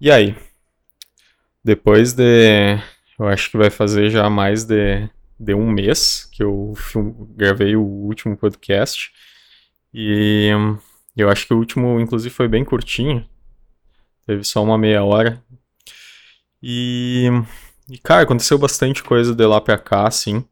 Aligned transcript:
E 0.00 0.10
aí? 0.10 0.36
Depois 1.64 2.12
de. 2.12 2.78
Eu 3.18 3.26
acho 3.28 3.50
que 3.50 3.56
vai 3.56 3.70
fazer 3.70 4.10
já 4.10 4.28
mais 4.28 4.64
de, 4.64 5.08
de 5.40 5.54
um 5.54 5.70
mês 5.70 6.28
que 6.30 6.42
eu 6.42 6.74
gravei 7.34 7.76
o 7.76 7.82
último 7.82 8.36
podcast. 8.36 9.10
E 9.94 10.50
eu 11.16 11.30
acho 11.30 11.46
que 11.46 11.54
o 11.54 11.58
último, 11.58 11.98
inclusive, 11.98 12.34
foi 12.34 12.46
bem 12.46 12.64
curtinho. 12.64 13.26
Teve 14.26 14.44
só 14.44 14.62
uma 14.62 14.76
meia 14.76 15.02
hora. 15.02 15.42
E, 16.62 17.30
e 17.88 17.98
cara, 17.98 18.22
aconteceu 18.22 18.58
bastante 18.58 19.02
coisa 19.02 19.34
de 19.34 19.46
lá 19.46 19.60
pra 19.62 19.78
cá, 19.78 20.06
assim. 20.06 20.44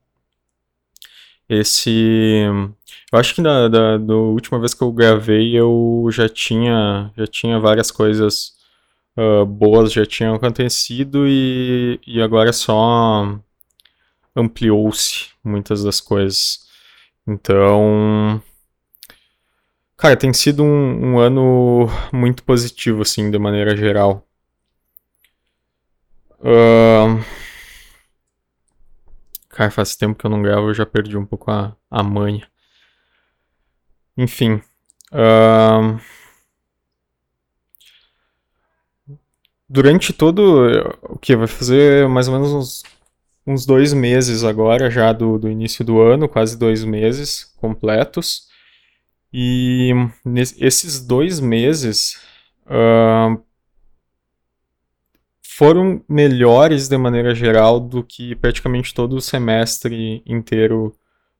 Esse. 1.48 2.44
Eu 3.12 3.18
acho 3.18 3.34
que 3.34 3.42
da, 3.42 3.68
da, 3.68 3.98
da 3.98 4.14
última 4.14 4.58
vez 4.58 4.72
que 4.72 4.82
eu 4.82 4.90
gravei 4.90 5.54
eu 5.54 6.08
já 6.10 6.28
tinha, 6.30 7.12
já 7.16 7.26
tinha 7.26 7.60
várias 7.60 7.90
coisas 7.90 8.54
uh, 9.16 9.46
boas 9.46 9.92
já 9.92 10.04
tinham 10.06 10.34
acontecido 10.34 11.26
e, 11.26 12.00
e 12.06 12.20
agora 12.20 12.52
só 12.52 13.38
ampliou-se 14.34 15.30
muitas 15.42 15.84
das 15.84 16.00
coisas. 16.00 16.66
Então. 17.26 18.42
Cara, 19.96 20.16
tem 20.16 20.32
sido 20.32 20.62
um, 20.62 21.14
um 21.14 21.18
ano 21.18 21.86
muito 22.12 22.42
positivo, 22.44 23.02
assim, 23.02 23.30
de 23.30 23.38
maneira 23.38 23.76
geral. 23.76 24.26
Uh... 26.40 27.24
Cara, 29.48 29.70
faz 29.70 29.96
tempo 29.96 30.18
que 30.18 30.26
eu 30.26 30.30
não 30.30 30.42
gravo, 30.42 30.68
eu 30.68 30.74
já 30.74 30.84
perdi 30.84 31.16
um 31.16 31.24
pouco 31.24 31.50
a, 31.50 31.76
a 31.90 32.02
manha. 32.02 32.46
Enfim. 34.16 34.60
Uh... 35.12 35.98
Durante 39.68 40.12
todo. 40.12 40.68
O 41.02 41.18
que? 41.18 41.36
Vai 41.36 41.46
fazer 41.46 42.08
mais 42.08 42.28
ou 42.28 42.34
menos 42.34 42.52
uns, 42.52 42.82
uns 43.46 43.66
dois 43.66 43.92
meses 43.92 44.44
agora, 44.44 44.90
já 44.90 45.12
do, 45.12 45.38
do 45.38 45.48
início 45.50 45.84
do 45.84 46.00
ano, 46.00 46.28
quase 46.28 46.58
dois 46.58 46.84
meses 46.84 47.52
completos. 47.56 48.48
E 49.32 49.90
esses 50.60 51.04
dois 51.04 51.40
meses. 51.40 52.20
Uh, 52.66 53.42
foram 55.56 56.02
melhores 56.08 56.88
de 56.88 56.98
maneira 56.98 57.32
geral 57.32 57.78
do 57.78 58.02
que 58.02 58.34
praticamente 58.34 58.92
todo 58.92 59.14
o 59.14 59.20
semestre 59.20 60.20
inteiro 60.26 60.92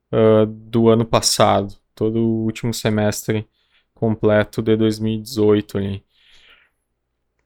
uh, 0.09 0.45
do 0.45 0.87
ano 0.87 1.03
passado, 1.03 1.75
todo 1.93 2.19
o 2.19 2.45
último 2.45 2.73
semestre 2.73 3.45
completo 3.93 4.61
de 4.61 4.77
2018 4.77 5.77
ali. 5.77 6.03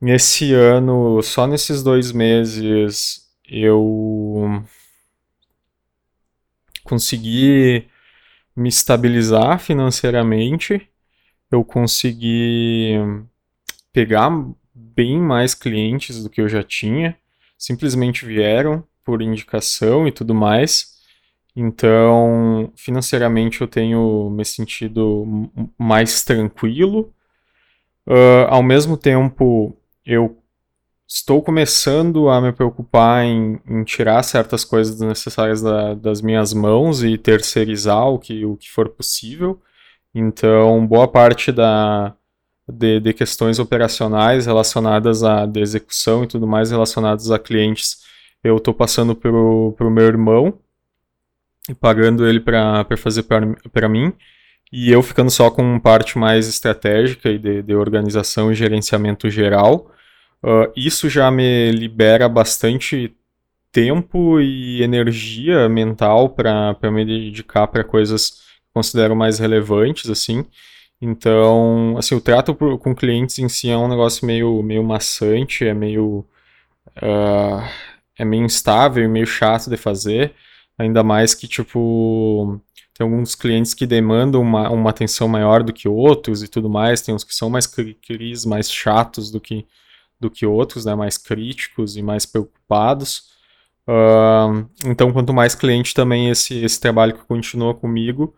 Nesse 0.01 0.53
ano, 0.53 1.21
só 1.21 1.45
nesses 1.45 1.83
dois 1.83 2.13
meses, 2.13 3.27
eu 3.45 4.63
consegui 6.85 7.85
me 8.55 8.69
estabilizar 8.69 9.59
financeiramente, 9.59 10.89
eu 11.51 11.65
consegui 11.65 12.93
pegar 13.91 14.29
bem 14.73 15.19
mais 15.19 15.53
clientes 15.53 16.23
do 16.23 16.29
que 16.29 16.39
eu 16.39 16.47
já 16.47 16.63
tinha, 16.63 17.17
simplesmente 17.57 18.25
vieram 18.25 18.83
por 19.03 19.21
indicação 19.21 20.07
e 20.07 20.13
tudo 20.13 20.33
mais. 20.33 20.97
Então, 21.53 22.71
financeiramente 22.73 23.59
eu 23.59 23.67
tenho 23.67 24.29
me 24.29 24.45
sentido 24.45 25.51
mais 25.77 26.23
tranquilo. 26.23 27.13
Uh, 28.07 28.47
ao 28.47 28.63
mesmo 28.63 28.95
tempo, 28.95 29.75
eu 30.05 30.41
estou 31.07 31.41
começando 31.41 32.29
a 32.29 32.39
me 32.39 32.51
preocupar 32.51 33.25
em, 33.25 33.59
em 33.67 33.83
tirar 33.83 34.21
certas 34.23 34.63
coisas 34.63 34.99
necessárias 34.99 35.61
da, 35.61 35.95
das 35.95 36.21
minhas 36.21 36.53
mãos 36.53 37.03
e 37.03 37.17
terceirizar 37.17 38.07
o 38.07 38.19
que, 38.19 38.45
o 38.45 38.55
que 38.55 38.69
for 38.69 38.89
possível. 38.89 39.59
Então, 40.13 40.85
boa 40.85 41.07
parte 41.07 41.51
da, 41.51 42.15
de, 42.67 42.99
de 42.99 43.13
questões 43.13 43.59
operacionais 43.59 44.45
relacionadas 44.45 45.23
à 45.23 45.49
execução 45.55 46.23
e 46.23 46.27
tudo 46.27 46.47
mais 46.47 46.71
relacionadas 46.71 47.31
a 47.31 47.39
clientes, 47.39 48.03
eu 48.43 48.57
estou 48.57 48.73
passando 48.73 49.15
para 49.15 49.31
o 49.31 49.89
meu 49.89 50.05
irmão 50.05 50.59
e 51.67 51.73
pagando 51.73 52.27
ele 52.27 52.39
para 52.39 52.85
fazer 52.97 53.23
para 53.23 53.89
mim. 53.89 54.13
E 54.71 54.91
eu 54.91 55.01
ficando 55.01 55.31
só 55.31 55.49
com 55.49 55.79
parte 55.79 56.17
mais 56.17 56.47
estratégica 56.47 57.29
e 57.29 57.39
de, 57.39 57.63
de 57.63 57.75
organização 57.75 58.51
e 58.51 58.55
gerenciamento 58.55 59.29
geral. 59.29 59.91
Uh, 60.43 60.71
isso 60.75 61.09
já 61.09 61.29
me 61.31 61.71
libera 61.71 62.29
bastante 62.29 63.13
tempo 63.71 64.39
e 64.39 64.81
energia 64.81 65.67
mental 65.69 66.29
para 66.29 66.75
me 66.91 67.05
dedicar 67.05 67.67
para 67.67 67.83
coisas 67.83 68.31
que 68.31 68.37
considero 68.73 69.15
mais 69.15 69.39
relevantes, 69.39 70.09
assim. 70.09 70.45
Então, 71.01 71.95
assim, 71.97 72.15
o 72.15 72.21
trato 72.21 72.53
por, 72.53 72.77
com 72.77 72.95
clientes 72.95 73.39
em 73.39 73.47
si 73.49 73.69
é 73.69 73.77
um 73.77 73.87
negócio 73.87 74.25
meio, 74.25 74.61
meio 74.63 74.83
maçante, 74.83 75.65
é 75.65 75.73
meio. 75.73 76.25
Uh, 76.97 77.63
é 78.17 78.25
meio 78.25 78.43
instável 78.43 79.03
e 79.03 79.07
meio 79.07 79.25
chato 79.25 79.69
de 79.69 79.77
fazer. 79.77 80.33
Ainda 80.77 81.03
mais 81.03 81.33
que, 81.33 81.47
tipo, 81.47 82.59
tem 82.99 83.07
alguns 83.07 83.33
clientes 83.33 83.73
que 83.73 83.87
demandam 83.87 84.41
uma, 84.41 84.69
uma 84.69 84.89
atenção 84.89 85.25
maior 85.25 85.63
do 85.63 85.71
que 85.71 85.87
outros 85.87 86.43
e 86.43 86.49
tudo 86.49 86.69
mais. 86.69 87.01
Tem 87.01 87.15
uns 87.15 87.23
que 87.23 87.33
são 87.33 87.49
mais 87.49 87.65
cris, 87.65 88.43
mais 88.43 88.69
chatos 88.69 89.31
do 89.31 89.39
que, 89.39 89.65
do 90.19 90.29
que 90.29 90.45
outros, 90.45 90.83
né? 90.83 90.93
Mais 90.93 91.17
críticos 91.17 91.95
e 91.95 92.01
mais 92.01 92.25
preocupados. 92.25 93.29
Uh, 93.87 94.69
então, 94.83 95.13
quanto 95.13 95.33
mais 95.33 95.55
cliente 95.55 95.93
também 95.93 96.29
esse, 96.29 96.61
esse 96.61 96.77
trabalho 96.77 97.13
que 97.13 97.23
continua 97.23 97.73
comigo, 97.73 98.35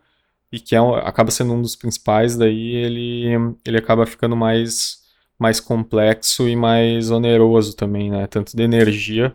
e 0.52 0.60
que 0.60 0.76
é, 0.76 0.78
acaba 0.78 1.32
sendo 1.32 1.54
um 1.54 1.60
dos 1.60 1.74
principais, 1.74 2.36
daí 2.36 2.76
ele, 2.76 3.56
ele 3.64 3.78
acaba 3.78 4.06
ficando 4.06 4.36
mais, 4.36 5.00
mais 5.36 5.58
complexo 5.58 6.48
e 6.48 6.54
mais 6.54 7.10
oneroso 7.10 7.74
também, 7.74 8.12
né? 8.12 8.28
Tanto 8.28 8.56
de 8.56 8.62
energia, 8.62 9.34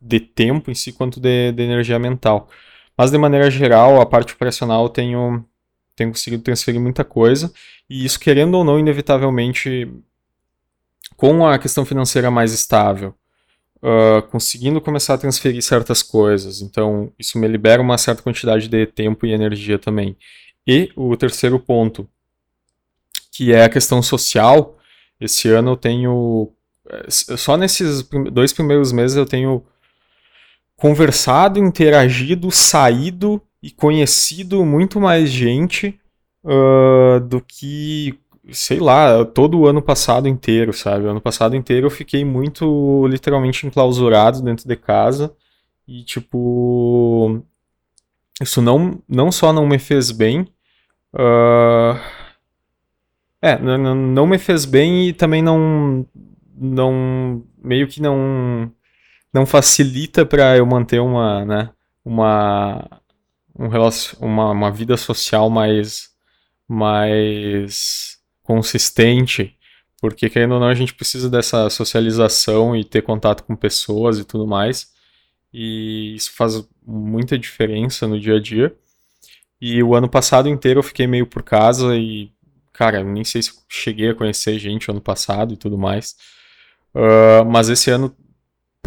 de 0.00 0.20
tempo 0.20 0.70
em 0.70 0.74
si, 0.74 0.92
quanto 0.92 1.18
de, 1.18 1.50
de 1.50 1.62
energia 1.64 1.98
mental. 1.98 2.48
Mas 2.98 3.12
de 3.12 3.16
maneira 3.16 3.48
geral, 3.48 4.00
a 4.00 4.06
parte 4.06 4.34
operacional 4.34 4.88
tenho, 4.88 5.44
tenho 5.94 6.10
conseguido 6.10 6.42
transferir 6.42 6.80
muita 6.80 7.04
coisa, 7.04 7.52
e 7.88 8.04
isso, 8.04 8.18
querendo 8.18 8.56
ou 8.56 8.64
não, 8.64 8.76
inevitavelmente, 8.76 9.88
com 11.16 11.46
a 11.46 11.56
questão 11.60 11.86
financeira 11.86 12.28
mais 12.28 12.52
estável, 12.52 13.14
uh, 13.76 14.20
conseguindo 14.30 14.80
começar 14.80 15.14
a 15.14 15.18
transferir 15.18 15.62
certas 15.62 16.02
coisas. 16.02 16.60
Então, 16.60 17.12
isso 17.16 17.38
me 17.38 17.46
libera 17.46 17.80
uma 17.80 17.96
certa 17.96 18.20
quantidade 18.20 18.66
de 18.66 18.86
tempo 18.86 19.24
e 19.24 19.32
energia 19.32 19.78
também. 19.78 20.16
E 20.66 20.90
o 20.96 21.16
terceiro 21.16 21.58
ponto, 21.60 22.08
que 23.30 23.52
é 23.52 23.62
a 23.62 23.68
questão 23.68 24.02
social. 24.02 24.76
Esse 25.20 25.48
ano 25.48 25.70
eu 25.72 25.76
tenho. 25.76 26.52
Eh, 26.90 27.06
só 27.10 27.56
nesses 27.56 28.02
dois 28.32 28.52
primeiros 28.52 28.92
meses 28.92 29.16
eu 29.16 29.24
tenho 29.24 29.64
conversado, 30.78 31.58
interagido, 31.58 32.50
saído 32.50 33.42
e 33.62 33.70
conhecido 33.70 34.64
muito 34.64 34.98
mais 34.98 35.28
gente 35.30 36.00
uh, 36.42 37.20
do 37.20 37.42
que, 37.42 38.18
sei 38.50 38.80
lá, 38.80 39.22
todo 39.26 39.58
o 39.58 39.66
ano 39.66 39.82
passado 39.82 40.26
inteiro, 40.26 40.72
sabe? 40.72 41.04
O 41.04 41.10
ano 41.10 41.20
passado 41.20 41.54
inteiro 41.54 41.88
eu 41.88 41.90
fiquei 41.90 42.24
muito, 42.24 43.06
literalmente, 43.06 43.66
enclausurado 43.66 44.40
dentro 44.40 44.66
de 44.66 44.76
casa 44.76 45.34
e, 45.86 46.02
tipo, 46.02 47.42
isso 48.40 48.62
não, 48.62 49.02
não 49.06 49.30
só 49.30 49.52
não 49.52 49.66
me 49.66 49.78
fez 49.78 50.10
bem, 50.10 50.46
Uh, 51.12 51.98
é, 53.40 53.58
não 53.58 54.26
me 54.26 54.38
fez 54.38 54.64
bem 54.64 55.08
e 55.08 55.12
também 55.12 55.42
não. 55.42 56.06
não 56.56 57.44
meio 57.62 57.88
que 57.88 58.00
não. 58.00 58.70
Não 59.38 59.46
facilita 59.46 60.26
para 60.26 60.56
eu 60.56 60.66
manter 60.66 61.00
uma. 61.00 61.44
Né, 61.44 61.70
uma, 62.04 63.02
um 63.56 63.68
relacion, 63.68 64.18
uma, 64.20 64.50
uma 64.50 64.70
vida 64.70 64.96
social 64.96 65.48
mais. 65.48 66.10
mais 66.66 68.18
consistente. 68.42 69.54
Porque, 70.00 70.30
querendo 70.30 70.54
ou 70.54 70.60
não, 70.60 70.68
a 70.68 70.74
gente 70.74 70.94
precisa 70.94 71.28
dessa 71.28 71.68
socialização 71.70 72.76
e 72.76 72.84
ter 72.84 73.02
contato 73.02 73.42
com 73.42 73.56
pessoas 73.56 74.18
e 74.18 74.24
tudo 74.24 74.46
mais. 74.46 74.92
E 75.52 76.14
isso 76.14 76.32
faz 76.34 76.66
muita 76.86 77.38
diferença 77.38 78.06
no 78.06 78.18
dia 78.18 78.36
a 78.36 78.40
dia. 78.40 78.74
E 79.60 79.82
o 79.82 79.94
ano 79.94 80.08
passado 80.08 80.48
inteiro 80.48 80.78
eu 80.78 80.84
fiquei 80.84 81.06
meio 81.06 81.26
por 81.26 81.42
casa 81.42 81.96
e, 81.96 82.30
cara, 82.72 83.02
nem 83.02 83.24
sei 83.24 83.42
se 83.42 83.52
cheguei 83.68 84.10
a 84.10 84.14
conhecer 84.14 84.56
gente 84.58 84.90
ano 84.90 85.00
passado 85.00 85.52
e 85.52 85.56
tudo 85.56 85.76
mais. 85.76 86.14
Uh, 86.94 87.44
mas 87.44 87.68
esse 87.68 87.90
ano, 87.90 88.14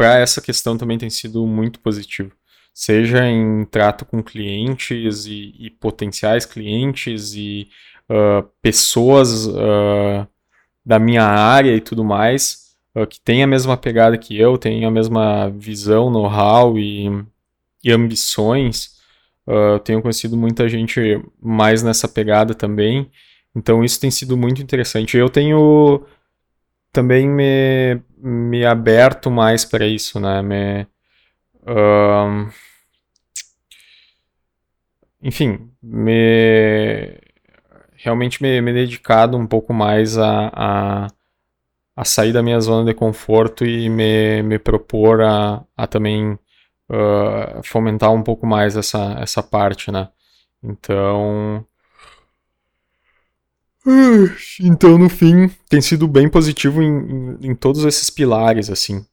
para 0.02 0.18
essa 0.18 0.40
questão, 0.40 0.76
também 0.76 0.98
tem 0.98 1.08
sido 1.08 1.46
muito 1.46 1.78
positivo. 1.78 2.32
Seja 2.74 3.24
em 3.24 3.64
trato 3.64 4.04
com 4.04 4.20
clientes 4.20 5.26
e, 5.26 5.54
e 5.56 5.70
potenciais 5.70 6.44
clientes 6.44 7.34
e 7.36 7.68
uh, 8.10 8.42
pessoas 8.60 9.46
uh, 9.46 10.26
da 10.84 10.98
minha 10.98 11.22
área 11.22 11.72
e 11.76 11.80
tudo 11.80 12.02
mais. 12.02 12.74
uh, 12.96 13.06
que 13.06 13.20
tem 13.20 13.44
a 13.44 13.46
mesma 13.46 13.76
pegada 13.76 14.18
que 14.18 14.36
eu, 14.36 14.58
tem 14.58 14.84
a 14.84 14.90
mesma 14.90 15.48
visão, 15.50 16.10
know-how 16.10 16.76
e, 16.76 17.06
e 17.84 17.92
ambições. 17.92 19.00
Tenho 19.84 20.00
conhecido 20.00 20.36
muita 20.36 20.68
gente 20.68 21.20
mais 21.40 21.82
nessa 21.82 22.08
pegada 22.08 22.54
também. 22.54 23.10
Então 23.54 23.84
isso 23.84 24.00
tem 24.00 24.10
sido 24.10 24.36
muito 24.36 24.62
interessante. 24.62 25.16
Eu 25.16 25.28
tenho 25.28 26.04
também 26.92 27.28
me, 27.28 28.00
me 28.18 28.64
aberto 28.64 29.30
mais 29.30 29.64
para 29.64 29.86
isso, 29.86 30.20
né? 30.20 30.42
Me, 30.42 30.86
uh, 31.62 32.52
enfim, 35.22 35.70
me 35.82 37.18
realmente 37.96 38.42
me, 38.42 38.60
me 38.60 38.72
dedicado 38.72 39.36
um 39.38 39.46
pouco 39.46 39.72
mais 39.72 40.18
a, 40.18 40.50
a, 40.52 41.06
a, 41.96 42.04
sair 42.04 42.32
da 42.32 42.42
minha 42.42 42.60
zona 42.60 42.84
de 42.84 42.94
conforto 42.94 43.64
e 43.64 43.88
me, 43.88 44.42
me 44.42 44.58
propor 44.58 45.22
a, 45.22 45.64
a 45.76 45.86
também 45.86 46.32
uh, 46.90 47.62
fomentar 47.64 48.12
um 48.12 48.22
pouco 48.22 48.46
mais 48.46 48.76
essa, 48.76 49.16
essa 49.20 49.42
parte, 49.42 49.90
né? 49.90 50.08
Então. 50.62 51.66
Então, 54.60 54.96
no 54.96 55.08
fim, 55.08 55.48
tem 55.68 55.80
sido 55.80 56.06
bem 56.06 56.28
positivo 56.28 56.82
em, 56.82 57.36
em, 57.40 57.50
em 57.50 57.54
todos 57.54 57.84
esses 57.84 58.10
pilares, 58.10 58.70
assim. 58.70 59.04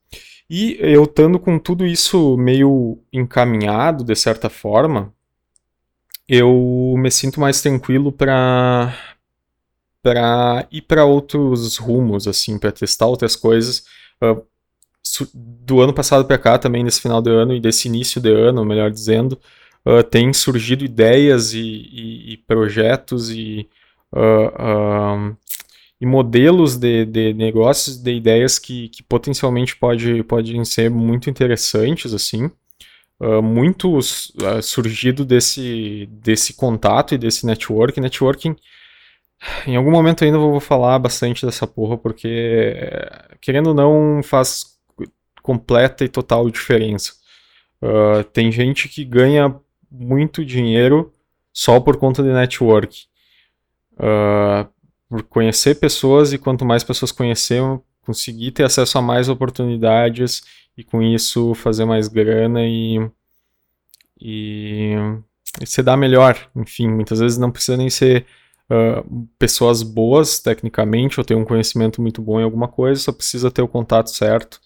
E 0.49 0.77
eu 0.79 1.03
estando 1.03 1.39
com 1.39 1.59
tudo 1.59 1.85
isso 1.85 2.35
meio 2.37 2.99
encaminhado, 3.13 4.03
de 4.03 4.15
certa 4.15 4.49
forma, 4.49 5.13
eu 6.27 6.95
me 6.97 7.11
sinto 7.11 7.39
mais 7.39 7.61
tranquilo 7.61 8.11
para 8.11 8.95
para 10.01 10.65
ir 10.71 10.81
para 10.83 11.03
outros 11.03 11.77
rumos, 11.77 12.25
assim, 12.27 12.57
para 12.57 12.71
testar 12.71 13.07
outras 13.07 13.35
coisas. 13.35 13.83
Uh, 14.23 14.41
do 15.33 15.81
ano 15.81 15.93
passado 15.93 16.25
para 16.25 16.37
cá, 16.37 16.57
também 16.57 16.83
nesse 16.83 17.01
final 17.01 17.21
de 17.21 17.29
ano 17.29 17.53
e 17.53 17.59
desse 17.59 17.87
início 17.87 18.21
de 18.21 18.31
ano, 18.31 18.63
melhor 18.63 18.91
dizendo, 18.91 19.39
uh, 19.85 20.03
tem 20.03 20.31
surgido 20.33 20.85
ideias 20.85 21.53
e, 21.53 21.59
e, 21.59 22.33
e 22.33 22.37
projetos 22.37 23.29
e, 23.29 23.67
uh, 24.13 25.35
e 25.99 26.05
modelos 26.05 26.77
de, 26.77 27.05
de, 27.05 27.33
negócios, 27.33 27.97
de 27.97 28.11
ideias 28.13 28.57
que, 28.57 28.89
que 28.89 29.03
potencialmente 29.03 29.75
pode, 29.75 30.23
podem 30.23 30.63
ser 30.63 30.89
muito 30.89 31.29
interessantes, 31.29 32.13
assim. 32.13 32.49
Uh, 33.19 33.41
muito 33.41 33.97
uh, 33.97 34.61
surgido 34.61 35.25
desse, 35.25 36.07
desse 36.09 36.53
contato 36.53 37.13
e 37.13 37.17
desse 37.17 37.45
network. 37.45 37.99
Networking, 37.99 38.55
em 39.67 39.75
algum 39.75 39.91
momento 39.91 40.23
ainda 40.23 40.37
vou 40.37 40.59
falar 40.61 40.97
bastante 40.99 41.45
dessa 41.45 41.67
porra, 41.67 41.97
porque, 41.97 42.77
querendo 43.41 43.67
ou 43.67 43.73
não, 43.73 44.23
faz 44.23 44.79
completa 45.41 46.05
e 46.05 46.09
total 46.09 46.49
diferença. 46.49 47.13
Uh, 47.81 48.23
tem 48.25 48.51
gente 48.51 48.87
que 48.87 49.03
ganha 49.03 49.53
muito 49.91 50.45
dinheiro 50.45 51.13
só 51.51 51.79
por 51.79 51.97
conta 51.97 52.21
de 52.21 52.29
network. 52.29 53.08
Por 55.09 55.23
conhecer 55.23 55.75
pessoas 55.75 56.33
e 56.33 56.37
quanto 56.37 56.65
mais 56.65 56.83
pessoas 56.83 57.11
conhecer, 57.11 57.61
conseguir 58.01 58.51
ter 58.51 58.63
acesso 58.63 58.97
a 58.97 59.01
mais 59.01 59.27
oportunidades 59.27 60.43
e 60.77 60.83
com 60.83 61.01
isso 61.01 61.53
fazer 61.55 61.85
mais 61.85 62.07
grana 62.07 62.61
e, 62.65 62.99
e, 64.19 64.93
e 65.61 65.65
se 65.65 65.83
dar 65.83 65.97
melhor. 65.97 66.49
Enfim, 66.55 66.87
muitas 66.87 67.19
vezes 67.19 67.37
não 67.37 67.51
precisa 67.51 67.77
nem 67.77 67.89
ser 67.89 68.25
uh, 68.69 69.27
pessoas 69.37 69.83
boas 69.83 70.39
tecnicamente 70.39 71.19
ou 71.19 71.25
ter 71.25 71.35
um 71.35 71.43
conhecimento 71.43 72.01
muito 72.01 72.21
bom 72.21 72.39
em 72.39 72.43
alguma 72.43 72.67
coisa, 72.67 73.01
só 73.01 73.11
precisa 73.11 73.51
ter 73.51 73.61
o 73.61 73.67
contato 73.67 74.09
certo 74.09 74.61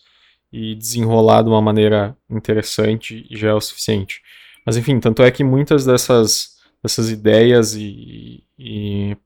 e 0.52 0.76
desenrolar 0.76 1.42
de 1.42 1.50
uma 1.50 1.62
maneira 1.62 2.16
interessante 2.30 3.26
e 3.30 3.36
já 3.36 3.50
é 3.50 3.54
o 3.54 3.62
suficiente. 3.62 4.22
Mas 4.66 4.78
enfim, 4.78 5.00
tanto 5.00 5.24
é 5.24 5.32
que 5.32 5.44
muitas 5.44 5.84
dessas, 5.84 6.53
dessas 6.84 7.10
ideias 7.10 7.74
e, 7.76 8.44
e 8.60 9.18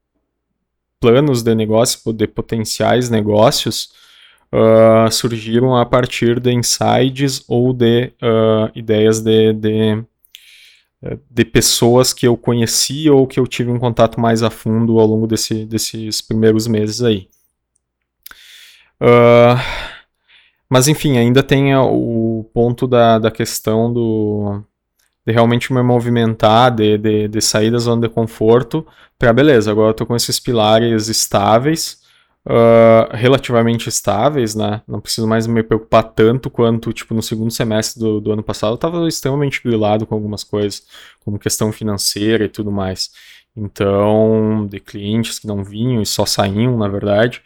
planos 1.00 1.42
de 1.42 1.56
negócio, 1.56 2.14
de 2.14 2.28
potenciais 2.28 3.10
negócios, 3.10 3.92
uh, 4.54 5.12
surgiram 5.12 5.76
a 5.76 5.86
partir 5.86 6.40
de 6.40 6.54
insights 6.54 7.44
ou 7.48 7.74
de 7.74 8.14
uh, 8.22 8.72
ideias 8.76 9.22
de, 9.22 9.54
de, 9.54 10.04
de, 11.30 11.46
pessoas 11.46 12.14
que 12.14 12.28
eu 12.28 12.38
conheci 12.38 13.10
ou 13.10 13.26
que 13.26 13.40
eu 13.40 13.48
tive 13.48 13.72
um 13.72 13.80
contato 13.80 14.20
mais 14.20 14.44
a 14.44 14.52
fundo 14.52 15.00
ao 15.00 15.08
longo 15.08 15.26
desse, 15.26 15.66
desses 15.66 16.22
primeiros 16.22 16.68
meses 16.68 17.02
aí. 17.02 17.28
Uh, 19.02 19.58
mas 20.70 20.88
enfim, 20.88 21.18
ainda 21.18 21.42
tem 21.42 21.76
o 21.76 22.50
ponto 22.54 22.88
da, 22.88 23.18
da 23.20 23.32
questão 23.32 23.92
do 23.92 24.64
de 25.28 25.34
realmente 25.34 25.74
me 25.74 25.84
movimentar, 25.84 26.74
de, 26.74 26.98
de, 26.98 27.28
de 27.28 27.42
sair 27.42 27.70
da 27.70 27.78
zona 27.80 28.08
de 28.08 28.14
conforto, 28.14 28.88
para 29.20 29.34
beleza, 29.34 29.70
agora 29.70 29.90
eu 29.90 29.94
tô 29.94 30.06
com 30.06 30.16
esses 30.16 30.40
pilares 30.40 31.10
estáveis, 31.10 32.02
uh, 32.46 33.14
relativamente 33.14 33.90
estáveis, 33.90 34.56
né? 34.56 34.82
Não 34.88 35.02
preciso 35.02 35.28
mais 35.28 35.46
me 35.46 35.62
preocupar 35.62 36.04
tanto 36.04 36.50
quanto, 36.50 36.94
tipo, 36.94 37.14
no 37.14 37.22
segundo 37.22 37.52
semestre 37.52 38.00
do, 38.00 38.22
do 38.22 38.32
ano 38.32 38.42
passado, 38.42 38.72
eu 38.72 38.76
estava 38.76 39.06
extremamente 39.06 39.62
grilado 39.62 40.08
com 40.08 40.16
algumas 40.16 40.46
coisas, 40.46 40.84
como 41.26 41.38
questão 41.38 41.74
financeira 41.74 42.46
e 42.46 42.50
tudo 42.50 42.72
mais. 42.72 43.12
Então, 43.54 44.66
de 44.70 44.80
clientes 44.80 45.40
que 45.40 45.48
não 45.48 45.62
vinham 45.62 46.02
e 46.02 46.06
só 46.06 46.26
saíam, 46.26 46.78
na 46.78 46.88
verdade. 46.88 47.42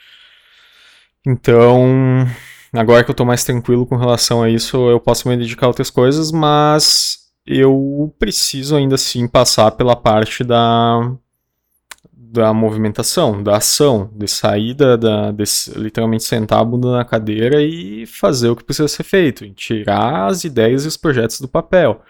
Então, 1.26 2.28
agora 2.72 3.04
que 3.04 3.10
eu 3.10 3.14
estou 3.14 3.26
mais 3.26 3.44
tranquilo 3.44 3.88
com 3.88 3.96
relação 3.96 4.44
a 4.44 4.50
isso, 4.52 4.88
eu 4.88 5.00
posso 5.00 5.28
me 5.28 5.36
dedicar 5.36 5.66
a 5.66 5.70
outras 5.70 5.90
coisas, 5.90 6.32
mas 6.32 7.21
eu 7.46 8.14
preciso 8.20 8.76
ainda 8.76 8.96
assim 8.96 9.28
passar 9.28 9.72
pela 9.72 9.96
parte 9.96 10.44
da 10.44 11.18
da 12.32 12.54
movimentação, 12.54 13.44
da 13.44 13.58
ação, 13.58 14.10
de 14.16 14.26
saída, 14.26 14.98
da, 14.98 15.32
de 15.32 15.44
literalmente 15.76 16.24
sentar 16.24 16.62
a 16.62 16.64
bunda 16.64 16.90
na 16.94 17.04
cadeira 17.04 17.62
e 17.62 18.06
fazer 18.06 18.50
o 18.50 18.56
que 18.56 18.64
precisa 18.64 18.88
ser 18.88 19.04
feito, 19.04 19.50
tirar 19.54 20.28
as 20.28 20.46
ideias 20.46 20.86
e 20.86 20.88
os 20.88 20.96
projetos 20.96 21.42
do 21.42 21.48
papel, 21.50 22.02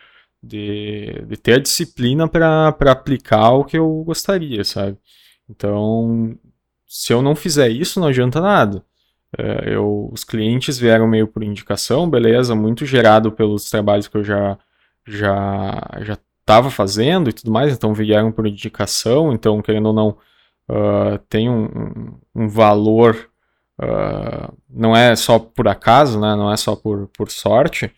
de, 0.44 1.24
de 1.28 1.38
ter 1.38 1.54
a 1.56 1.60
disciplina 1.60 2.28
para 2.28 2.70
aplicar 2.92 3.52
o 3.54 3.66
que 3.66 3.78
eu 3.78 4.04
gostaria, 4.06 4.64
sabe? 4.64 4.96
Então, 5.50 6.38
se 6.88 7.12
eu 7.14 7.22
não 7.24 7.36
fizer 7.36 7.70
isso, 7.70 8.00
não 8.00 8.08
adianta 8.08 8.40
nada. 8.40 8.84
É, 9.38 9.74
eu, 9.76 10.10
os 10.12 10.24
clientes 10.24 10.78
vieram 10.78 11.08
meio 11.08 11.28
por 11.28 11.44
indicação, 11.44 12.08
beleza, 12.08 12.54
muito 12.54 12.86
gerado 12.86 13.32
pelos 13.32 13.70
trabalhos 13.70 14.08
que 14.08 14.18
eu 14.18 14.24
já 14.24 14.58
já 15.08 15.82
já 16.02 16.18
estava 16.42 16.70
fazendo 16.70 17.30
e 17.30 17.34
tudo 17.34 17.52
mais, 17.52 17.74
então 17.74 17.94
vieram 17.94 18.32
por 18.32 18.46
indicação, 18.46 19.32
então 19.32 19.62
querendo 19.62 19.88
ou 19.88 19.94
não, 19.94 20.10
uh, 20.70 21.18
tem 21.30 21.50
um, 21.50 22.14
um 22.36 22.48
valor, 22.48 23.30
uh, 23.82 24.54
não 24.70 24.96
é 24.96 25.16
só 25.16 25.40
por 25.40 25.68
acaso, 25.68 26.20
né, 26.20 26.36
não 26.36 26.52
é 26.52 26.58
só 26.58 26.76
por, 26.76 27.08
por 27.16 27.30
sorte, 27.30 27.92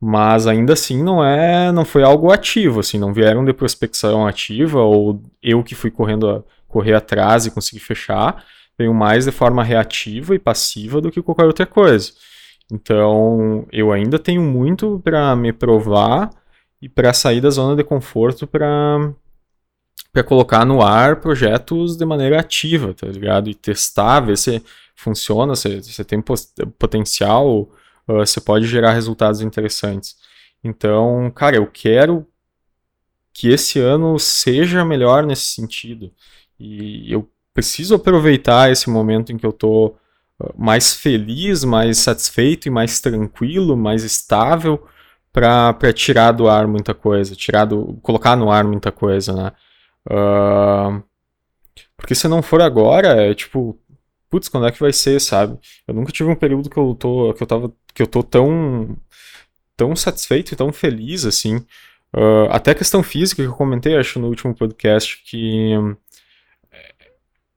mas 0.00 0.46
ainda 0.46 0.72
assim 0.72 1.02
não 1.02 1.24
é, 1.24 1.72
não 1.72 1.84
foi 1.84 2.02
algo 2.02 2.32
ativo, 2.32 2.80
assim, 2.80 2.98
não 2.98 3.12
vieram 3.12 3.44
de 3.44 3.52
prospecção 3.52 4.26
ativa 4.26 4.80
ou 4.80 5.20
eu 5.42 5.62
que 5.62 5.74
fui 5.74 5.90
correndo 5.90 6.30
a, 6.30 6.42
correr 6.68 6.94
atrás 6.94 7.46
e 7.46 7.50
consegui 7.50 7.80
fechar, 7.80 8.44
veio 8.78 8.94
mais 8.94 9.24
de 9.24 9.32
forma 9.32 9.64
reativa 9.64 10.34
e 10.34 10.38
passiva 10.38 11.00
do 11.00 11.10
que 11.10 11.20
qualquer 11.20 11.46
outra 11.46 11.66
coisa. 11.66 12.12
Então, 12.70 13.66
eu 13.72 13.90
ainda 13.90 14.18
tenho 14.18 14.42
muito 14.42 15.00
para 15.02 15.34
me 15.34 15.52
provar 15.52 16.30
e 16.80 16.88
para 16.88 17.12
sair 17.12 17.40
da 17.40 17.50
zona 17.50 17.76
de 17.76 17.84
conforto 17.84 18.46
para 18.46 19.12
para 20.12 20.24
colocar 20.24 20.64
no 20.64 20.82
ar 20.82 21.20
projetos 21.20 21.96
de 21.96 22.04
maneira 22.04 22.40
ativa, 22.40 22.94
tá 22.94 23.06
ligado? 23.06 23.50
E 23.50 23.54
testar, 23.54 24.20
ver 24.20 24.38
se 24.38 24.62
funciona, 24.96 25.54
se, 25.54 25.82
se 25.82 26.02
tem 26.02 26.22
potencial, 26.78 27.70
uh, 28.08 28.26
se 28.26 28.40
pode 28.40 28.66
gerar 28.66 28.92
resultados 28.92 29.42
interessantes. 29.42 30.16
Então, 30.64 31.30
cara, 31.34 31.56
eu 31.56 31.66
quero 31.66 32.26
que 33.32 33.48
esse 33.48 33.78
ano 33.78 34.18
seja 34.18 34.84
melhor 34.84 35.24
nesse 35.24 35.44
sentido. 35.44 36.10
E 36.58 37.12
eu 37.12 37.28
preciso 37.54 37.94
aproveitar 37.94 38.72
esse 38.72 38.88
momento 38.88 39.30
em 39.30 39.36
que 39.36 39.46
eu 39.46 39.52
tô 39.52 39.94
mais 40.56 40.94
feliz, 40.94 41.64
mais 41.64 41.98
satisfeito 41.98 42.66
e 42.66 42.70
mais 42.70 43.00
tranquilo, 43.00 43.76
mais 43.76 44.04
estável 44.04 44.84
para 45.38 45.92
tirar 45.92 46.32
do 46.32 46.48
ar 46.48 46.66
muita 46.66 46.92
coisa, 46.92 47.36
tirar 47.36 47.64
do, 47.64 47.94
colocar 48.02 48.36
no 48.36 48.50
ar 48.50 48.64
muita 48.64 48.90
coisa, 48.90 49.32
né? 49.32 49.52
Uh, 50.10 51.02
porque 51.96 52.14
se 52.14 52.26
não 52.26 52.42
for 52.42 52.60
agora, 52.60 53.08
é 53.22 53.34
tipo, 53.34 53.78
putz, 54.28 54.48
quando 54.48 54.66
é 54.66 54.72
que 54.72 54.80
vai 54.80 54.92
ser, 54.92 55.20
sabe? 55.20 55.58
Eu 55.86 55.94
nunca 55.94 56.10
tive 56.12 56.28
um 56.28 56.34
período 56.34 56.68
que 56.68 56.76
eu 56.76 56.94
tô, 56.94 57.32
que 57.34 57.42
eu 57.42 57.46
tava, 57.46 57.72
que 57.94 58.02
eu 58.02 58.06
tô 58.06 58.22
tão, 58.22 58.96
tão 59.76 59.94
satisfeito 59.94 60.52
e 60.52 60.56
tão 60.56 60.72
feliz, 60.72 61.24
assim. 61.24 61.56
Uh, 62.16 62.50
até 62.50 62.72
a 62.72 62.74
questão 62.74 63.02
física 63.02 63.42
que 63.42 63.48
eu 63.48 63.54
comentei, 63.54 63.96
acho, 63.96 64.18
no 64.18 64.28
último 64.28 64.54
podcast, 64.54 65.22
que 65.24 65.72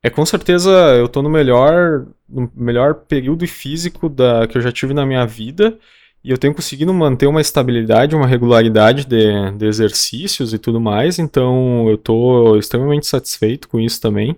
é 0.03 0.09
com 0.09 0.25
certeza 0.25 0.69
eu 0.97 1.07
tô 1.07 1.21
no 1.21 1.29
melhor, 1.29 2.05
no 2.29 2.51
melhor 2.55 2.93
período 2.95 3.47
físico 3.47 4.09
da, 4.09 4.47
que 4.47 4.57
eu 4.57 4.61
já 4.61 4.71
tive 4.71 4.93
na 4.93 5.05
minha 5.05 5.25
vida 5.25 5.79
e 6.23 6.29
eu 6.31 6.37
tenho 6.37 6.53
conseguido 6.53 6.93
manter 6.93 7.27
uma 7.27 7.41
estabilidade, 7.41 8.15
uma 8.15 8.27
regularidade 8.27 9.05
de, 9.05 9.51
de 9.57 9.65
exercícios 9.65 10.53
e 10.53 10.59
tudo 10.59 10.79
mais, 10.79 11.17
então 11.17 11.89
eu 11.89 11.97
tô 11.97 12.57
extremamente 12.57 13.07
satisfeito 13.07 13.67
com 13.67 13.79
isso 13.79 13.99
também. 13.99 14.37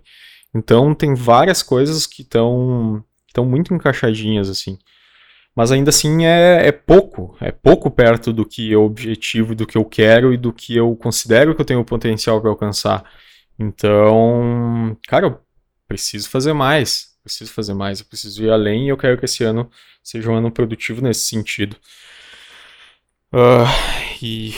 Então 0.55 0.95
tem 0.95 1.13
várias 1.13 1.61
coisas 1.61 2.07
que 2.07 2.21
estão 2.21 3.03
muito 3.39 3.73
encaixadinhas 3.73 4.49
assim. 4.49 4.77
Mas 5.55 5.71
ainda 5.71 5.89
assim 5.89 6.25
é, 6.25 6.67
é 6.67 6.71
pouco, 6.71 7.35
é 7.39 7.51
pouco 7.51 7.91
perto 7.91 8.33
do 8.33 8.45
que 8.45 8.73
é 8.73 8.77
o 8.77 8.85
objetivo, 8.85 9.53
do 9.53 9.67
que 9.67 9.77
eu 9.77 9.85
quero 9.85 10.33
e 10.33 10.37
do 10.37 10.51
que 10.51 10.75
eu 10.75 10.95
considero 10.95 11.53
que 11.53 11.61
eu 11.61 11.65
tenho 11.65 11.85
potencial 11.85 12.41
para 12.41 12.49
alcançar. 12.49 13.03
Então, 13.59 14.97
cara, 15.07 15.27
eu 15.27 15.39
preciso 15.87 16.29
fazer 16.29 16.53
mais, 16.53 17.12
preciso 17.23 17.51
fazer 17.53 17.73
mais, 17.73 17.99
eu 17.99 18.05
preciso 18.05 18.43
ir 18.43 18.51
além 18.51 18.85
e 18.85 18.89
eu 18.89 18.97
quero 18.97 19.17
que 19.17 19.25
esse 19.25 19.43
ano 19.43 19.69
seja 20.03 20.29
um 20.29 20.35
ano 20.35 20.51
produtivo 20.51 21.01
nesse 21.01 21.21
sentido. 21.21 21.77
Uh, 23.31 23.65
e 24.21 24.53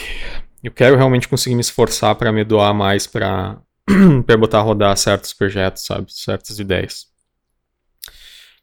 eu 0.63 0.72
quero 0.72 0.98
realmente 0.98 1.27
conseguir 1.27 1.55
me 1.55 1.62
esforçar 1.62 2.15
para 2.15 2.31
me 2.31 2.43
doar 2.43 2.74
mais 2.74 3.07
para 3.07 3.57
para 4.25 4.38
botar 4.38 4.60
a 4.60 4.62
rodar 4.62 4.98
certos 4.98 5.31
projetos, 5.31 5.86
sabe, 5.86 6.12
certas 6.12 6.60
ideias. 6.60 7.07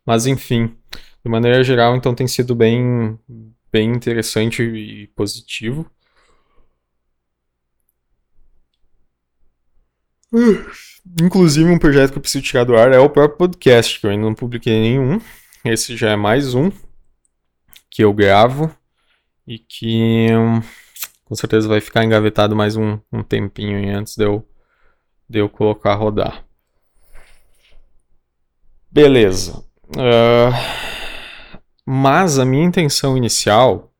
Mas 0.04 0.26
enfim, 0.26 0.76
de 1.24 1.30
maneira 1.30 1.62
geral, 1.62 1.96
então 1.96 2.14
tem 2.14 2.26
sido 2.26 2.54
bem 2.54 3.18
bem 3.72 3.90
interessante 3.90 4.62
e 4.62 5.06
positivo. 5.08 5.90
Inclusive, 11.20 11.70
um 11.70 11.78
projeto 11.78 12.12
que 12.12 12.18
eu 12.18 12.22
preciso 12.22 12.44
tirar 12.44 12.64
do 12.64 12.76
ar 12.76 12.92
é 12.92 12.98
o 12.98 13.10
próprio 13.10 13.36
podcast, 13.36 14.00
que 14.00 14.06
eu 14.06 14.10
ainda 14.10 14.24
não 14.24 14.34
publiquei 14.34 14.80
nenhum. 14.80 15.20
Esse 15.64 15.96
já 15.96 16.10
é 16.10 16.16
mais 16.16 16.54
um 16.54 16.70
que 17.90 18.02
eu 18.02 18.12
gravo 18.12 18.74
e 19.46 19.58
que 19.58 20.28
com 21.24 21.34
certeza 21.34 21.68
vai 21.68 21.80
ficar 21.80 22.04
engavetado 22.04 22.56
mais 22.56 22.76
um, 22.76 22.98
um 23.12 23.22
tempinho 23.22 23.96
antes 23.96 24.16
de 24.16 24.24
eu, 24.24 24.46
de 25.28 25.38
eu 25.38 25.48
colocar 25.48 25.92
a 25.92 25.96
rodar. 25.96 26.44
Beleza. 28.90 29.64
Uh, 29.88 30.52
mas 31.84 32.38
a 32.38 32.44
minha 32.44 32.64
intenção 32.64 33.16
inicial 33.16 33.92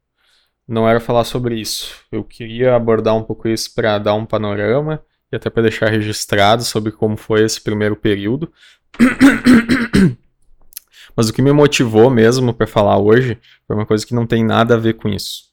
não 0.67 0.89
era 0.89 1.01
falar 1.01 1.25
sobre 1.25 1.61
isso. 1.61 2.05
Eu 2.11 2.25
queria 2.25 2.75
abordar 2.75 3.15
um 3.15 3.23
pouco 3.23 3.49
isso 3.49 3.75
para 3.75 3.99
dar 3.99 4.15
um 4.15 4.25
panorama 4.25 5.03
e 5.33 5.37
até 5.37 5.49
para 5.49 5.63
deixar 5.63 5.89
registrado 5.89 6.63
sobre 6.63 6.93
como 6.93 7.17
foi 7.17 7.43
esse 7.43 7.61
primeiro 7.61 7.97
período. 7.97 8.53
Mas 11.17 11.29
o 11.29 11.33
que 11.33 11.43
me 11.43 11.53
motivou 11.53 12.11
mesmo 12.11 12.53
para 12.55 12.67
falar 12.67 12.99
hoje 12.99 13.39
foi 13.67 13.75
uma 13.75 13.87
coisa 13.87 14.07
que 14.07 14.15
não 14.15 14.27
tem 14.27 14.45
nada 14.45 14.75
a 14.75 14.79
ver 14.79 14.95
com 14.95 15.09
isso. 15.09 15.51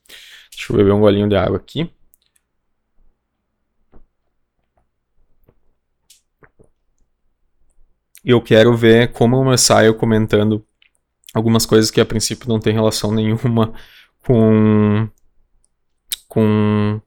Deixa 0.52 0.74
eu 0.74 0.78
beber 0.78 0.92
um 0.94 1.00
golinho 1.00 1.30
de 1.30 1.36
água 1.36 1.58
aqui. 1.58 1.90
Eu 8.24 8.42
quero 8.42 8.76
ver 8.76 9.14
como 9.14 9.50
eu 9.50 9.58
saio 9.58 9.96
comentando 9.96 10.66
algumas 11.34 11.66
coisas 11.66 11.90
que 11.90 12.02
a 12.02 12.06
princípio 12.06 12.50
não 12.50 12.60
tem 12.60 12.74
relação 12.74 13.12
nenhuma 13.14 13.74
com 14.26 15.10
com 16.28 17.02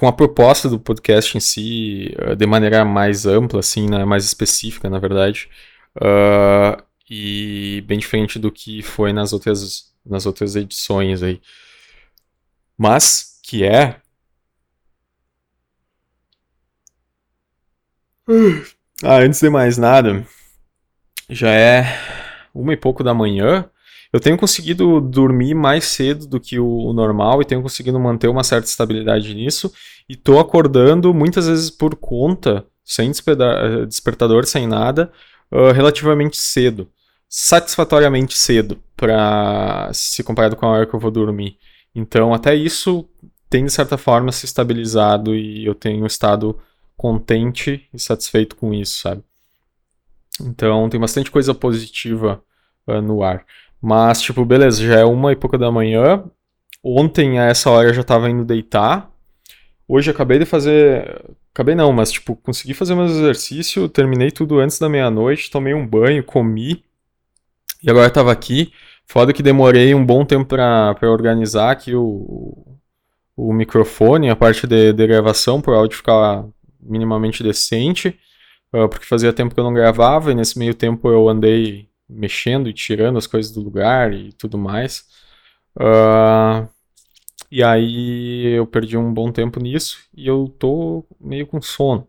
com 0.00 0.08
a 0.08 0.12
proposta 0.14 0.66
do 0.66 0.80
podcast 0.80 1.36
em 1.36 1.40
si, 1.40 2.16
uh, 2.18 2.34
de 2.34 2.46
maneira 2.46 2.86
mais 2.86 3.26
ampla, 3.26 3.60
assim, 3.60 3.86
né, 3.86 4.02
mais 4.02 4.24
específica, 4.24 4.88
na 4.88 4.98
verdade, 4.98 5.46
uh, 5.98 6.82
e 7.08 7.84
bem 7.86 7.98
diferente 7.98 8.38
do 8.38 8.50
que 8.50 8.80
foi 8.80 9.12
nas 9.12 9.34
outras, 9.34 9.92
nas 10.04 10.24
outras 10.24 10.56
edições 10.56 11.22
aí. 11.22 11.38
Mas 12.78 13.38
que 13.42 13.62
é 13.62 14.00
ah, 19.02 19.18
antes 19.18 19.40
de 19.40 19.50
mais 19.50 19.76
nada, 19.76 20.26
já 21.28 21.50
é 21.50 21.84
uma 22.54 22.72
e 22.72 22.76
pouco 22.76 23.04
da 23.04 23.12
manhã 23.12 23.68
eu 24.12 24.18
tenho 24.18 24.36
conseguido 24.36 25.00
dormir 25.00 25.54
mais 25.54 25.84
cedo 25.84 26.26
do 26.26 26.40
que 26.40 26.58
o 26.58 26.92
normal 26.92 27.40
e 27.40 27.44
tenho 27.44 27.62
conseguido 27.62 27.98
manter 28.00 28.28
uma 28.28 28.42
certa 28.42 28.66
estabilidade 28.66 29.32
nisso. 29.34 29.72
E 30.08 30.16
tô 30.16 30.40
acordando 30.40 31.14
muitas 31.14 31.46
vezes 31.46 31.70
por 31.70 31.94
conta, 31.94 32.66
sem 32.84 33.10
despertador, 33.86 34.44
sem 34.46 34.66
nada, 34.66 35.12
uh, 35.52 35.70
relativamente 35.70 36.36
cedo. 36.36 36.88
Satisfatoriamente 37.28 38.36
cedo, 38.36 38.82
para 38.96 39.88
se 39.92 40.24
comparado 40.24 40.56
com 40.56 40.66
a 40.66 40.70
hora 40.70 40.86
que 40.86 40.94
eu 40.94 40.98
vou 40.98 41.12
dormir. 41.12 41.56
Então, 41.94 42.34
até 42.34 42.52
isso 42.54 43.08
tem 43.48 43.64
de 43.64 43.70
certa 43.70 43.96
forma 43.96 44.32
se 44.32 44.44
estabilizado 44.44 45.36
e 45.36 45.64
eu 45.64 45.74
tenho 45.74 46.04
estado 46.04 46.58
contente 46.96 47.88
e 47.94 47.98
satisfeito 47.98 48.56
com 48.56 48.74
isso, 48.74 49.00
sabe? 49.00 49.22
Então, 50.40 50.88
tem 50.88 50.98
bastante 50.98 51.30
coisa 51.30 51.54
positiva 51.54 52.42
uh, 52.88 53.00
no 53.00 53.22
ar. 53.22 53.46
Mas, 53.82 54.20
tipo, 54.20 54.44
beleza, 54.44 54.84
já 54.86 55.00
é 55.00 55.04
uma 55.04 55.32
e 55.32 55.36
pouca 55.36 55.56
da 55.56 55.70
manhã. 55.70 56.24
Ontem, 56.82 57.38
a 57.38 57.44
essa 57.44 57.70
hora, 57.70 57.88
eu 57.88 57.94
já 57.94 58.02
tava 58.02 58.30
indo 58.30 58.44
deitar. 58.44 59.10
Hoje 59.88 60.10
acabei 60.10 60.38
de 60.38 60.44
fazer. 60.44 61.24
Acabei 61.52 61.74
não, 61.74 61.92
mas, 61.92 62.12
tipo, 62.12 62.36
consegui 62.36 62.74
fazer 62.74 62.94
meus 62.94 63.10
exercícios, 63.12 63.90
terminei 63.90 64.30
tudo 64.30 64.60
antes 64.60 64.78
da 64.78 64.88
meia-noite, 64.88 65.50
tomei 65.50 65.74
um 65.74 65.86
banho, 65.86 66.22
comi. 66.22 66.84
E 67.82 67.90
agora 67.90 68.10
tava 68.10 68.30
aqui. 68.30 68.72
Foda 69.06 69.32
que 69.32 69.42
demorei 69.42 69.94
um 69.94 70.06
bom 70.06 70.24
tempo 70.24 70.46
pra, 70.46 70.94
pra 70.94 71.10
organizar 71.10 71.72
aqui 71.72 71.94
o, 71.94 72.78
o 73.36 73.52
microfone, 73.52 74.30
a 74.30 74.36
parte 74.36 74.66
de, 74.66 74.92
de 74.92 75.06
gravação, 75.06 75.60
para 75.60 75.72
o 75.72 75.76
áudio 75.76 75.96
ficar 75.96 76.44
minimamente 76.80 77.42
decente. 77.42 78.16
Uh, 78.72 78.88
porque 78.88 79.04
fazia 79.06 79.32
tempo 79.32 79.52
que 79.52 79.58
eu 79.60 79.64
não 79.64 79.74
gravava, 79.74 80.30
e 80.30 80.34
nesse 80.34 80.56
meio 80.58 80.74
tempo 80.74 81.08
eu 81.08 81.28
andei 81.28 81.89
mexendo 82.10 82.68
e 82.68 82.72
tirando 82.72 83.18
as 83.18 83.26
coisas 83.26 83.52
do 83.52 83.60
lugar 83.60 84.12
e 84.12 84.32
tudo 84.32 84.58
mais. 84.58 85.04
Uh, 85.76 86.68
e 87.50 87.62
aí 87.62 88.46
eu 88.56 88.66
perdi 88.66 88.96
um 88.96 89.12
bom 89.12 89.32
tempo 89.32 89.60
nisso 89.60 89.98
e 90.14 90.26
eu 90.26 90.54
tô 90.58 91.04
meio 91.20 91.46
com 91.46 91.60
sono. 91.60 92.06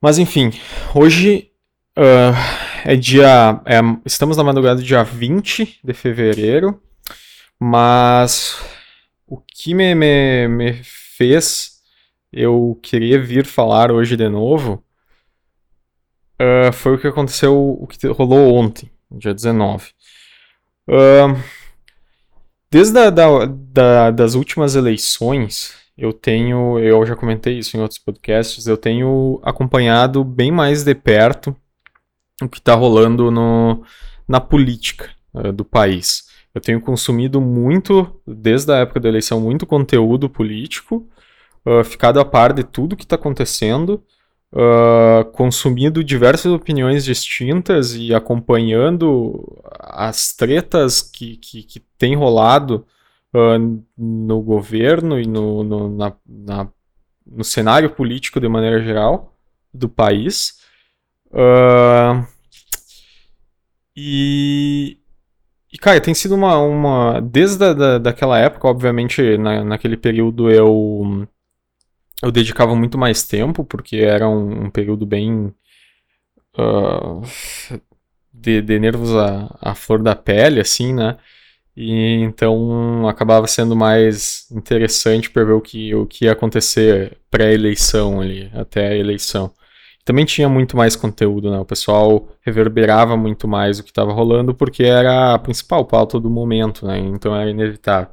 Mas 0.00 0.18
enfim, 0.18 0.50
hoje 0.94 1.50
uh, 1.98 2.34
é 2.84 2.96
dia. 2.96 3.60
É, 3.66 3.80
estamos 4.04 4.36
na 4.36 4.44
madrugada 4.44 4.80
do 4.80 4.86
dia 4.86 5.02
20 5.02 5.80
de 5.84 5.92
fevereiro, 5.92 6.80
mas 7.58 8.58
o 9.26 9.38
que 9.38 9.74
me, 9.74 9.94
me, 9.94 10.48
me 10.48 10.80
fez 10.82 11.80
eu 12.32 12.78
querer 12.82 13.22
vir 13.22 13.44
falar 13.44 13.92
hoje 13.92 14.16
de 14.16 14.28
novo 14.28 14.82
uh, 16.40 16.72
foi 16.72 16.94
o 16.94 16.98
que 16.98 17.06
aconteceu, 17.06 17.76
o 17.80 17.86
que 17.86 18.06
rolou 18.08 18.54
ontem, 18.54 18.90
dia 19.10 19.34
19. 19.34 19.90
Uh, 20.88 21.38
desde 22.70 22.98
a, 22.98 23.10
da, 23.10 23.46
da, 23.46 24.10
das 24.10 24.34
últimas 24.34 24.74
eleições, 24.74 25.74
eu 25.96 26.12
tenho, 26.12 26.78
eu 26.78 27.04
já 27.04 27.14
comentei 27.14 27.58
isso 27.58 27.76
em 27.76 27.80
outros 27.80 27.98
podcasts, 27.98 28.66
eu 28.66 28.76
tenho 28.76 29.38
acompanhado 29.42 30.24
bem 30.24 30.50
mais 30.50 30.82
de 30.82 30.94
perto 30.94 31.54
o 32.42 32.48
que 32.48 32.58
está 32.58 32.74
rolando 32.74 33.30
no, 33.30 33.84
na 34.26 34.40
política 34.40 35.10
uh, 35.34 35.52
do 35.52 35.64
país. 35.64 36.28
Eu 36.54 36.60
tenho 36.60 36.80
consumido 36.80 37.40
muito, 37.40 38.20
desde 38.26 38.72
a 38.72 38.78
época 38.78 38.98
da 38.98 39.08
eleição, 39.08 39.40
muito 39.40 39.66
conteúdo 39.66 40.28
político, 40.28 41.06
uh, 41.66 41.84
ficado 41.84 42.18
a 42.18 42.24
par 42.24 42.52
de 42.52 42.64
tudo 42.64 42.96
que 42.96 43.04
está 43.04 43.16
acontecendo, 43.16 44.02
uh, 44.52 45.24
consumindo 45.32 46.02
diversas 46.02 46.52
opiniões 46.52 47.04
distintas 47.04 47.94
e 47.94 48.14
acompanhando 48.14 49.62
as 49.78 50.32
tretas 50.34 51.02
que, 51.02 51.36
que, 51.36 51.62
que 51.62 51.80
tem 51.98 52.16
rolado 52.16 52.86
uh, 53.34 53.82
no 53.96 54.40
governo 54.42 55.18
e 55.20 55.26
no, 55.26 55.62
no, 55.62 55.96
na, 55.96 56.12
na, 56.26 56.68
no 57.26 57.44
cenário 57.44 57.90
político 57.90 58.40
de 58.40 58.48
maneira 58.48 58.82
geral 58.82 59.34
do 59.72 59.88
país. 59.88 60.58
Uh, 61.26 62.26
e, 63.96 64.98
e, 65.72 65.78
cara, 65.78 66.00
tem 66.00 66.14
sido 66.14 66.34
uma. 66.34 66.58
uma 66.58 67.20
desde 67.20 67.64
a, 67.64 67.72
da, 67.72 67.98
daquela 67.98 68.38
época, 68.38 68.66
obviamente, 68.66 69.36
na, 69.38 69.62
naquele 69.62 69.96
período 69.96 70.50
eu 70.50 71.28
eu 72.22 72.30
dedicava 72.30 72.74
muito 72.74 72.98
mais 72.98 73.22
tempo, 73.22 73.64
porque 73.64 73.96
era 73.96 74.28
um, 74.28 74.66
um 74.66 74.70
período 74.70 75.06
bem. 75.06 75.52
Uh, 76.58 77.22
de, 78.32 78.62
de, 78.62 78.78
nervos 78.78 79.14
à, 79.14 79.56
à 79.60 79.74
flor 79.74 80.02
da 80.02 80.16
pele, 80.16 80.60
assim, 80.60 80.94
né? 80.94 81.16
E 81.76 82.14
então 82.22 83.08
acabava 83.08 83.46
sendo 83.46 83.76
mais 83.76 84.46
interessante 84.50 85.30
para 85.30 85.44
ver 85.44 85.52
o 85.52 85.60
que, 85.60 85.94
o 85.94 86.06
que 86.06 86.24
ia 86.26 86.32
acontecer 86.32 87.18
pré-eleição 87.30 88.20
ali, 88.20 88.50
até 88.54 88.88
a 88.88 88.96
eleição. 88.96 89.52
também 90.04 90.24
tinha 90.24 90.48
muito 90.48 90.76
mais 90.76 90.96
conteúdo, 90.96 91.50
né? 91.50 91.58
O 91.58 91.64
pessoal 91.64 92.28
reverberava 92.42 93.16
muito 93.16 93.48
mais 93.48 93.78
o 93.78 93.84
que 93.84 93.90
estava 93.90 94.12
rolando 94.12 94.54
porque 94.54 94.84
era 94.84 95.34
a 95.34 95.38
principal 95.38 95.84
pauta 95.86 96.18
do 96.20 96.30
momento, 96.30 96.86
né? 96.86 96.98
Então 96.98 97.34
era 97.36 97.50
inevitável. 97.50 98.10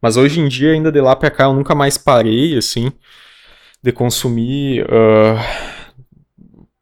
Mas 0.00 0.16
hoje 0.16 0.40
em 0.40 0.48
dia, 0.48 0.72
ainda 0.72 0.92
de 0.92 1.00
lá 1.00 1.16
para 1.16 1.30
cá, 1.30 1.44
eu 1.44 1.54
nunca 1.54 1.74
mais 1.74 1.98
parei, 1.98 2.56
assim, 2.56 2.92
de 3.82 3.92
consumir, 3.92 4.84
uh, 4.84 5.38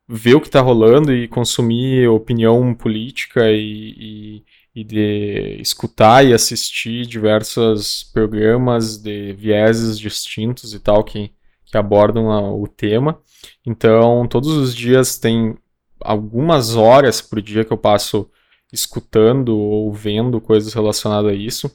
ver 0.09 0.35
o 0.35 0.41
que 0.41 0.49
está 0.49 0.61
rolando 0.61 1.12
e 1.12 1.29
consumir 1.29 2.09
opinião 2.09 2.75
política 2.75 3.50
e, 3.50 4.43
e, 4.75 4.81
e, 4.81 4.85
de 4.85 5.59
escutar 5.61 6.25
e 6.25 6.33
assistir 6.33 7.07
diversos 7.07 8.05
programas 8.05 8.97
de 8.99 9.33
vieses 9.35 9.99
distintos 9.99 10.73
e 10.73 10.81
tal 10.81 11.05
que, 11.05 11.33
que 11.65 11.76
abordam 11.76 12.31
a, 12.31 12.41
o 12.53 12.67
tema. 12.67 13.21
Então, 13.65 14.26
todos 14.26 14.49
os 14.49 14.75
dias 14.75 15.19
tem 15.19 15.57
algumas 16.00 16.76
horas 16.76 17.21
por 17.21 17.43
dia 17.43 17.65
que 17.65 17.73
eu 17.73 17.79
passo 17.79 18.31
escutando 18.73 19.57
ou 19.57 19.93
vendo 19.93 20.41
coisas 20.41 20.73
relacionadas 20.73 21.33
a 21.33 21.35
isso. 21.35 21.71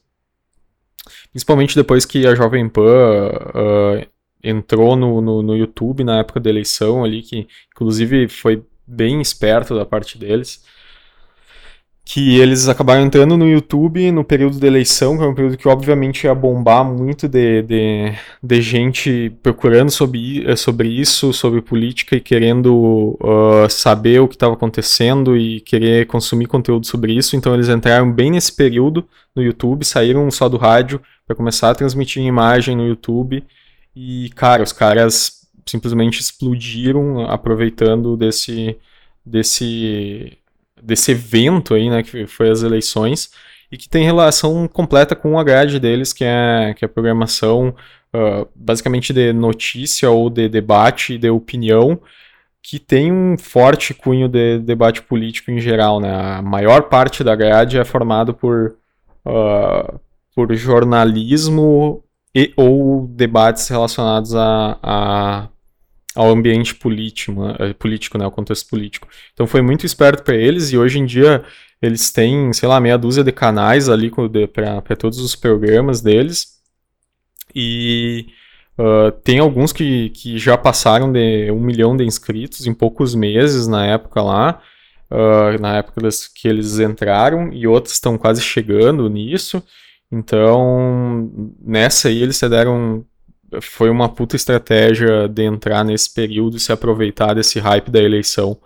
Principalmente 1.32 1.76
depois 1.76 2.06
que 2.06 2.28
a 2.28 2.36
Jovem 2.36 2.70
Pan 2.70 2.82
uh, 2.84 4.12
entrou 4.44 4.96
no, 4.96 5.22
no, 5.22 5.42
no, 5.42 5.56
YouTube 5.56 6.04
na 6.04 6.20
época 6.20 6.40
da 6.40 6.50
eleição 6.50 7.04
ali, 7.04 7.22
que 7.22 7.48
inclusive 7.74 8.28
foi 8.28 8.64
bem 8.88 9.22
esperto 9.22 9.76
da 9.76 9.86
parte 9.86 10.18
deles 10.18 10.64
que 12.04 12.40
eles 12.40 12.68
acabaram 12.68 13.04
entrando 13.04 13.38
no 13.38 13.48
YouTube 13.48 14.12
no 14.12 14.24
período 14.24 14.60
da 14.60 14.68
eleição, 14.68 15.18
que 15.18 15.24
é 15.24 15.28
um 15.28 15.34
período 15.34 15.56
que 15.56 15.68
obviamente 15.68 16.26
ia 16.26 16.36
bombar 16.36 16.84
muito 16.84 17.28
de, 17.28 17.62
de, 17.62 18.14
de 18.44 18.62
gente 18.62 19.32
procurando 19.42 19.90
sobre, 19.90 20.46
eh, 20.46 20.56
sobre 20.56 20.90
isso, 20.90 21.32
sobre 21.32 21.62
política 21.62 22.16
e 22.16 22.20
querendo 22.20 23.18
uh, 23.22 23.70
saber 23.70 24.20
o 24.20 24.28
que 24.28 24.36
estava 24.36 24.56
acontecendo 24.56 25.38
e 25.38 25.62
querer 25.62 26.06
consumir 26.08 26.48
conteúdo 26.48 26.86
sobre 26.86 27.14
isso. 27.14 27.36
Então 27.36 27.54
eles 27.54 27.70
entraram 27.70 28.12
bem 28.12 28.32
nesse 28.32 28.54
período 28.54 29.06
no 29.34 29.42
YouTube, 29.42 29.86
saíram 29.86 30.30
só 30.32 30.50
do 30.50 30.58
rádio 30.58 31.00
para 31.26 31.36
começar 31.36 31.70
a 31.70 31.76
transmitir 31.76 32.22
imagem 32.24 32.76
no 32.76 32.86
YouTube. 32.86 33.42
E, 33.96 34.30
cara, 34.36 34.64
os 34.64 34.72
caras 34.72 35.48
simplesmente 35.66 36.20
explodiram 36.20 37.26
aproveitando 37.30 38.18
desse, 38.18 38.78
desse 39.26 40.38
desse 40.82 41.12
evento 41.12 41.74
aí, 41.74 41.90
né, 41.90 42.02
que 42.02 42.26
foi 42.26 42.50
as 42.50 42.64
eleições, 42.64 43.32
e 43.72 43.78
que 43.78 43.88
tem 43.88 44.04
relação 44.04 44.68
completa 44.68 45.16
com 45.16 45.40
a 45.40 45.44
grade 45.44 45.80
deles, 45.80 46.12
que 46.12 46.24
é, 46.24 46.74
que 46.76 46.84
é 46.84 46.88
a 46.88 46.90
programação 46.90 47.74
uh, 48.14 48.48
basicamente 48.54 49.14
de 49.14 49.32
notícia 49.32 50.10
ou 50.10 50.30
de 50.30 50.50
debate, 50.50 51.18
de 51.18 51.30
opinião, 51.30 52.02
que 52.62 52.80
tem 52.80 53.12
um 53.12 53.38
forte 53.38 53.94
cunho 53.94 54.28
de 54.28 54.60
debate 54.60 55.02
político 55.02 55.52
em 55.52 55.60
geral, 55.60 56.00
né? 56.00 56.14
A 56.14 56.42
maior 56.42 56.84
parte 56.84 57.24
da 57.24 57.36
grade 57.36 57.78
é 57.78 57.86
formada 57.86 58.34
por, 58.34 58.76
uh, 59.26 60.00
por 60.36 60.54
jornalismo 60.54 62.04
e 62.34 62.54
ou 62.56 63.08
debates 63.08 63.68
relacionados 63.68 64.36
a, 64.36 64.80
a 64.82 65.48
ao 66.14 66.30
ambiente 66.30 66.76
político, 66.76 67.34
né, 67.34 67.74
político, 67.74 68.18
né, 68.18 68.26
ao 68.26 68.32
contexto 68.32 68.70
político. 68.70 69.08
Então 69.34 69.48
foi 69.48 69.62
muito 69.62 69.86
esperto 69.86 70.24
para 70.24 70.36
eles 70.36 70.72
e 70.72 70.78
hoje 70.78 71.00
em 71.00 71.06
dia 71.06 71.44
eles 71.82 72.12
têm, 72.12 72.52
sei 72.54 72.68
lá, 72.68 72.80
meia 72.80 72.98
dúzia 72.98 73.24
de 73.24 73.32
canais 73.32 73.90
ali 73.90 74.12
para 74.52 74.96
todos 74.96 75.20
os 75.20 75.36
programas 75.36 76.02
deles 76.02 76.60
e 77.56 78.28
uh, 78.78 79.12
tem 79.24 79.40
alguns 79.40 79.74
que, 79.74 80.10
que 80.10 80.38
já 80.38 80.58
passaram 80.58 81.12
de 81.12 81.50
um 81.52 81.60
milhão 81.60 81.96
de 81.96 82.04
inscritos 82.04 82.68
em 82.68 82.74
poucos 82.74 83.16
meses 83.16 83.68
na 83.68 83.86
época 83.86 84.22
lá, 84.22 84.62
uh, 85.10 85.60
na 85.60 85.78
época 85.78 86.02
que 86.36 86.48
eles 86.48 86.78
entraram 86.80 87.52
e 87.52 87.66
outros 87.66 87.94
estão 87.94 88.18
quase 88.18 88.42
chegando 88.42 89.10
nisso. 89.10 89.64
Então, 90.12 91.32
nessa 91.62 92.10
aí 92.10 92.22
eles 92.22 92.38
se 92.38 92.50
deram 92.50 93.06
foi 93.62 93.90
uma 93.90 94.08
puta 94.08 94.36
estratégia 94.36 95.28
de 95.28 95.44
entrar 95.44 95.84
nesse 95.84 96.14
período 96.14 96.56
e 96.56 96.60
se 96.60 96.72
aproveitar 96.72 97.34
desse 97.34 97.60
hype 97.60 97.92
da 97.92 98.00
eleição 98.00 98.58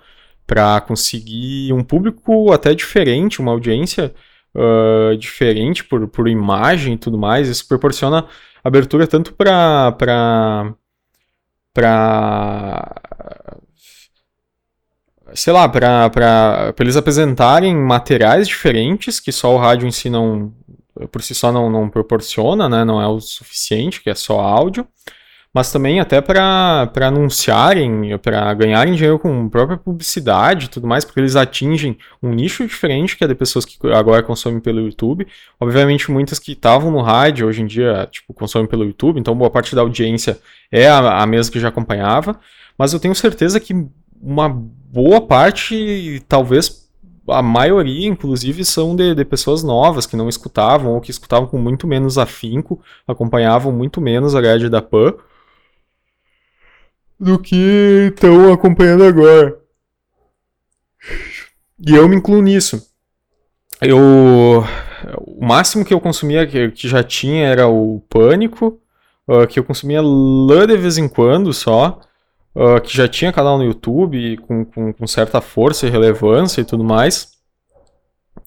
para 0.45 0.79
conseguir 0.81 1.73
um 1.73 1.84
público 1.84 2.51
até 2.51 2.73
diferente, 2.75 3.39
uma 3.39 3.51
audiência 3.51 4.13
uh, 4.53 5.17
diferente 5.17 5.84
por, 5.84 6.08
por 6.08 6.27
imagem 6.27 6.93
e 6.93 6.97
tudo 6.97 7.17
mais. 7.17 7.49
Isso 7.49 7.67
proporciona 7.67 8.25
abertura 8.63 9.08
tanto 9.08 9.34
para 9.34 10.75
para 11.73 12.95
sei 15.34 15.51
lá, 15.51 15.67
para 15.67 16.73
eles 16.79 16.95
apresentarem 16.95 17.75
materiais 17.75 18.47
diferentes 18.47 19.19
que 19.19 19.31
só 19.31 19.53
o 19.53 19.58
rádio 19.58 19.88
em 19.88 19.91
si 19.91 20.10
não, 20.10 20.53
por 21.12 21.21
si 21.21 21.36
só 21.36 21.51
não, 21.51 21.69
não 21.69 21.89
proporciona, 21.89 22.69
né? 22.69 22.86
Não 22.86 23.01
é 23.01 23.08
o 23.08 23.19
suficiente, 23.19 24.01
que 24.01 24.10
é 24.10 24.15
só 24.15 24.39
áudio. 24.39 24.88
Mas 25.53 25.71
também 25.71 26.01
até 26.01 26.19
para 26.19 26.91
anunciarem, 27.01 28.17
para 28.17 28.53
ganharem 28.53 28.93
dinheiro 28.93 29.17
com 29.17 29.47
própria 29.47 29.77
publicidade 29.77 30.65
e 30.65 30.67
tudo 30.67 30.86
mais, 30.86 31.05
porque 31.05 31.21
eles 31.21 31.38
atingem 31.38 31.97
um 32.21 32.31
nicho 32.31 32.67
diferente 32.67 33.15
que 33.15 33.23
é 33.23 33.27
de 33.27 33.36
pessoas 33.36 33.63
que 33.63 33.77
agora 33.93 34.21
consomem 34.21 34.60
pelo 34.60 34.81
YouTube. 34.81 35.25
Obviamente, 35.58 36.12
muitas 36.12 36.39
que 36.39 36.51
estavam 36.51 36.91
no 36.91 37.01
rádio 37.01 37.47
hoje 37.47 37.62
em 37.62 37.65
dia, 37.65 38.05
tipo, 38.12 38.34
consomem 38.34 38.67
pelo 38.67 38.84
YouTube, 38.84 39.17
então 39.17 39.34
boa 39.34 39.49
parte 39.49 39.73
da 39.73 39.81
audiência 39.81 40.38
é 40.69 40.89
a, 40.89 41.21
a 41.21 41.25
mesma 41.25 41.53
que 41.53 41.60
já 41.62 41.69
acompanhava. 41.69 42.38
Mas 42.77 42.91
eu 42.91 42.99
tenho 42.99 43.15
certeza 43.15 43.58
que 43.58 43.73
uma 44.21 44.49
boa 44.49 45.21
parte, 45.21 46.21
talvez 46.27 46.85
a 47.27 47.41
maioria, 47.41 48.07
inclusive, 48.07 48.63
são 48.63 48.95
de, 48.95 49.15
de, 49.15 49.25
pessoas 49.25 49.63
novas 49.63 50.05
que 50.05 50.15
não 50.15 50.29
escutavam 50.29 50.93
ou 50.93 51.01
que 51.01 51.11
escutavam 51.11 51.47
com 51.47 51.57
muito 51.57 51.88
menos 51.88 52.17
afinco, 52.17 52.81
acompanhavam 53.07 53.71
muito 53.71 53.99
menos 53.99 54.35
a 54.35 54.41
grade 54.41 54.69
da 54.69 54.81
PAN 54.81 55.13
do 57.19 57.39
que 57.39 58.11
estão 58.13 58.51
acompanhando 58.51 59.03
agora. 59.03 59.57
E 61.79 61.93
eu 61.93 62.07
me 62.07 62.15
incluo 62.15 62.41
nisso. 62.41 62.89
Eu, 63.81 64.63
o 65.19 65.45
máximo 65.45 65.85
que 65.85 65.93
eu 65.93 65.99
consumia, 65.99 66.47
que, 66.47 66.71
que 66.71 66.88
já 66.88 67.03
tinha, 67.03 67.47
era 67.47 67.67
o 67.67 68.01
Pânico, 68.09 68.79
uh, 69.27 69.45
que 69.47 69.59
eu 69.59 69.63
consumia 69.63 70.01
lã 70.01 70.65
de 70.65 70.77
vez 70.77 70.97
em 70.97 71.07
quando 71.07 71.53
só 71.53 71.99
uh, 72.55 72.79
que 72.81 72.95
já 72.95 73.07
tinha 73.07 73.33
canal 73.33 73.57
no 73.57 73.65
YouTube 73.65 74.37
com, 74.37 74.65
com, 74.65 74.93
com, 74.93 75.07
certa 75.07 75.41
força 75.41 75.85
e 75.85 75.89
relevância 75.89 76.61
e 76.61 76.65
tudo 76.65 76.83
mais. 76.83 77.35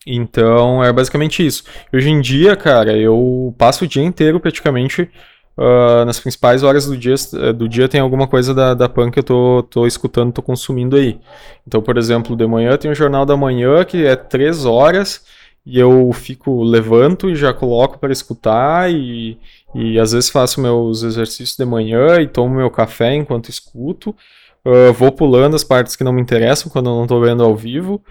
Então 0.06 0.82
é 0.82 0.92
basicamente 0.92 1.44
isso. 1.46 1.64
Hoje 1.92 2.08
em 2.08 2.20
dia, 2.20 2.56
cara, 2.56 2.96
eu 2.96 3.54
passo 3.58 3.84
o 3.84 3.88
dia 3.88 4.02
inteiro 4.02 4.40
praticamente. 4.40 5.10
Uh, 5.56 6.04
nas 6.04 6.20
principais 6.20 6.62
horas 6.62 6.86
do 6.86 6.96
dia, 6.96 7.16
do 7.52 7.68
dia 7.68 7.88
tem 7.88 8.00
alguma 8.00 8.28
coisa 8.28 8.54
da, 8.54 8.74
da 8.74 8.88
PAN 8.88 9.10
que 9.10 9.18
eu 9.18 9.24
tô, 9.24 9.62
tô 9.68 9.86
escutando, 9.88 10.32
tô 10.32 10.40
consumindo 10.40 10.94
aí. 10.94 11.18
Então, 11.66 11.82
por 11.82 11.98
exemplo, 11.98 12.36
de 12.36 12.46
manhã 12.46 12.76
tem 12.76 12.88
o 12.88 12.94
Jornal 12.94 13.26
da 13.26 13.36
Manhã, 13.36 13.84
que 13.84 14.06
é 14.06 14.14
três 14.14 14.64
horas, 14.64 15.24
e 15.66 15.76
eu 15.76 16.12
fico, 16.12 16.62
levanto 16.62 17.28
e 17.28 17.34
já 17.34 17.52
coloco 17.52 17.98
para 17.98 18.12
escutar, 18.12 18.88
e, 18.88 19.36
e 19.74 19.98
às 19.98 20.12
vezes 20.12 20.30
faço 20.30 20.60
meus 20.60 21.02
exercícios 21.02 21.56
de 21.56 21.64
manhã 21.64 22.20
e 22.20 22.26
tomo 22.26 22.54
meu 22.54 22.70
café 22.70 23.14
enquanto 23.14 23.50
escuto. 23.50 24.14
Uh, 24.64 24.92
vou 24.92 25.12
pulando 25.12 25.54
as 25.54 25.64
partes 25.64 25.94
que 25.94 26.04
não 26.04 26.12
me 26.12 26.20
interessam 26.20 26.70
quando 26.70 26.90
eu 26.90 26.94
não 26.94 27.02
estou 27.02 27.20
vendo 27.20 27.42
ao 27.42 27.54
vivo. 27.56 28.02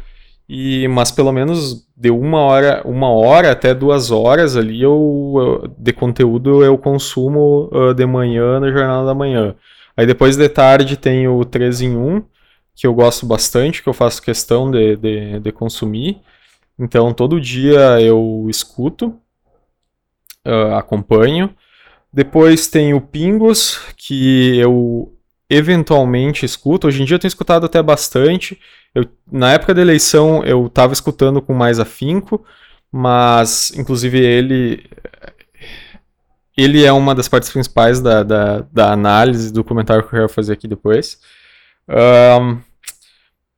E, 0.49 0.87
mas 0.87 1.11
pelo 1.11 1.31
menos 1.31 1.85
de 1.95 2.09
uma 2.09 2.39
hora, 2.39 2.81
uma 2.85 3.09
hora 3.09 3.51
até 3.51 3.73
duas 3.73 4.11
horas 4.11 4.55
ali 4.55 4.81
eu, 4.81 5.69
de 5.77 5.91
conteúdo 5.91 6.63
eu 6.63 6.77
consumo 6.77 7.69
uh, 7.73 7.93
de 7.93 8.05
manhã 8.05 8.59
no 8.59 8.71
Jornal 8.71 9.05
da 9.05 9.13
Manhã. 9.13 9.55
Aí 9.95 10.05
depois 10.05 10.37
de 10.37 10.47
tarde 10.47 10.95
tem 10.95 11.27
o 11.27 11.43
3 11.43 11.81
em 11.81 11.97
1, 11.97 12.23
que 12.75 12.87
eu 12.87 12.93
gosto 12.93 13.25
bastante, 13.25 13.81
que 13.83 13.89
eu 13.89 13.93
faço 13.93 14.21
questão 14.21 14.69
de, 14.71 14.95
de, 14.95 15.39
de 15.39 15.51
consumir. 15.51 16.21
Então 16.79 17.11
todo 17.13 17.41
dia 17.41 17.99
eu 17.99 18.45
escuto 18.47 19.19
uh, 20.47 20.75
acompanho. 20.75 21.53
Depois 22.11 22.67
tem 22.67 22.93
o 22.93 23.01
Pingos, 23.01 23.79
que 23.97 24.57
eu 24.57 25.13
eventualmente 25.49 26.45
escuto. 26.45 26.87
Hoje 26.87 27.01
em 27.01 27.05
dia 27.05 27.15
eu 27.15 27.19
tenho 27.19 27.29
escutado 27.29 27.65
até 27.65 27.81
bastante. 27.81 28.59
Eu, 28.95 29.05
na 29.31 29.53
época 29.53 29.73
da 29.73 29.81
eleição 29.81 30.43
eu 30.43 30.67
estava 30.67 30.93
escutando 30.93 31.41
com 31.41 31.53
mais 31.53 31.79
afinco, 31.79 32.43
mas 32.91 33.71
inclusive 33.75 34.19
ele 34.19 34.85
ele 36.57 36.83
é 36.83 36.91
uma 36.91 37.13
das 37.13 37.27
partes 37.27 37.51
principais 37.51 38.01
da, 38.01 38.23
da, 38.23 38.65
da 38.71 38.91
análise 38.91 39.53
do 39.53 39.63
comentário 39.63 40.01
que 40.01 40.07
eu 40.07 40.19
quero 40.19 40.29
fazer 40.29 40.53
aqui 40.53 40.67
depois. 40.67 41.19
Um, 41.87 42.59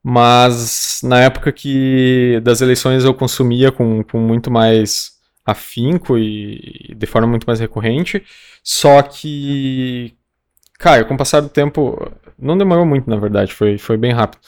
mas 0.04 1.00
na 1.04 1.22
época 1.22 1.52
que 1.52 2.42
das 2.44 2.62
eleições 2.62 3.06
eu 3.06 3.14
consumia 3.14 3.72
com, 3.72 4.04
com 4.04 4.20
muito 4.20 4.52
mais 4.52 5.19
afinco 5.52 6.18
e 6.18 6.94
de 6.96 7.06
forma 7.06 7.28
muito 7.28 7.46
mais 7.46 7.60
recorrente. 7.60 8.24
Só 8.64 9.02
que 9.02 10.16
cara, 10.80 11.04
com 11.04 11.14
o 11.14 11.18
passar 11.18 11.42
do 11.42 11.50
tempo, 11.50 12.10
não 12.40 12.58
demorou 12.58 12.86
muito, 12.86 13.10
na 13.10 13.18
verdade, 13.18 13.54
foi, 13.54 13.78
foi 13.78 13.98
bem 13.98 14.14
rápido. 14.14 14.42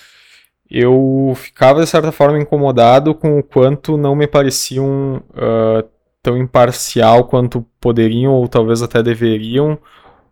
Eu 0.70 1.34
ficava, 1.36 1.82
de 1.82 1.88
certa 1.88 2.12
forma, 2.12 2.40
incomodado 2.40 3.14
com 3.14 3.38
o 3.38 3.44
quanto 3.44 3.98
não 3.98 4.16
me 4.16 4.26
pareciam 4.26 5.22
uh, 5.32 5.88
tão 6.24 6.38
imparcial 6.38 7.26
quanto 7.26 7.66
poderiam, 7.80 8.34
ou 8.34 8.48
talvez 8.48 8.82
até 8.82 9.04
deveriam, 9.04 9.78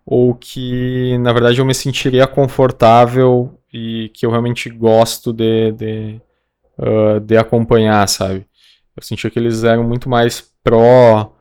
ou 0.05 0.33
que, 0.33 1.17
na 1.19 1.33
verdade, 1.33 1.59
eu 1.59 1.65
me 1.65 1.75
sentiria 1.75 2.25
confortável 2.25 3.53
e 3.71 4.09
que 4.13 4.25
eu 4.25 4.31
realmente 4.31 4.69
gosto 4.69 5.33
de, 5.33 5.73
de, 5.73 6.21
uh, 6.77 7.19
de 7.19 7.37
acompanhar, 7.37 8.07
sabe? 8.07 8.47
Eu 8.99 9.03
sentia 9.03 9.29
que 9.29 9.39
eles 9.39 9.63
eram 9.63 9.83
muito 9.85 10.09
mais 10.09 10.41
pró 10.61 11.33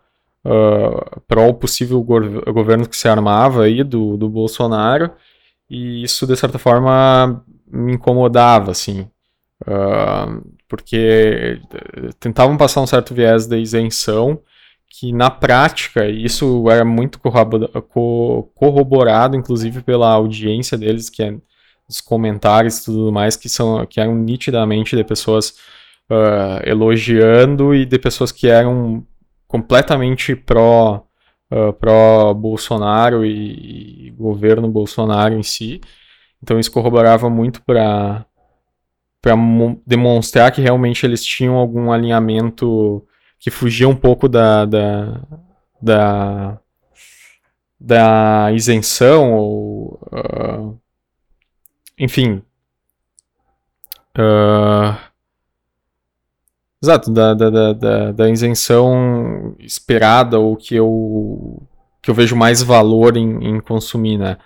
uh, 0.45 1.21
pró 1.27 1.49
o 1.49 1.55
possível 1.55 2.01
go 2.03 2.21
governo 2.53 2.89
que 2.89 2.97
se 2.97 3.09
armava 3.09 3.65
aí 3.65 3.83
do, 3.83 4.17
do 4.17 4.29
Bolsonaro 4.29 5.11
e 5.69 6.05
isso 6.05 6.25
de 6.25 6.37
certa 6.37 6.57
forma 6.57 7.45
me 7.67 7.95
incomodava 7.95 8.71
assim. 8.71 9.09
Uh, 9.67 10.41
porque 10.69 11.61
tentavam 12.21 12.57
passar 12.57 12.81
um 12.81 12.87
certo 12.87 13.13
viés 13.13 13.49
da 13.49 13.59
isenção 13.59 14.41
que 14.89 15.13
na 15.13 15.31
prática 15.31 16.07
isso 16.07 16.71
era 16.71 16.85
muito 16.85 17.19
corroborado 18.55 19.37
inclusive 19.37 19.83
pela 19.83 20.13
audiência 20.13 20.79
deles 20.79 21.11
que 21.11 21.25
é 21.25 21.37
os 21.89 22.01
comentários 22.01 22.79
e 22.79 22.85
tudo 22.85 23.11
mais 23.11 23.37
que 23.37 23.49
são 23.49 23.85
que 23.85 24.01
eram 24.01 24.15
nitidamente 24.15 24.95
de 24.95 25.03
pessoas 25.03 25.55
uh, 26.11 26.61
elogiando 26.65 27.75
e 27.75 27.85
de 27.85 27.99
pessoas 27.99 28.33
que 28.33 28.49
eram 28.49 29.07
completamente 29.47 30.35
pró 30.37 31.07
uh, 31.51 31.73
pró 31.75 32.33
Bolsonaro 32.35 33.25
e, 33.25 34.09
e, 34.09 34.11
governo 34.13 34.69
Bolsonaro 34.69 35.35
em 35.35 35.43
si. 35.43 35.81
Então 36.43 36.59
isso 36.59 36.73
corroborava 36.73 37.29
muito 37.31 37.63
para 37.63 38.25
para 39.21 39.35
demonstrar 39.85 40.53
que 40.53 40.61
realmente 40.61 41.05
eles 41.05 41.25
tinham 41.25 41.57
algum 41.57 41.91
alinhamento 41.91 43.05
que 43.41 43.51
fugia 43.51 43.89
um 43.89 43.95
pouco 43.95 44.29
da, 44.29 44.65
da, 44.65 45.21
da, 45.83 46.61
da 47.79 48.53
isenção 48.53 49.35
ou 49.35 50.01
uh, 50.13 50.81
enfim 51.99 52.43
uh, 54.17 55.08
Exato, 56.83 57.11
da, 57.11 57.35
da, 57.35 57.73
da, 57.73 58.13
da, 58.13 58.31
isenção 58.31 59.57
esperada 59.59 60.39
ou 60.39 60.57
que 60.57 60.77
eu, 60.77 61.61
que 62.01 62.09
eu 62.09 62.15
vejo 62.15 62.37
mais 62.37 62.63
valor 62.63 63.17
em, 63.17 63.49
em 63.49 63.61
consumir, 63.61 64.17
né? 64.17 64.37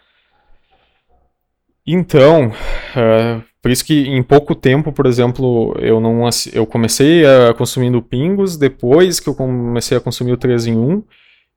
Então, 1.86 2.48
uh, 2.48 3.42
por 3.60 3.70
isso 3.70 3.84
que 3.84 4.08
em 4.08 4.22
pouco 4.22 4.54
tempo, 4.54 4.92
por 4.92 5.04
exemplo, 5.04 5.74
eu 5.78 6.00
não 6.00 6.28
eu 6.52 6.66
comecei 6.66 7.24
a 7.26 7.52
consumindo 7.52 8.00
pingos, 8.00 8.56
depois 8.56 9.20
que 9.20 9.28
eu 9.28 9.34
comecei 9.34 9.96
a 9.98 10.00
consumir 10.00 10.32
o 10.32 10.36
3 10.38 10.68
em 10.68 10.76
1, 10.76 11.04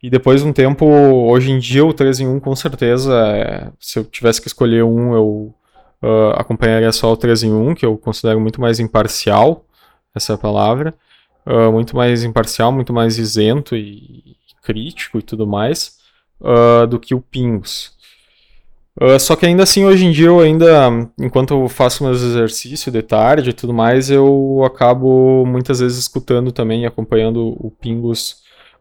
e 0.03 0.09
depois 0.09 0.41
de 0.41 0.47
um 0.47 0.53
tempo, 0.53 0.85
hoje 0.85 1.51
em 1.51 1.57
dia 1.57 1.85
o 1.85 1.93
3 1.93 2.19
em 2.19 2.27
1 2.27 2.39
com 2.41 2.55
certeza, 2.55 3.13
é, 3.13 3.71
se 3.79 3.97
eu 3.97 4.03
tivesse 4.03 4.41
que 4.41 4.47
escolher 4.47 4.83
um, 4.83 5.13
eu 5.13 5.55
uh, 6.03 6.31
acompanharia 6.35 6.91
só 6.91 7.11
o 7.13 7.17
3 7.17 7.43
em 7.43 7.53
1, 7.53 7.75
que 7.75 7.85
eu 7.85 7.97
considero 7.97 8.39
muito 8.41 8.59
mais 8.59 8.79
imparcial, 8.79 9.65
essa 10.15 10.37
palavra, 10.37 10.93
uh, 11.45 11.71
muito 11.71 11.95
mais 11.95 12.23
imparcial, 12.23 12.71
muito 12.71 12.93
mais 12.93 13.17
isento 13.17 13.75
e 13.75 14.35
crítico 14.63 15.19
e 15.19 15.21
tudo 15.21 15.45
mais, 15.45 15.97
uh, 16.41 16.87
do 16.87 16.99
que 16.99 17.13
o 17.13 17.21
Pingos. 17.21 17.93
Uh, 18.99 19.19
só 19.19 19.35
que 19.35 19.45
ainda 19.45 19.63
assim, 19.63 19.83
hoje 19.83 20.05
em 20.05 20.11
dia, 20.11 20.27
eu 20.27 20.39
ainda, 20.39 20.89
enquanto 21.19 21.53
eu 21.53 21.67
faço 21.67 22.03
meus 22.03 22.21
exercícios 22.21 22.93
de 22.93 23.01
tarde 23.01 23.49
e 23.49 23.53
tudo 23.53 23.73
mais, 23.73 24.09
eu 24.09 24.63
acabo 24.65 25.45
muitas 25.45 25.79
vezes 25.79 25.97
escutando 25.97 26.51
também, 26.51 26.85
acompanhando 26.85 27.57
o 27.59 27.69
Pingos 27.69 28.37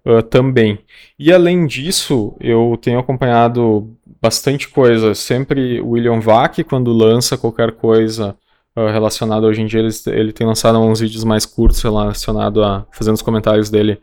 uh, 0.06 0.22
também. 0.22 0.78
E 1.18 1.32
além 1.32 1.66
disso, 1.66 2.36
eu 2.40 2.78
tenho 2.80 3.00
acompanhado 3.00 3.90
bastante 4.22 4.68
coisa. 4.68 5.14
Sempre 5.14 5.80
William 5.80 6.20
Vac, 6.20 6.62
quando 6.62 6.92
lança 6.92 7.36
qualquer 7.36 7.72
coisa 7.72 8.36
relacionado 8.76 9.44
hoje 9.44 9.62
em 9.62 9.66
dia. 9.66 9.80
Ele, 9.80 9.90
ele 10.06 10.32
tem 10.32 10.46
lançado 10.46 10.78
uns 10.78 11.00
vídeos 11.00 11.24
mais 11.24 11.46
curtos 11.46 11.82
relacionado 11.82 12.62
a 12.62 12.86
fazendo 12.92 13.14
os 13.14 13.22
comentários 13.22 13.70
dele 13.70 14.00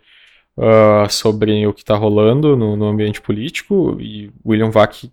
uh, 0.58 1.10
sobre 1.10 1.66
o 1.68 1.74
que 1.74 1.82
está 1.82 1.96
rolando 1.96 2.56
no, 2.56 2.76
no, 2.76 2.88
ambiente 2.88 3.22
político. 3.22 3.98
E 4.00 4.32
William 4.46 4.70
Vac 4.70 5.10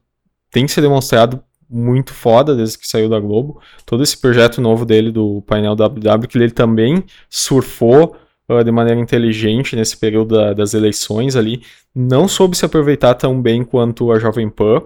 tem 0.50 0.66
se 0.68 0.80
demonstrado 0.80 1.42
muito 1.68 2.14
foda 2.14 2.54
desde 2.54 2.78
que 2.78 2.86
saiu 2.86 3.08
da 3.08 3.20
Globo. 3.20 3.60
Todo 3.84 4.02
esse 4.02 4.16
projeto 4.16 4.60
novo 4.60 4.84
dele 4.84 5.10
do 5.10 5.42
painel 5.42 5.74
WW, 5.74 6.28
que 6.28 6.38
ele 6.38 6.50
também 6.50 7.04
surfou 7.28 8.16
uh, 8.48 8.64
de 8.64 8.70
maneira 8.70 9.00
inteligente 9.00 9.76
nesse 9.76 9.96
período 9.96 10.36
da, 10.36 10.52
das 10.52 10.72
eleições 10.72 11.36
ali, 11.36 11.62
não 11.94 12.28
soube 12.28 12.56
se 12.56 12.64
aproveitar 12.64 13.14
tão 13.14 13.40
bem 13.40 13.64
quanto 13.64 14.12
a 14.12 14.18
Jovem 14.18 14.48
Pan. 14.48 14.78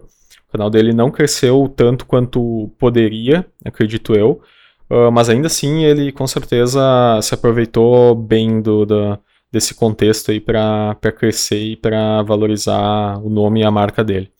O 0.48 0.52
canal 0.52 0.68
dele 0.68 0.92
não 0.92 1.10
cresceu 1.10 1.72
tanto 1.74 2.04
quanto 2.04 2.70
poderia, 2.78 3.46
acredito 3.64 4.14
eu. 4.14 4.42
Uh, 4.90 5.10
mas 5.10 5.28
ainda 5.28 5.46
assim 5.46 5.84
ele 5.84 6.12
com 6.12 6.26
certeza 6.26 6.80
se 7.22 7.34
aproveitou 7.34 8.14
bem 8.14 8.60
do, 8.60 8.84
do 8.84 9.18
desse 9.50 9.74
contexto 9.74 10.30
aí 10.30 10.40
para 10.40 10.96
crescer 11.16 11.62
e 11.62 11.76
para 11.76 12.22
valorizar 12.22 13.18
o 13.22 13.28
nome 13.28 13.60
e 13.60 13.64
a 13.64 13.70
marca 13.70 14.02
dele. 14.02 14.32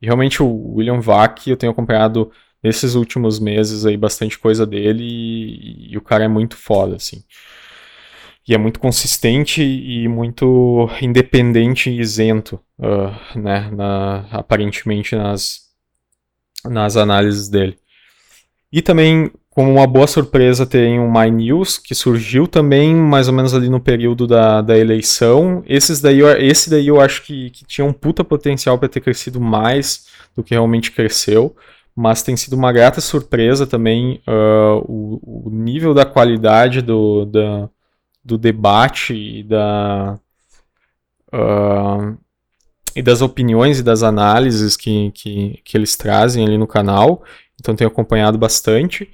E 0.00 0.06
realmente 0.06 0.42
o 0.42 0.74
William 0.76 1.00
Vac 1.00 1.46
eu 1.46 1.56
tenho 1.56 1.72
acompanhado 1.72 2.30
nesses 2.62 2.94
últimos 2.94 3.38
meses 3.38 3.84
aí 3.84 3.96
bastante 3.96 4.38
coisa 4.38 4.66
dele 4.66 5.04
e, 5.04 5.92
e 5.92 5.98
o 5.98 6.00
cara 6.00 6.24
é 6.24 6.28
muito 6.28 6.56
foda, 6.56 6.96
assim. 6.96 7.22
E 8.48 8.54
é 8.54 8.58
muito 8.58 8.80
consistente 8.80 9.62
e 9.62 10.08
muito 10.08 10.88
independente 11.00 11.90
e 11.90 12.00
isento, 12.00 12.58
uh, 12.78 13.38
né, 13.38 13.70
na, 13.70 14.26
aparentemente 14.30 15.14
nas, 15.14 15.60
nas 16.64 16.96
análises 16.96 17.48
dele. 17.48 17.78
E 18.72 18.82
também 18.82 19.30
como 19.54 19.70
uma 19.70 19.86
boa 19.86 20.08
surpresa 20.08 20.66
tem 20.66 20.98
o 20.98 21.08
My 21.10 21.30
News, 21.30 21.78
que 21.78 21.94
surgiu 21.94 22.48
também 22.48 22.92
mais 22.92 23.28
ou 23.28 23.34
menos 23.34 23.54
ali 23.54 23.68
no 23.68 23.78
período 23.78 24.26
da, 24.26 24.60
da 24.60 24.76
eleição. 24.76 25.62
Esses 25.64 26.00
daí, 26.00 26.20
esse 26.40 26.68
daí 26.68 26.88
eu 26.88 27.00
acho 27.00 27.22
que, 27.22 27.50
que 27.50 27.64
tinha 27.64 27.84
um 27.84 27.92
puta 27.92 28.24
potencial 28.24 28.76
para 28.76 28.88
ter 28.88 29.00
crescido 29.00 29.40
mais 29.40 30.08
do 30.34 30.42
que 30.42 30.54
realmente 30.54 30.90
cresceu, 30.90 31.54
mas 31.94 32.20
tem 32.20 32.36
sido 32.36 32.54
uma 32.54 32.72
grata 32.72 33.00
surpresa 33.00 33.64
também 33.64 34.20
uh, 34.26 34.84
o, 34.88 35.46
o, 35.46 35.50
nível 35.50 35.94
da 35.94 36.04
qualidade 36.04 36.82
do, 36.82 37.24
da, 37.24 37.68
do 38.24 38.36
debate 38.36 39.14
e, 39.14 39.44
da, 39.44 40.18
uh, 41.32 42.18
e 42.96 43.00
das 43.00 43.22
opiniões 43.22 43.78
e 43.78 43.84
das 43.84 44.02
análises 44.02 44.76
que, 44.76 45.12
que, 45.12 45.60
que 45.64 45.76
eles 45.76 45.94
trazem 45.94 46.44
ali 46.44 46.58
no 46.58 46.66
canal. 46.66 47.22
Então 47.60 47.76
tenho 47.76 47.88
acompanhado 47.88 48.36
bastante. 48.36 49.08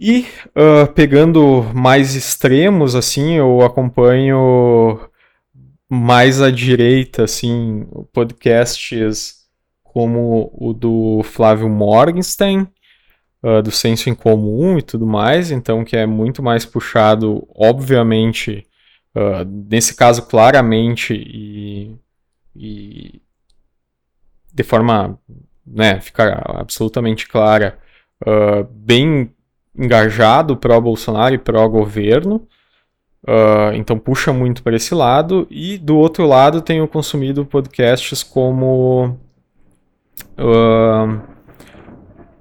E 0.00 0.26
uh, 0.50 0.92
pegando 0.94 1.64
mais 1.74 2.14
extremos, 2.14 2.94
assim, 2.94 3.34
eu 3.34 3.62
acompanho 3.62 5.00
mais 5.88 6.40
à 6.40 6.52
direita, 6.52 7.24
assim, 7.24 7.84
podcasts 8.12 9.48
como 9.82 10.52
o 10.54 10.72
do 10.72 11.22
Flávio 11.24 11.68
Morgenstern, 11.68 12.68
uh, 13.42 13.60
do 13.60 13.72
Senso 13.72 14.08
em 14.08 14.14
Comum 14.14 14.78
e 14.78 14.82
tudo 14.82 15.04
mais, 15.04 15.50
então 15.50 15.84
que 15.84 15.96
é 15.96 16.06
muito 16.06 16.44
mais 16.44 16.64
puxado, 16.64 17.48
obviamente, 17.52 18.64
uh, 19.16 19.44
nesse 19.68 19.96
caso 19.96 20.28
claramente 20.28 21.12
e, 21.12 21.96
e 22.54 23.20
de 24.54 24.62
forma, 24.62 25.18
né, 25.66 26.00
ficar 26.00 26.40
absolutamente 26.46 27.26
clara, 27.26 27.78
bem 28.70 29.32
engajado 29.78 30.56
pró-Bolsonaro 30.56 31.34
e 31.34 31.38
pró-governo. 31.38 32.46
Uh, 33.26 33.74
então 33.74 33.98
puxa 33.98 34.32
muito 34.32 34.62
para 34.62 34.76
esse 34.76 34.94
lado. 34.94 35.46
E 35.50 35.78
do 35.78 35.96
outro 35.96 36.26
lado 36.26 36.60
tenho 36.60 36.88
consumido 36.88 37.44
podcasts 37.44 38.22
como 38.22 39.18
uh, 40.38 41.20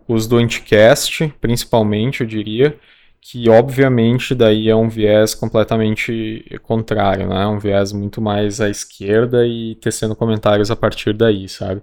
os 0.08 0.28
do 0.28 0.38
Anticast, 0.38 1.34
principalmente, 1.42 2.22
eu 2.22 2.28
diria, 2.28 2.78
que 3.22 3.50
obviamente 3.50 4.34
daí 4.34 4.70
é 4.70 4.76
um 4.76 4.88
viés 4.90 5.36
completamente 5.36 6.46
contrário, 6.64 7.28
né? 7.28 7.46
Um 7.48 7.60
viés 7.60 7.92
muito 7.92 8.22
mais 8.22 8.62
à 8.62 8.70
esquerda 8.70 9.46
e 9.46 9.76
tecendo 9.76 10.16
comentários 10.16 10.72
a 10.72 10.76
partir 10.76 11.14
daí, 11.14 11.50
sabe? 11.50 11.82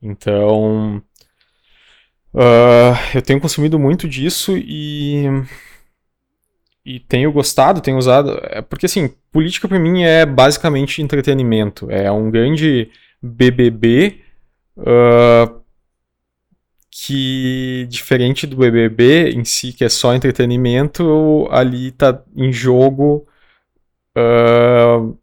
Então, 0.00 1.02
Uh, 2.34 2.94
eu 3.14 3.22
tenho 3.22 3.40
consumido 3.40 3.78
muito 3.78 4.08
disso 4.08 4.56
e 4.56 5.24
e 6.84 7.00
tenho 7.00 7.30
gostado, 7.30 7.82
tenho 7.82 7.98
usado, 7.98 8.40
é 8.44 8.62
porque 8.62 8.86
assim, 8.86 9.10
política 9.30 9.68
para 9.68 9.78
mim 9.78 10.04
é 10.04 10.24
basicamente 10.24 11.02
entretenimento, 11.02 11.90
é 11.90 12.10
um 12.10 12.30
grande 12.30 12.90
BBB 13.22 14.22
uh, 14.78 15.60
que 16.90 17.86
diferente 17.90 18.46
do 18.46 18.56
BBB 18.56 19.30
em 19.30 19.44
si, 19.44 19.72
que 19.72 19.84
é 19.84 19.88
só 19.88 20.14
entretenimento, 20.14 21.46
ali 21.50 21.92
tá 21.92 22.22
em 22.34 22.52
jogo 22.52 23.26
uh, 24.16 25.16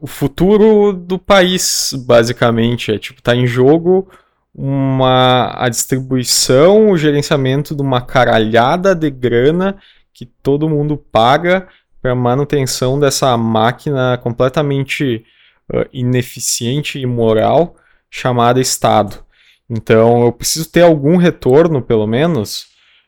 o 0.00 0.06
futuro 0.06 0.92
do 0.92 1.18
país, 1.18 1.92
basicamente. 2.06 2.92
É 2.92 2.98
tipo, 2.98 3.22
tá 3.22 3.34
em 3.34 3.46
jogo 3.46 4.08
uma 4.54 5.52
a 5.56 5.68
distribuição, 5.68 6.90
o 6.90 6.96
gerenciamento 6.96 7.74
de 7.74 7.82
uma 7.82 8.00
caralhada 8.00 8.94
de 8.94 9.10
grana 9.10 9.76
que 10.12 10.24
todo 10.24 10.68
mundo 10.68 10.96
paga 10.96 11.66
para 12.00 12.14
manutenção 12.14 13.00
dessa 13.00 13.36
máquina 13.36 14.16
completamente 14.18 15.24
uh, 15.72 15.88
ineficiente 15.92 16.98
e 16.98 17.02
imoral 17.02 17.74
chamada 18.08 18.60
Estado. 18.60 19.24
Então 19.68 20.24
eu 20.24 20.32
preciso 20.32 20.70
ter 20.70 20.82
algum 20.82 21.16
retorno, 21.16 21.82
pelo 21.82 22.06
menos, 22.06 22.66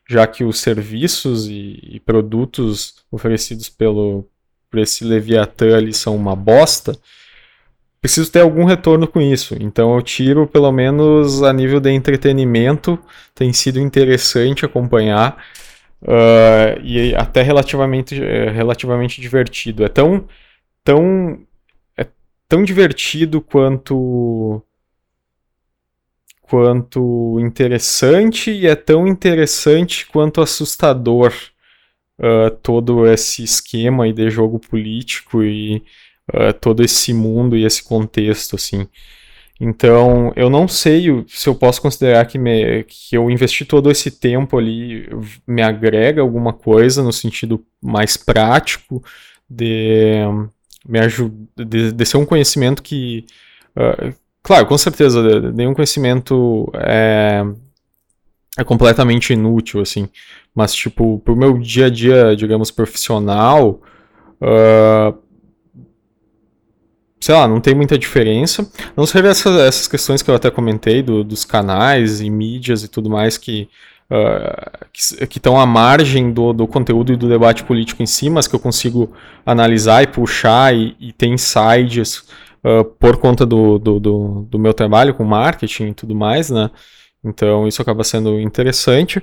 já 0.09 0.27
que 0.27 0.43
os 0.43 0.59
serviços 0.59 1.47
e, 1.47 1.79
e 1.83 1.99
produtos 1.99 2.95
oferecidos 3.11 3.69
pelo 3.69 4.27
por 4.69 4.79
esse 4.79 5.05
Leviatã 5.05 5.77
ali 5.77 5.93
são 5.93 6.15
uma 6.15 6.35
bosta. 6.35 6.97
Preciso 8.01 8.31
ter 8.31 8.41
algum 8.41 8.63
retorno 8.63 9.07
com 9.07 9.19
isso. 9.19 9.55
Então 9.59 9.95
eu 9.95 10.01
tiro, 10.01 10.47
pelo 10.47 10.71
menos 10.71 11.41
a 11.43 11.51
nível 11.51 11.79
de 11.79 11.91
entretenimento, 11.91 12.97
tem 13.33 13.51
sido 13.51 13.79
interessante 13.79 14.65
acompanhar 14.65 15.43
uh, 16.03 16.79
e 16.83 17.15
até 17.15 17.41
relativamente, 17.41 18.21
eh, 18.21 18.51
relativamente 18.51 19.19
divertido. 19.19 19.83
É 19.83 19.89
tão, 19.89 20.27
tão, 20.83 21.39
é 21.97 22.05
tão 22.47 22.63
divertido 22.63 23.41
quanto 23.41 24.61
quanto 26.41 27.37
interessante 27.41 28.51
e 28.51 28.67
é 28.67 28.75
tão 28.75 29.05
interessante 29.05 30.07
quanto 30.07 30.41
assustador 30.41 31.33
uh, 32.19 32.49
todo 32.63 33.05
esse 33.05 33.43
esquema 33.43 34.05
aí 34.05 34.13
de 34.13 34.29
jogo 34.29 34.57
político 34.57 35.43
e 35.43 35.83
uh, 36.33 36.53
todo 36.59 36.83
esse 36.83 37.13
mundo 37.13 37.55
e 37.55 37.65
esse 37.65 37.83
contexto, 37.83 38.55
assim. 38.55 38.87
Então, 39.59 40.31
eu 40.35 40.49
não 40.49 40.67
sei 40.67 41.25
se 41.27 41.49
eu 41.49 41.55
posso 41.55 41.81
considerar 41.81 42.25
que, 42.25 42.37
me, 42.37 42.83
que 42.83 43.17
eu 43.17 43.29
investi 43.29 43.65
todo 43.65 43.89
esse 43.89 44.11
tempo 44.11 44.57
ali 44.57 45.09
me 45.47 45.63
agrega 45.63 46.21
alguma 46.21 46.53
coisa 46.53 47.01
no 47.01 47.11
sentido 47.11 47.65
mais 47.81 48.15
prático 48.15 49.03
de 49.49 50.21
me 50.87 50.99
de, 51.65 51.91
de 51.91 52.05
ser 52.05 52.17
um 52.17 52.25
conhecimento 52.25 52.83
que 52.83 53.25
uh, 53.75 54.13
Claro, 54.47 54.65
com 54.65 54.77
certeza, 54.77 55.51
nenhum 55.51 55.73
conhecimento 55.73 56.71
é, 56.73 57.43
é 58.57 58.63
completamente 58.63 59.33
inútil, 59.33 59.81
assim. 59.81 60.07
Mas, 60.55 60.73
tipo, 60.73 61.19
pro 61.19 61.35
meu 61.35 61.57
dia 61.57 61.87
a 61.87 61.89
dia, 61.89 62.33
digamos, 62.33 62.71
profissional, 62.71 63.81
uh, 64.41 65.17
sei 67.19 67.35
lá, 67.35 67.47
não 67.47 67.59
tem 67.59 67.75
muita 67.75 67.97
diferença. 67.97 68.69
Não 68.95 69.05
sei 69.05 69.21
essas, 69.25 69.55
essas 69.59 69.87
questões 69.87 70.21
que 70.21 70.29
eu 70.29 70.35
até 70.35 70.49
comentei, 70.49 71.01
do, 71.01 71.23
dos 71.23 71.45
canais 71.45 72.21
e 72.21 72.29
mídias 72.29 72.83
e 72.83 72.87
tudo 72.87 73.09
mais 73.09 73.37
que 73.37 73.69
uh, 74.11 74.85
que 75.27 75.37
estão 75.37 75.59
à 75.59 75.65
margem 75.65 76.31
do, 76.31 76.53
do 76.53 76.67
conteúdo 76.67 77.13
e 77.13 77.17
do 77.17 77.27
debate 77.27 77.63
político 77.63 78.01
em 78.01 78.05
si, 78.05 78.29
mas 78.29 78.47
que 78.47 78.55
eu 78.55 78.59
consigo 78.59 79.13
analisar 79.45 80.03
e 80.03 80.07
puxar 80.07 80.73
e, 80.75 80.95
e 80.99 81.11
ter 81.11 81.27
insights 81.27 82.23
uh, 82.63 82.83
por 82.83 83.17
conta 83.17 83.45
do, 83.45 83.77
do, 83.77 83.99
do, 83.99 84.47
do, 84.49 84.59
meu 84.59 84.73
trabalho 84.73 85.13
com 85.13 85.23
marketing 85.23 85.89
e 85.89 85.93
tudo 85.93 86.15
mais, 86.15 86.49
né? 86.49 86.69
Então 87.23 87.67
isso 87.67 87.81
acaba 87.81 88.03
sendo 88.03 88.39
interessante, 88.39 89.21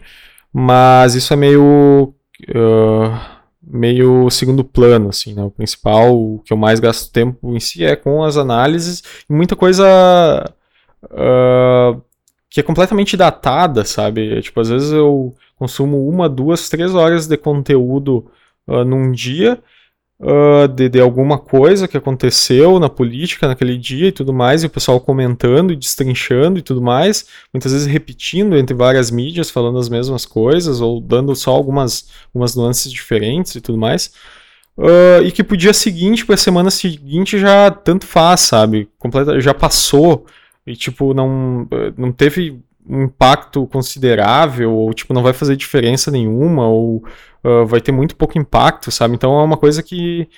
mas 0.53 1.15
isso 1.15 1.33
é 1.33 1.37
meio. 1.37 2.15
Uh, 2.51 3.34
meio 3.67 4.31
segundo 4.31 4.65
plano, 4.65 5.09
assim, 5.09 5.35
né? 5.35 5.43
O 5.43 5.51
principal, 5.51 6.15
o 6.15 6.41
que 6.45 6.53
eu 6.53 6.57
mais 6.57 6.81
gasto 6.81 7.13
tempo 7.13 7.57
em 7.57 7.61
si 7.61 7.85
é 7.85 7.97
com 7.97 8.23
as 8.23 8.37
análises 8.37 9.03
e 9.29 9.33
muita 9.33 9.57
coisa 9.57 9.85
uh, 11.05 12.01
que 12.51 12.61
é 12.61 12.63
completamente 12.63 13.17
datada, 13.17 13.85
sabe? 13.85 14.41
Tipo, 14.43 14.61
às 14.61 14.69
vezes 14.69 14.93
eu 14.93 15.35
consumo 15.57 16.09
uma, 16.09 16.29
duas, 16.29 16.69
três 16.69 16.95
horas 16.95 17.27
de 17.27 17.37
conteúdo 17.37 18.31
uh, 18.67 18.85
num 18.85 19.11
dia 19.13 19.63
uh, 20.25 20.67
de, 20.67 20.89
de, 20.89 21.01
alguma 21.01 21.39
coisa 21.39 21.87
que 21.87 21.97
aconteceu 21.97 22.81
na 22.81 22.89
política 22.89 23.47
naquele 23.47 23.77
dia 23.77 24.09
e 24.09 24.13
tudo 24.13 24.33
mais, 24.33 24.63
e 24.63 24.67
o 24.67 24.71
pessoal 24.71 25.01
comentando 25.01 25.73
e 25.73 25.77
destrinchando 25.77 26.59
e 26.59 26.63
tudo 26.63 26.81
mais, 26.81 27.27
muitas 27.53 27.73
vezes 27.73 27.87
repetindo 27.87 28.57
entre 28.57 28.75
várias 28.75 29.11
mídias, 29.11 29.51
falando 29.51 29.79
as 29.79 29.89
mesmas 29.89 30.25
coisas, 30.25 30.81
ou 30.81 31.01
dando 31.01 31.37
só 31.37 31.51
algumas, 31.51 32.09
algumas 32.27 32.57
nuances 32.57 32.91
diferentes 32.91 33.55
e 33.55 33.61
tudo 33.61 33.79
mais. 33.79 34.13
Uh, 34.77 35.23
e 35.23 35.31
que 35.31 35.45
pro 35.45 35.57
dia 35.57 35.73
seguinte, 35.73 36.27
pra 36.27 36.37
semana 36.37 36.71
seguinte, 36.71 37.39
já 37.39 37.71
tanto 37.71 38.07
faz, 38.07 38.41
sabe? 38.41 38.89
Completa, 38.99 39.41
já 39.41 39.55
passou. 39.55 40.27
E, 40.67 40.75
tipo, 40.75 41.13
não, 41.13 41.69
não 41.97 42.11
teve 42.11 42.64
impacto 42.89 43.67
considerável, 43.67 44.73
ou, 44.73 44.93
tipo, 44.93 45.15
não 45.15 45.23
vai 45.23 45.33
fazer 45.33 45.57
diferença 45.57 46.11
nenhuma, 46.11 46.69
ou 46.69 47.05
uh, 47.45 47.67
vai 47.67 47.81
ter 47.81 47.93
muito 47.93 48.17
pouco 48.17 48.39
impacto, 48.39 48.91
sabe? 48.91 49.15
Então 49.15 49.39
é 49.41 49.43
uma 49.43 49.57
coisa 49.57 49.83
que, 49.83 50.29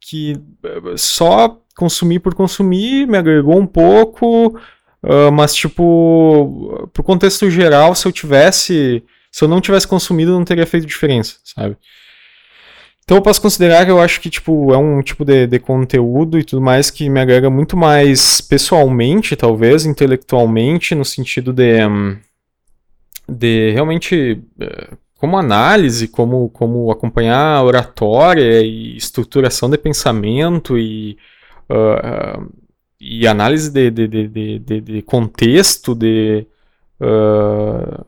que 0.00 0.34
eh, 0.64 0.96
só 0.96 1.60
consumir 1.76 2.20
por 2.20 2.34
consumir 2.34 3.06
me 3.06 3.18
agregou 3.18 3.58
um 3.58 3.66
pouco, 3.66 4.48
uh, 4.48 5.32
mas 5.32 5.54
tipo, 5.54 6.88
pro 6.92 7.04
contexto 7.04 7.48
geral, 7.50 7.94
se 7.94 8.06
eu 8.06 8.12
tivesse, 8.12 9.02
se 9.30 9.44
eu 9.44 9.48
não 9.48 9.60
tivesse 9.60 9.86
consumido, 9.86 10.32
não 10.32 10.44
teria 10.44 10.66
feito 10.66 10.86
diferença, 10.86 11.36
sabe? 11.44 11.76
Então 13.06 13.18
eu 13.18 13.22
posso 13.22 13.40
considerar 13.40 13.84
que 13.84 13.90
eu 13.92 14.00
acho 14.00 14.20
que 14.20 14.28
tipo, 14.28 14.74
é 14.74 14.76
um 14.76 15.00
tipo 15.00 15.24
de, 15.24 15.46
de 15.46 15.60
conteúdo 15.60 16.40
e 16.40 16.44
tudo 16.44 16.60
mais 16.60 16.90
que 16.90 17.08
me 17.08 17.20
agrega 17.20 17.48
muito 17.48 17.76
mais 17.76 18.40
pessoalmente, 18.40 19.36
talvez, 19.36 19.86
intelectualmente, 19.86 20.92
no 20.92 21.04
sentido 21.04 21.52
de, 21.52 21.78
de 23.28 23.70
realmente 23.70 24.42
eh, 24.58 24.88
como 25.20 25.38
análise, 25.38 26.08
como, 26.08 26.50
como 26.50 26.90
acompanhar 26.90 27.62
oratória 27.62 28.60
e 28.62 28.96
estruturação 28.96 29.70
de 29.70 29.78
pensamento 29.78 30.76
e, 30.76 31.16
uh, 31.70 32.52
e 33.00 33.24
análise 33.24 33.70
de, 33.70 33.88
de, 33.88 34.08
de, 34.08 34.58
de, 34.58 34.80
de 34.80 35.02
contexto, 35.02 35.94
de. 35.94 36.44
Uh, 37.00 38.04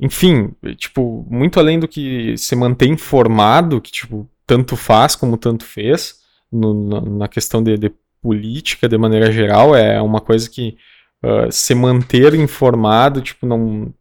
enfim, 0.00 0.52
tipo, 0.76 1.26
muito 1.30 1.60
além 1.60 1.78
do 1.78 1.88
que 1.88 2.36
se 2.36 2.56
manter 2.56 2.88
informado, 2.88 3.80
que 3.80 3.92
tipo, 3.92 4.28
tanto 4.46 4.76
faz 4.76 5.14
como 5.14 5.36
tanto 5.36 5.64
fez, 5.64 6.20
no, 6.50 6.74
na, 6.88 7.00
na, 7.00 7.28
questão 7.28 7.62
de, 7.62 7.78
de, 7.78 7.92
política 8.20 8.88
de 8.88 8.96
maneira 8.96 9.32
geral, 9.32 9.74
é 9.74 10.00
uma 10.00 10.20
coisa 10.20 10.48
que 10.48 10.76
uh, 11.24 11.50
se 11.50 11.74
manter 11.74 12.34
informado, 12.34 13.20
tipo, 13.20 13.46
não 13.46 13.92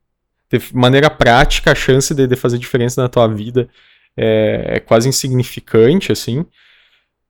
de 0.51 0.59
maneira 0.73 1.09
prática, 1.09 1.71
a 1.71 1.75
chance 1.75 2.13
de, 2.13 2.27
de 2.27 2.35
fazer 2.35 2.57
diferença 2.57 3.01
na 3.01 3.07
tua 3.09 3.27
vida 3.27 3.69
é, 4.17 4.75
é 4.75 4.79
quase 4.79 5.07
insignificante, 5.07 6.11
assim. 6.11 6.45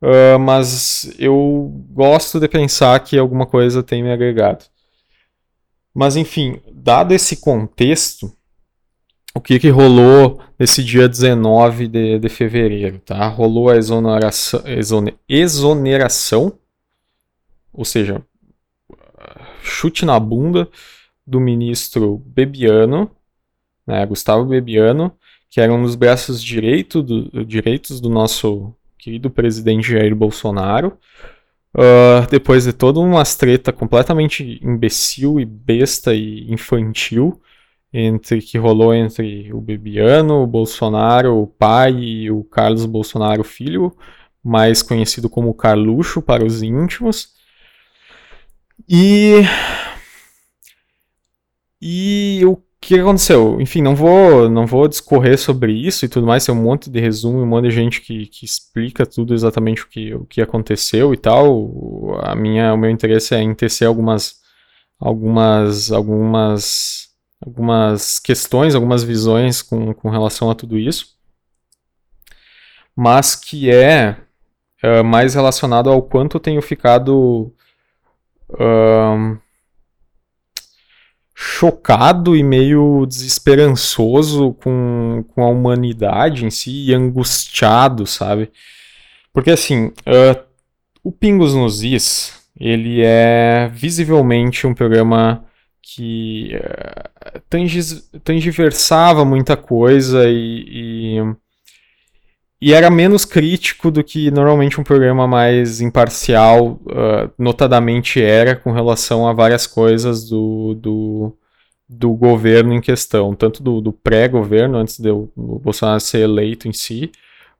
Uh, 0.01 0.39
mas 0.39 1.13
eu 1.19 1.71
gosto 1.91 2.39
de 2.39 2.47
pensar 2.47 2.99
que 3.01 3.17
alguma 3.17 3.45
coisa 3.45 3.83
tem 3.83 4.01
me 4.01 4.11
agregado. 4.11 4.65
Mas 5.93 6.15
enfim, 6.15 6.59
dado 6.73 7.13
esse 7.13 7.37
contexto, 7.37 8.35
o 9.33 9.39
que, 9.39 9.59
que 9.59 9.69
rolou 9.69 10.41
nesse 10.59 10.83
dia 10.83 11.07
19 11.07 11.87
de, 11.87 12.19
de 12.19 12.29
fevereiro? 12.29 12.99
Tá? 12.99 13.27
Rolou 13.27 13.69
a 13.69 13.77
exoneração, 13.77 14.61
exoneração, 15.27 16.53
ou 17.73 17.85
seja, 17.85 18.21
chute 19.63 20.05
na 20.05 20.19
bunda 20.19 20.67
do 21.25 21.39
ministro 21.39 22.21
Bebiano, 22.25 23.09
né, 23.87 24.05
Gustavo 24.05 24.45
Bebiano, 24.45 25.13
que 25.49 25.61
era 25.61 25.73
um 25.73 25.81
dos 25.81 25.95
braços 25.95 26.43
direito 26.43 27.01
do, 27.01 27.45
direitos 27.45 28.01
do 28.01 28.09
nosso 28.09 28.73
querido 28.97 29.29
presidente 29.29 29.91
Jair 29.91 30.15
Bolsonaro. 30.15 30.97
Uh, 31.73 32.27
depois 32.29 32.65
de 32.65 32.73
toda 32.73 32.99
uma 32.99 33.23
treta 33.23 33.71
completamente 33.71 34.59
imbecil 34.61 35.39
e 35.39 35.45
besta 35.45 36.13
e 36.13 36.51
infantil 36.51 37.41
entre 37.93 38.41
que 38.41 38.57
rolou 38.57 38.93
entre 38.93 39.51
o 39.53 39.59
Bebiano, 39.59 40.43
o 40.43 40.47
Bolsonaro, 40.47 41.41
o 41.41 41.47
pai 41.47 41.93
e 41.93 42.31
o 42.31 42.43
Carlos 42.43 42.85
Bolsonaro 42.85 43.43
filho, 43.43 43.95
mais 44.43 44.81
conhecido 44.81 45.29
como 45.29 45.53
Carluxo 45.53 46.21
para 46.21 46.45
os 46.45 46.61
íntimos. 46.63 47.29
E 48.87 49.41
e 51.81 52.41
o 52.45 52.57
que 52.79 52.99
aconteceu? 52.99 53.59
Enfim, 53.61 53.81
não 53.81 53.95
vou, 53.95 54.49
não 54.49 54.65
vou 54.65 54.87
discorrer 54.87 55.37
sobre 55.37 55.71
isso 55.73 56.05
e 56.05 56.09
tudo 56.09 56.27
mais, 56.27 56.45
tem 56.45 56.53
um 56.53 56.61
monte 56.61 56.89
de 56.89 56.99
resumo, 56.99 57.41
um 57.41 57.45
monte 57.45 57.65
de 57.65 57.71
gente 57.71 58.01
que, 58.01 58.25
que 58.27 58.45
explica 58.45 59.05
tudo 59.05 59.33
exatamente 59.33 59.83
o 59.83 59.87
que, 59.87 60.13
o 60.13 60.25
que 60.25 60.41
aconteceu 60.41 61.13
e 61.13 61.17
tal. 61.17 62.19
A 62.23 62.35
minha, 62.35 62.73
o 62.73 62.77
meu 62.77 62.89
interesse 62.89 63.35
é 63.35 63.41
em 63.41 63.53
tecer 63.53 63.85
algumas, 63.85 64.41
algumas, 64.99 65.91
algumas 65.91 67.10
algumas 67.41 68.19
questões, 68.19 68.75
algumas 68.75 69.03
visões 69.03 69.61
com, 69.61 69.93
com 69.93 70.09
relação 70.09 70.49
a 70.51 70.55
tudo 70.55 70.77
isso, 70.77 71.17
mas 72.95 73.35
que 73.35 73.71
é 73.71 74.17
uh, 74.83 75.03
mais 75.03 75.33
relacionado 75.33 75.89
ao 75.89 76.01
quanto 76.01 76.37
eu 76.37 76.41
tenho 76.41 76.61
ficado 76.61 77.53
chocado 81.33 82.35
e 82.35 82.43
meio 82.43 83.05
desesperançoso 83.07 84.53
com, 84.61 85.23
com 85.29 85.43
a 85.43 85.49
humanidade 85.49 86.45
em 86.45 86.51
si 86.51 86.89
e 86.89 86.93
angustiado, 86.93 88.05
sabe? 88.05 88.51
Porque 89.33 89.51
assim, 89.51 89.87
uh, 89.87 90.43
o 91.03 91.11
Pingos 91.11 91.55
nos 91.55 91.81
Is, 91.81 92.39
ele 92.59 93.01
é 93.01 93.69
visivelmente 93.73 94.67
um 94.67 94.73
programa 94.73 95.43
que 95.81 96.55
uh, 96.55 97.41
tangiversava 98.23 99.25
muita 99.25 99.57
coisa 99.57 100.29
e, 100.29 100.65
e, 100.69 101.35
e, 102.61 102.73
era 102.73 102.89
menos 102.89 103.25
crítico 103.25 103.89
do 103.89 104.03
que 104.03 104.29
normalmente 104.29 104.79
um 104.79 104.83
programa 104.83 105.27
mais 105.27 105.81
imparcial, 105.81 106.79
uh, 106.85 107.31
notadamente 107.37 108.21
era 108.21 108.55
com 108.55 108.71
relação 108.71 109.27
a 109.27 109.33
várias 109.33 109.65
coisas 109.65 110.29
do, 110.29 110.75
do, 110.75 111.37
do 111.89 112.13
governo 112.13 112.73
em 112.73 112.81
questão, 112.81 113.35
tanto 113.35 113.63
do, 113.63 113.81
do 113.81 113.91
pré-governo, 113.91 114.77
antes 114.77 114.99
de 114.99 115.09
o 115.09 115.29
Bolsonaro 115.35 115.99
ser 115.99 116.19
eleito 116.19 116.67
em 116.67 116.73
si, 116.73 117.11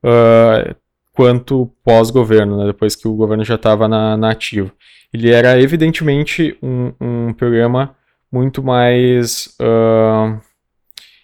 uh, 0.03 0.75
quanto 1.11 1.71
pós-governo, 1.83 2.57
né, 2.57 2.67
depois 2.67 2.95
que 2.95 3.07
o 3.07 3.15
governo 3.15 3.43
já 3.43 3.55
estava 3.55 3.87
na, 3.87 4.15
na 4.15 4.31
ativa. 4.31 4.71
Ele 5.13 5.29
era 5.29 5.59
evidentemente 5.59 6.57
um, 6.61 6.93
um 7.01 7.33
programa 7.33 7.95
muito 8.31 8.63
mais 8.63 9.55
uh, 9.59 10.39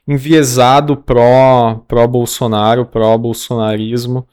enviesado 0.08 0.98
pró-Bolsonaro, 0.98 2.86
pró 2.86 3.02
pró-bolsonarismo, 3.02 4.28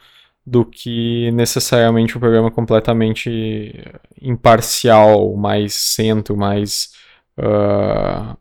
do 0.46 0.64
que 0.64 1.30
necessariamente 1.32 2.16
um 2.16 2.20
programa 2.20 2.50
completamente 2.50 3.72
imparcial, 4.20 5.34
mais 5.36 5.74
centro, 5.74 6.36
mais. 6.36 6.92
Uh, 7.38 8.36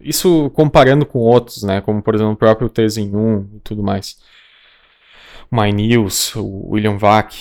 isso 0.00 0.50
comparando 0.50 1.06
com 1.06 1.18
outros, 1.20 1.62
né? 1.62 1.80
Como 1.80 2.02
por 2.02 2.14
exemplo 2.14 2.32
o 2.32 2.36
próprio 2.36 2.68
3 2.68 2.98
em 2.98 3.14
1 3.14 3.50
e 3.56 3.60
tudo 3.60 3.82
mais. 3.82 4.18
My 5.50 5.72
News, 5.72 6.34
o 6.36 6.70
William 6.70 6.96
Vac. 6.96 7.34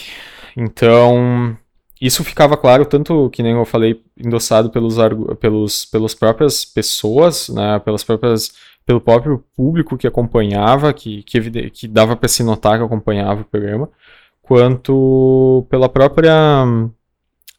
Então, 0.57 1.57
isso 2.01 2.23
ficava 2.23 2.55
claro, 2.55 2.85
tanto 2.85 3.29
que 3.29 3.43
nem 3.43 3.53
eu 3.53 3.65
falei, 3.65 4.01
endossado 4.17 4.69
pelos, 4.69 4.95
pelos, 5.39 5.85
pelas 5.85 6.15
próprias 6.15 6.63
pessoas, 6.63 7.49
né, 7.49 7.77
pelas 7.79 8.03
próprias, 8.03 8.53
pelo 8.85 9.01
próprio 9.01 9.43
público 9.55 9.97
que 9.97 10.07
acompanhava, 10.07 10.93
que, 10.93 11.23
que, 11.23 11.69
que 11.71 11.87
dava 11.87 12.15
para 12.15 12.29
se 12.29 12.41
notar 12.41 12.77
que 12.77 12.85
acompanhava 12.85 13.41
o 13.41 13.45
programa, 13.45 13.89
quanto 14.41 15.65
pela 15.69 15.89
própria 15.89 16.65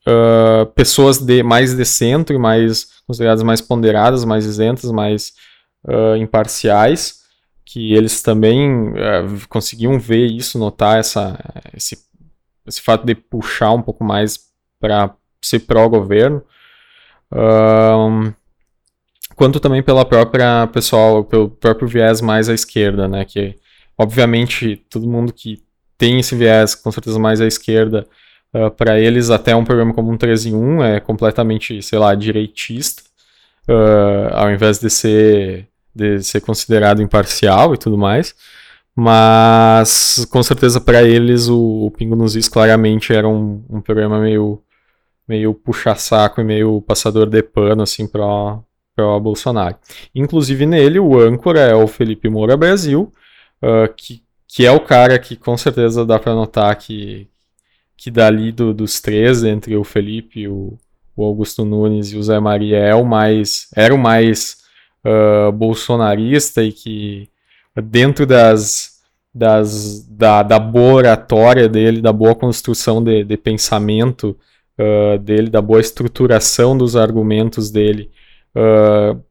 uh, 0.07 0.67
pessoas 0.75 1.19
de, 1.19 1.43
mais 1.43 1.75
de 1.75 1.85
centro, 1.85 2.41
mais 2.41 3.03
consideradas 3.07 3.43
mais 3.43 3.61
ponderadas, 3.61 4.25
mais 4.25 4.47
isentas, 4.47 4.91
mais 4.91 5.35
uh, 5.85 6.17
imparciais, 6.17 7.21
que 7.65 7.93
eles 7.93 8.23
também 8.23 8.89
uh, 8.89 9.49
conseguiam 9.49 9.99
ver 9.99 10.27
isso, 10.27 10.59
notar 10.59 10.99
essa, 10.99 11.39
esse 11.77 12.10
esse 12.67 12.81
fato 12.81 13.05
de 13.05 13.15
puxar 13.15 13.73
um 13.73 13.83
pouco 13.83 14.05
mais 14.05 14.39
para 14.79 15.15
ser 15.43 15.61
pró-governo, 15.61 16.43
um, 17.33 18.33
quanto 19.35 19.61
também 19.61 19.83
pela 19.83 20.05
própria 20.05 20.67
pessoal, 20.67 21.25
pelo 21.25 21.49
próprio 21.49 21.89
viés 21.89 22.21
mais 22.21 22.49
à 22.49 22.55
esquerda, 22.55 23.09
né? 23.09 23.25
Que 23.25 23.57
obviamente 23.97 24.77
todo 24.91 25.09
mundo 25.09 25.33
que 25.33 25.63
tem 25.97 26.19
esse 26.19 26.35
viés 26.35 26.75
com 26.75 26.91
certeza 26.91 27.19
mais 27.19 27.41
à 27.41 27.47
esquerda, 27.47 28.07
uh, 28.55 28.71
para 28.71 28.99
eles 28.99 29.31
até 29.31 29.55
um 29.55 29.65
programa 29.65 29.93
como 29.95 30.11
um 30.11 30.17
3 30.17 30.47
em 30.47 30.55
1 30.55 30.85
é 30.85 31.01
completamente, 31.01 31.83
sei 31.83 31.99
lá, 31.99 32.15
direitista, 32.15 33.03
uh, 33.69 34.35
ao 34.35 34.51
invés 34.51 34.79
de 34.79 34.91
ser 34.91 35.69
de 35.95 36.23
ser 36.23 36.41
considerado 36.41 37.03
imparcial 37.03 37.75
e 37.75 37.79
tudo 37.79 37.99
mais. 37.99 38.35
Mas 39.03 40.27
com 40.27 40.43
certeza 40.43 40.79
para 40.79 41.03
eles 41.03 41.49
o, 41.49 41.87
o, 41.87 41.91
Pingo 41.91 42.15
nos 42.15 42.37
Is 42.37 42.51
claramente 42.51 43.15
era 43.15 43.27
um, 43.27 43.65
um 43.71 43.81
programa 43.81 44.21
meio, 44.21 44.63
meio 45.27 45.55
puxa-saco 45.55 46.39
e 46.43 46.45
meio 46.45 46.83
passador 46.83 47.27
de 47.27 47.43
pano 47.43 47.83
assim 47.83 48.07
para 48.07 48.23
o 48.27 49.21
Bolsonaro. 49.21 49.79
Inclusive 50.15 50.67
nele 50.67 51.01
o 51.01 51.19
âncora 51.19 51.61
é 51.61 51.75
o 51.75 51.87
Felipe 51.87 52.29
Moura 52.29 52.59
Brasil, 52.59 53.11
uh, 53.63 53.91
que, 53.97 54.23
que 54.47 54.67
é 54.67 54.71
o 54.71 54.81
cara 54.81 55.19
que 55.19 55.35
com 55.35 55.57
certeza 55.57 56.05
dá 56.05 56.19
para 56.19 56.35
notar 56.35 56.77
que, 56.77 57.27
que 57.97 58.11
dali 58.11 58.53
do, 58.53 58.75
dos 58.75 59.01
três, 59.01 59.43
entre 59.45 59.75
o 59.77 59.83
Felipe, 59.83 60.47
o, 60.47 60.77
o 61.17 61.25
Augusto 61.25 61.65
Nunes 61.65 62.13
e 62.13 62.19
o 62.19 62.23
Zé 62.23 62.39
Maria, 62.39 62.77
é 62.77 62.95
o 62.95 63.07
mais, 63.07 63.71
era 63.75 63.95
o 63.95 63.99
mais 63.99 64.59
uh, 65.07 65.51
bolsonarista 65.53 66.63
e 66.63 66.71
que 66.71 67.31
dentro 67.81 68.27
das, 68.27 68.90
das 69.33 70.05
da, 70.07 70.43
da 70.43 70.59
boa 70.59 70.95
oratória 70.95 71.69
dele, 71.69 72.01
da 72.01 72.13
boa 72.13 72.35
construção 72.35 73.03
de, 73.03 73.25
de 73.25 73.37
pensamento 73.37 74.37
uh, 74.79 75.19
dele, 75.19 75.49
da 75.49 75.63
boa 75.63 75.81
estruturação 75.81 76.77
dos 76.77 76.97
argumentos 76.97 77.71
dele, 77.71 78.11
uh, 78.57 79.23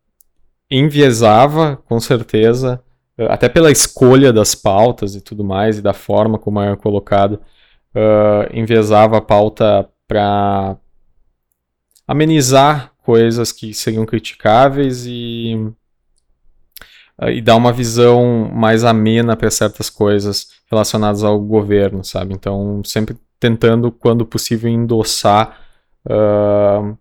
enviesava, 0.71 1.77
com 1.85 1.99
certeza, 1.99 2.81
uh, 3.17 3.25
até 3.29 3.49
pela 3.49 3.71
escolha 3.71 4.31
das 4.31 4.55
pautas 4.55 5.15
e 5.15 5.21
tudo 5.21 5.43
mais, 5.43 5.77
e 5.77 5.81
da 5.81 5.93
forma 5.93 6.39
como 6.39 6.61
era 6.61 6.77
colocado, 6.77 7.41
uh, 7.93 8.49
enviesava 8.53 9.17
a 9.17 9.21
pauta 9.21 9.89
para 10.07 10.77
amenizar 12.07 12.93
coisas 13.03 13.51
que 13.51 13.73
seriam 13.73 14.05
criticáveis 14.05 15.05
e 15.05 15.71
e 17.27 17.41
dar 17.41 17.55
uma 17.55 17.73
visão 17.73 18.49
mais 18.53 18.83
amena 18.83 19.35
para 19.35 19.51
certas 19.51 19.89
coisas 19.89 20.47
relacionadas 20.71 21.23
ao 21.23 21.39
governo, 21.39 22.03
sabe? 22.03 22.33
Então, 22.33 22.81
sempre 22.85 23.17
tentando, 23.39 23.91
quando 23.91 24.25
possível, 24.25 24.69
endossar 24.69 25.59
uh, 26.05 26.97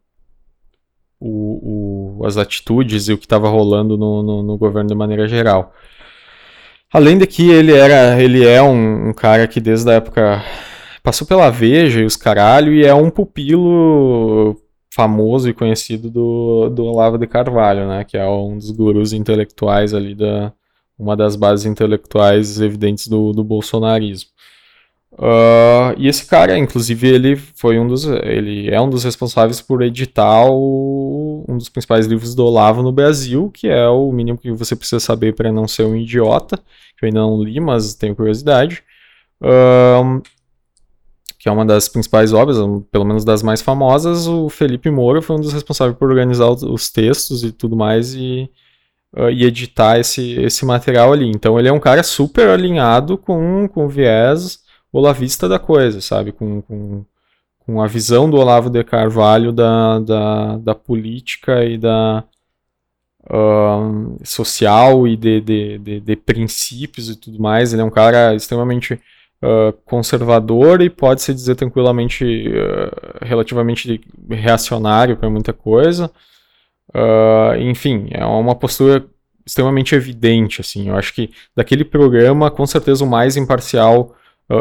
o, 1.20 2.18
o, 2.20 2.26
as 2.26 2.36
atitudes 2.36 3.08
e 3.08 3.12
o 3.12 3.18
que 3.18 3.26
estava 3.26 3.48
rolando 3.48 3.96
no, 3.96 4.22
no, 4.22 4.42
no, 4.42 4.58
governo 4.58 4.88
de 4.88 4.94
maneira 4.94 5.28
geral. 5.28 5.72
Além 6.92 7.18
de 7.18 7.26
que 7.26 7.50
ele 7.50 7.72
era, 7.72 8.20
ele 8.20 8.46
é 8.46 8.62
um, 8.62 9.10
um 9.10 9.12
cara 9.12 9.46
que 9.46 9.60
desde 9.60 9.90
a 9.90 9.94
época 9.94 10.42
passou 11.02 11.26
pela 11.26 11.50
Veja 11.50 12.00
e 12.00 12.04
os 12.04 12.16
caralho 12.16 12.72
e 12.72 12.84
é 12.84 12.94
um 12.94 13.10
pupilo 13.10 14.56
famoso 14.98 15.48
e 15.48 15.54
conhecido 15.54 16.10
do, 16.10 16.68
do 16.70 16.84
Olavo 16.84 17.16
de 17.16 17.26
Carvalho, 17.28 17.86
né, 17.86 18.02
que 18.02 18.16
é 18.16 18.28
um 18.28 18.58
dos 18.58 18.72
gurus 18.72 19.12
intelectuais 19.12 19.94
ali 19.94 20.12
da 20.12 20.52
uma 20.98 21.16
das 21.16 21.36
bases 21.36 21.66
intelectuais 21.66 22.60
evidentes 22.60 23.06
do, 23.06 23.32
do 23.32 23.44
bolsonarismo. 23.44 24.28
Uh, 25.12 25.94
e 25.96 26.08
esse 26.08 26.26
cara, 26.26 26.58
inclusive, 26.58 27.06
ele 27.06 27.36
foi 27.36 27.78
um 27.78 27.86
dos, 27.86 28.06
ele 28.06 28.68
é 28.68 28.80
um 28.80 28.90
dos 28.90 29.04
responsáveis 29.04 29.60
por 29.60 29.82
editar 29.82 30.46
o, 30.50 31.44
um 31.48 31.56
dos 31.56 31.68
principais 31.68 32.06
livros 32.06 32.34
do 32.34 32.44
Olavo 32.44 32.82
no 32.82 32.90
Brasil, 32.90 33.52
que 33.54 33.68
é 33.68 33.88
o 33.88 34.10
mínimo 34.10 34.36
que 34.36 34.50
você 34.50 34.74
precisa 34.74 34.98
saber 34.98 35.32
para 35.36 35.52
não 35.52 35.68
ser 35.68 35.84
um 35.84 35.94
idiota, 35.94 36.56
que 36.96 37.04
eu 37.04 37.06
ainda 37.06 37.20
não 37.20 37.40
li, 37.40 37.60
mas 37.60 37.94
tenho 37.94 38.16
curiosidade. 38.16 38.82
Uh, 39.40 40.20
que 41.48 41.50
é 41.50 41.52
uma 41.54 41.64
das 41.64 41.88
principais 41.88 42.34
obras, 42.34 42.58
pelo 42.92 43.06
menos 43.06 43.24
das 43.24 43.42
mais 43.42 43.62
famosas, 43.62 44.26
o 44.26 44.50
Felipe 44.50 44.90
Moura 44.90 45.22
foi 45.22 45.36
um 45.36 45.40
dos 45.40 45.54
responsáveis 45.54 45.96
por 45.96 46.10
organizar 46.10 46.50
os 46.50 46.90
textos 46.90 47.42
e 47.42 47.50
tudo 47.50 47.74
mais 47.74 48.14
e, 48.14 48.50
uh, 49.16 49.30
e 49.30 49.44
editar 49.44 49.98
esse, 49.98 50.32
esse 50.42 50.66
material 50.66 51.10
ali. 51.10 51.26
Então 51.26 51.58
ele 51.58 51.68
é 51.68 51.72
um 51.72 51.80
cara 51.80 52.02
super 52.02 52.50
alinhado 52.50 53.16
com, 53.16 53.66
com 53.66 53.86
o 53.86 53.88
viés 53.88 54.58
olavista 54.92 55.48
da 55.48 55.58
coisa, 55.58 56.02
sabe? 56.02 56.32
Com, 56.32 56.60
com, 56.60 57.04
com 57.60 57.80
a 57.80 57.86
visão 57.86 58.28
do 58.28 58.36
Olavo 58.36 58.68
de 58.68 58.84
Carvalho 58.84 59.50
da, 59.50 60.00
da, 60.00 60.58
da 60.58 60.74
política 60.74 61.64
e 61.64 61.78
da 61.78 62.24
uh, 63.24 64.18
social 64.22 65.08
e 65.08 65.16
de, 65.16 65.40
de, 65.40 65.78
de, 65.78 66.00
de 66.00 66.16
princípios 66.16 67.08
e 67.08 67.16
tudo 67.16 67.40
mais. 67.40 67.72
Ele 67.72 67.80
é 67.80 67.84
um 67.86 67.90
cara 67.90 68.34
extremamente 68.34 69.00
uh, 69.42 69.72
conservador 69.84 70.80
e 70.82 70.90
pode-se 70.90 71.32
dizer 71.32 71.54
tranquilamente 71.54 72.24
uh, 72.48 73.24
relativamente 73.24 74.00
reacionário 74.28 75.16
para 75.16 75.30
muita 75.30 75.52
coisa. 75.52 76.10
Uh, 76.90 77.60
enfim, 77.60 78.08
é 78.10 78.24
uma 78.24 78.54
postura 78.54 79.06
extremamente 79.44 79.94
evidente, 79.94 80.60
assim. 80.60 80.88
Eu 80.88 80.96
acho 80.96 81.14
que 81.14 81.30
daquele 81.56 81.84
programa, 81.84 82.50
com 82.50 82.66
certeza 82.66 83.04
o 83.04 83.08
mais 83.08 83.36
imparcial 83.36 84.14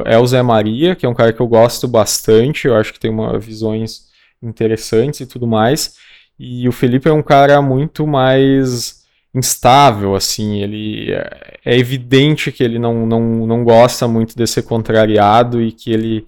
é 0.05 0.17
o 0.17 0.28
Zé 0.28 0.41
Maria, 0.41 0.95
que 0.95 1.05
é 1.05 1.09
um 1.09 1.13
cara 1.13 1.32
que 1.32 1.39
eu 1.39 1.47
gosto 1.47 1.88
bastante. 1.88 2.67
Eu 2.67 2.75
acho 2.75 2.91
que 2.93 2.99
tem 2.99 3.09
uma 3.09 3.39
visões 3.39 4.07
interessantes 4.41 5.21
e 5.21 5.25
tudo 5.25 5.47
mais. 5.47 5.95
e 6.38 6.67
o 6.67 6.71
Felipe 6.71 7.09
é 7.09 7.13
um 7.13 7.23
cara 7.23 7.61
muito 7.61 8.05
mais 8.05 8.96
instável, 9.38 10.15
assim, 10.15 10.61
ele 10.61 11.11
é, 11.13 11.59
é 11.65 11.77
evidente 11.77 12.51
que 12.51 12.63
ele 12.63 12.79
não, 12.79 13.05
não, 13.05 13.47
não 13.47 13.63
gosta 13.63 14.07
muito 14.07 14.35
de 14.35 14.47
ser 14.47 14.63
contrariado 14.63 15.61
e 15.61 15.71
que 15.71 15.91
ele, 15.91 16.25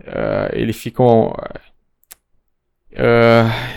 uh, 0.00 0.50
ele 0.52 0.72
fica 0.72 1.02
uh, 1.02 1.52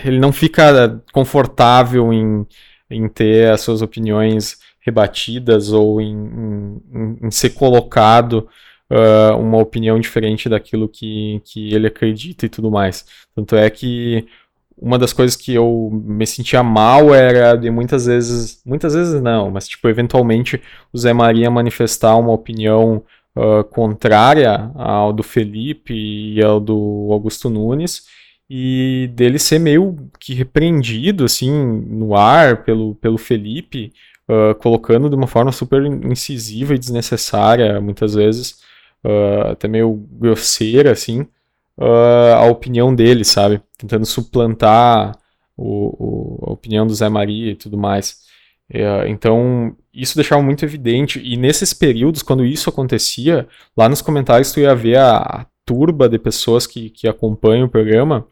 ele 0.04 0.18
não 0.18 0.32
fica 0.32 1.02
confortável 1.12 2.12
em, 2.12 2.46
em 2.90 3.08
ter 3.08 3.50
as 3.50 3.62
suas 3.62 3.82
opiniões 3.82 4.58
rebatidas 4.80 5.72
ou 5.72 6.00
em, 6.00 6.14
em, 6.14 7.18
em 7.22 7.30
ser 7.30 7.50
colocado 7.50 8.48
uh, 8.90 9.36
uma 9.36 9.58
opinião 9.58 9.98
diferente 9.98 10.48
daquilo 10.48 10.88
que, 10.88 11.40
que 11.44 11.74
ele 11.74 11.86
acredita 11.86 12.46
e 12.46 12.48
tudo 12.48 12.70
mais. 12.70 13.04
Tanto 13.34 13.56
é 13.56 13.68
que 13.70 14.26
uma 14.78 14.98
das 14.98 15.12
coisas 15.12 15.36
que 15.36 15.54
eu 15.54 15.90
me 15.92 16.26
sentia 16.26 16.62
mal 16.62 17.14
era 17.14 17.56
de 17.56 17.70
muitas 17.70 18.06
vezes, 18.06 18.60
muitas 18.64 18.94
vezes 18.94 19.20
não, 19.22 19.50
mas 19.50 19.66
tipo, 19.66 19.88
eventualmente 19.88 20.60
o 20.92 20.98
Zé 20.98 21.12
Maria 21.12 21.50
manifestar 21.50 22.16
uma 22.16 22.32
opinião 22.32 23.02
uh, 23.34 23.64
contrária 23.64 24.70
ao 24.74 25.12
do 25.12 25.22
Felipe 25.22 25.94
e 25.94 26.42
ao 26.42 26.60
do 26.60 27.08
Augusto 27.10 27.48
Nunes 27.48 28.04
e 28.48 29.10
dele 29.14 29.38
ser 29.38 29.58
meio 29.58 29.96
que 30.20 30.34
repreendido 30.34 31.24
assim 31.24 31.50
no 31.50 32.14
ar 32.14 32.62
pelo, 32.64 32.94
pelo 32.96 33.18
Felipe, 33.18 33.92
uh, 34.28 34.54
colocando 34.56 35.08
de 35.08 35.16
uma 35.16 35.26
forma 35.26 35.52
super 35.52 35.82
incisiva 35.84 36.74
e 36.74 36.78
desnecessária 36.78 37.80
muitas 37.80 38.14
vezes, 38.14 38.60
uh, 39.04 39.52
até 39.52 39.66
meio 39.66 39.94
grosseira 40.12 40.92
assim 40.92 41.26
uh, 41.78 42.34
a 42.36 42.46
opinião 42.46 42.94
dele, 42.94 43.24
sabe? 43.24 43.60
Tentando 43.78 44.06
suplantar 44.06 45.16
o, 45.56 46.44
o, 46.44 46.50
a 46.50 46.52
opinião 46.52 46.86
do 46.86 46.94
Zé 46.94 47.08
Maria 47.08 47.52
e 47.52 47.56
tudo 47.56 47.76
mais. 47.76 48.24
Uh, 48.70 49.06
então, 49.06 49.76
isso 49.92 50.16
deixava 50.16 50.42
muito 50.42 50.64
evidente. 50.64 51.20
E 51.22 51.36
nesses 51.36 51.72
períodos, 51.72 52.22
quando 52.22 52.44
isso 52.44 52.68
acontecia, 52.68 53.46
lá 53.76 53.88
nos 53.88 54.02
comentários 54.02 54.52
tu 54.52 54.60
ia 54.60 54.74
ver 54.74 54.98
a, 54.98 55.16
a 55.18 55.46
turba 55.64 56.08
de 56.08 56.18
pessoas 56.18 56.66
que, 56.66 56.90
que 56.90 57.08
acompanham 57.08 57.66
o 57.66 57.70
programa 57.70 58.26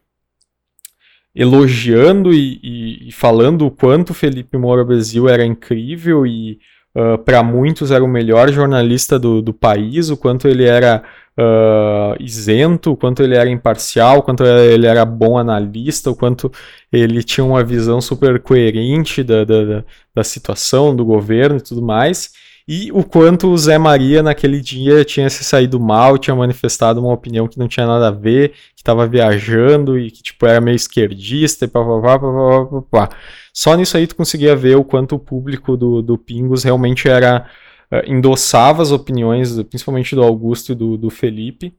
elogiando 1.35 2.33
e, 2.33 2.61
e, 2.63 3.09
e, 3.09 3.13
falando 3.13 3.67
o 3.67 3.71
quanto 3.71 4.15
Felipe 4.15 4.57
Moura 4.57 4.85
Brasil 4.85 5.29
era 5.29 5.45
incrível 5.45 6.25
e 6.25 6.61
uh, 6.95 7.19
para 7.19 7.43
muitos 7.43 7.91
era 7.91 8.05
o 8.05 8.09
melhor 8.09 8.53
jornalista 8.53 9.19
do, 9.19 9.43
do 9.43 9.53
país, 9.53 10.11
o 10.11 10.17
quanto 10.17 10.47
ele 10.47 10.65
era 10.65 11.03
uh, 11.39 12.17
isento, 12.21 12.93
o 12.93 12.97
quanto 12.97 13.23
ele 13.23 13.35
era 13.37 13.49
imparcial, 13.49 14.19
o 14.19 14.23
quanto 14.23 14.45
ele 14.45 14.87
era 14.87 15.05
bom 15.05 15.39
analista, 15.39 16.11
o 16.11 16.17
quanto 16.17 16.51
ele 16.93 17.23
tinha 17.23 17.45
uma 17.45 17.63
visão 17.65 18.01
super 18.01 18.41
coerente 18.41 19.23
da, 19.23 19.45
da, 19.45 19.85
da 20.15 20.25
situação, 20.25 20.95
do 20.95 21.05
governo 21.05 21.59
e 21.59 21.63
tudo 21.63 21.83
mais 21.83 22.33
e 22.67 22.91
o 22.93 23.05
quanto 23.05 23.49
o 23.49 23.59
Zé 23.59 23.77
Maria 23.77 24.23
naquele 24.23 24.61
dia 24.61 25.05
tinha 25.05 25.29
se 25.29 25.45
saído 25.45 25.79
mal, 25.79 26.17
tinha 26.17 26.35
manifestado 26.35 26.99
uma 26.99 27.13
opinião 27.13 27.47
que 27.47 27.59
não 27.59 27.69
tinha 27.69 27.87
nada 27.87 28.09
a 28.09 28.11
ver, 28.11 28.51
que 28.75 28.81
estava 28.81 29.07
viajando 29.07 29.99
e 29.99 30.11
que 30.11 30.23
tipo 30.23 30.47
era 30.47 30.61
meio 30.63 30.75
esquerdista 30.77 31.67
e 31.67 31.69
papapá, 31.69 32.19
papapá, 32.19 33.17
Só 33.53 33.77
nisso 33.77 33.97
aí 33.99 34.07
tu 34.07 34.17
conseguia 34.17 34.57
ver 34.57 34.77
o 34.77 34.85
quanto 34.85 35.15
o 35.17 35.19
público 35.19 35.77
do, 35.77 36.01
do 36.01 36.17
Pingos 36.17 36.65
realmente 36.65 37.07
era 37.07 37.47
uh, 37.95 38.11
endossava 38.11 38.83
as 38.83 38.91
opiniões, 38.91 39.61
principalmente 39.65 40.15
do 40.15 40.23
Augusto 40.23 40.73
e 40.73 40.75
do, 40.75 40.97
do 40.97 41.11
Felipe, 41.11 41.75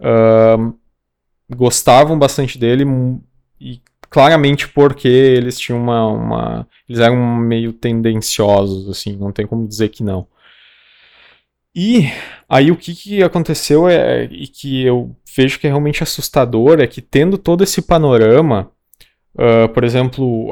uh, 0.00 0.74
gostavam 1.54 2.18
bastante 2.18 2.58
dele 2.58 2.84
e 3.60 3.80
claramente 4.10 4.68
porque 4.68 5.08
eles 5.08 5.58
tinham 5.58 5.80
uma, 5.80 6.06
uma, 6.08 6.68
eles 6.88 7.00
eram 7.00 7.16
meio 7.36 7.72
tendenciosos 7.72 8.88
assim 8.88 9.16
não 9.16 9.32
tem 9.32 9.46
como 9.46 9.66
dizer 9.66 9.88
que 9.88 10.02
não. 10.02 10.26
E 11.74 12.10
aí 12.48 12.70
o 12.70 12.76
que, 12.76 12.94
que 12.94 13.22
aconteceu 13.22 13.86
é 13.86 14.24
e 14.24 14.48
que 14.48 14.82
eu 14.82 15.14
vejo 15.36 15.58
que 15.58 15.66
é 15.66 15.70
realmente 15.70 16.02
assustador 16.02 16.80
é 16.80 16.86
que 16.86 17.02
tendo 17.02 17.36
todo 17.36 17.62
esse 17.62 17.82
panorama 17.82 18.72
Uh, 19.38 19.68
por 19.68 19.84
exemplo, 19.84 20.48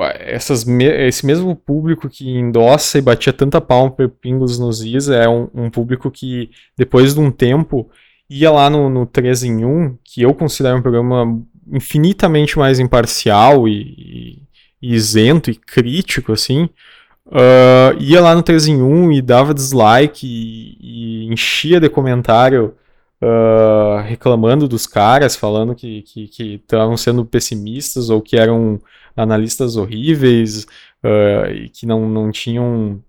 me 0.66 0.84
esse 0.84 1.24
mesmo 1.24 1.56
público 1.56 2.06
que 2.06 2.28
endossa 2.28 2.98
e 2.98 3.00
batia 3.00 3.32
tanta 3.32 3.58
palma 3.58 3.90
por 3.90 4.10
Pingos 4.10 4.58
nos 4.58 4.84
Is 4.84 5.08
é 5.08 5.26
um, 5.26 5.48
um, 5.54 5.70
público 5.70 6.10
que, 6.10 6.50
depois 6.76 7.14
de 7.14 7.20
um 7.20 7.30
tempo, 7.30 7.88
ia 8.28 8.50
lá 8.50 8.68
no, 8.68 8.90
no 8.90 9.06
3 9.06 9.44
em 9.44 9.64
1, 9.64 9.96
que 10.04 10.20
eu 10.20 10.34
considero 10.34 10.76
um 10.76 10.82
programa 10.82 11.42
infinitamente 11.72 12.58
mais 12.58 12.78
imparcial 12.78 13.66
e, 13.66 14.42
e 14.82 14.94
isento 14.94 15.50
e 15.50 15.54
crítico, 15.54 16.32
assim, 16.32 16.68
uh, 17.28 17.96
ia 17.98 18.20
lá 18.20 18.34
no 18.34 18.42
3 18.42 18.68
em 18.68 18.82
1 18.82 19.12
e 19.12 19.22
dava 19.22 19.54
dislike 19.54 20.26
e, 20.26 21.24
e 21.24 21.32
enchia 21.32 21.80
de 21.80 21.88
comentário 21.88 22.74
uh, 23.22 24.02
reclamando 24.02 24.68
dos 24.68 24.86
caras, 24.86 25.36
falando 25.36 25.74
que 25.74 26.04
estavam 26.38 26.96
sendo 26.96 27.24
pessimistas 27.24 28.10
ou 28.10 28.20
que 28.20 28.36
eram 28.36 28.80
analistas 29.16 29.76
horríveis 29.76 30.64
uh, 31.04 31.50
e 31.52 31.68
que 31.68 31.86
não, 31.86 32.08
não 32.08 32.30
tinham 32.30 33.02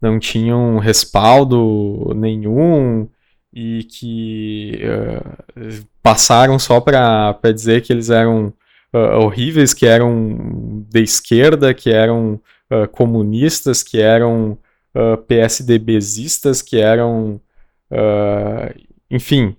não 0.00 0.18
tinham 0.18 0.78
respaldo 0.78 2.12
nenhum 2.14 3.08
e 3.52 3.82
que 3.84 4.80
uh, 4.84 5.86
passaram 6.02 6.58
só 6.58 6.80
para 6.80 7.36
dizer 7.52 7.82
que 7.82 7.92
eles 7.92 8.08
eram 8.08 8.52
uh, 8.92 9.18
horríveis, 9.24 9.74
que 9.74 9.86
eram 9.86 10.84
de 10.88 11.02
esquerda, 11.02 11.74
que 11.74 11.90
eram 11.90 12.40
uh, 12.70 12.88
comunistas, 12.90 13.82
que 13.82 14.00
eram 14.00 14.58
uh, 14.94 15.16
PSDBistas, 15.26 16.62
que 16.62 16.78
eram 16.78 17.40
Uh, 17.90 18.74
enfim, 19.10 19.56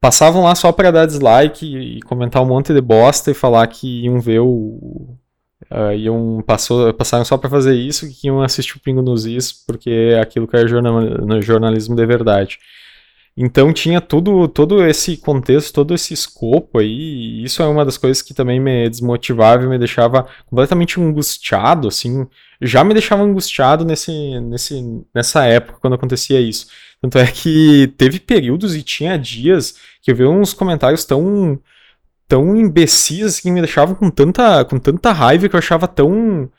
passavam 0.00 0.44
lá 0.44 0.54
só 0.54 0.72
para 0.72 0.90
dar 0.90 1.06
dislike 1.06 1.66
e, 1.66 2.00
comentar 2.02 2.42
um 2.42 2.46
monte 2.46 2.72
de 2.72 2.80
bosta 2.80 3.30
e 3.30 3.34
falar 3.34 3.66
que 3.66 4.04
iam 4.04 4.20
ver 4.20 4.40
o. 4.40 5.16
Uh, 5.70 5.92
iam, 5.96 6.44
passou, 6.46 6.92
passaram 6.94 7.24
só 7.24 7.36
para 7.36 7.50
fazer 7.50 7.74
isso 7.74 8.08
que 8.08 8.28
iam 8.28 8.42
assistir 8.42 8.76
o 8.76 8.80
Pingo 8.80 9.02
nos 9.02 9.26
Is, 9.26 9.52
porque 9.52 9.90
é 9.90 10.20
aquilo 10.20 10.46
que 10.46 10.56
é 10.56 10.66
jornal, 10.66 11.42
jornalismo 11.42 11.96
de 11.96 12.06
verdade. 12.06 12.58
Então 13.36 13.70
tinha 13.72 14.00
tudo, 14.00 14.48
todo 14.48 14.82
esse 14.86 15.16
contexto, 15.18 15.74
todo 15.74 15.94
esse 15.94 16.14
escopo 16.14 16.78
aí, 16.78 16.88
e 16.88 17.44
isso 17.44 17.62
é 17.62 17.66
uma 17.66 17.84
das 17.84 17.98
coisas 17.98 18.22
que 18.22 18.32
também 18.32 18.58
me 18.58 18.88
desmotivava 18.88 19.62
e 19.62 19.66
me 19.68 19.78
deixava 19.78 20.26
completamente 20.46 20.98
angustiado, 20.98 21.88
assim, 21.88 22.26
já 22.62 22.82
me 22.82 22.94
deixava 22.94 23.22
angustiado 23.22 23.84
nesse, 23.84 24.40
nesse, 24.40 25.04
nessa 25.14 25.44
época 25.44 25.78
quando 25.80 25.94
acontecia 25.94 26.40
isso. 26.40 26.66
Tanto 27.06 27.18
é 27.18 27.26
que 27.26 27.94
teve 27.96 28.18
períodos 28.18 28.74
e 28.74 28.82
tinha 28.82 29.16
dias 29.16 29.76
que 30.02 30.10
eu 30.10 30.16
vi 30.16 30.24
uns 30.24 30.52
comentários 30.52 31.04
tão 31.04 31.58
tão 32.26 32.56
imbecis 32.56 33.26
assim, 33.26 33.42
que 33.42 33.50
me 33.52 33.60
deixavam 33.60 33.94
com 33.94 34.10
tanta, 34.10 34.64
com 34.64 34.76
tanta 34.76 35.12
raiva 35.12 35.48
que 35.48 35.54
eu 35.54 35.58
achava 35.58 35.86
tão 35.86 36.50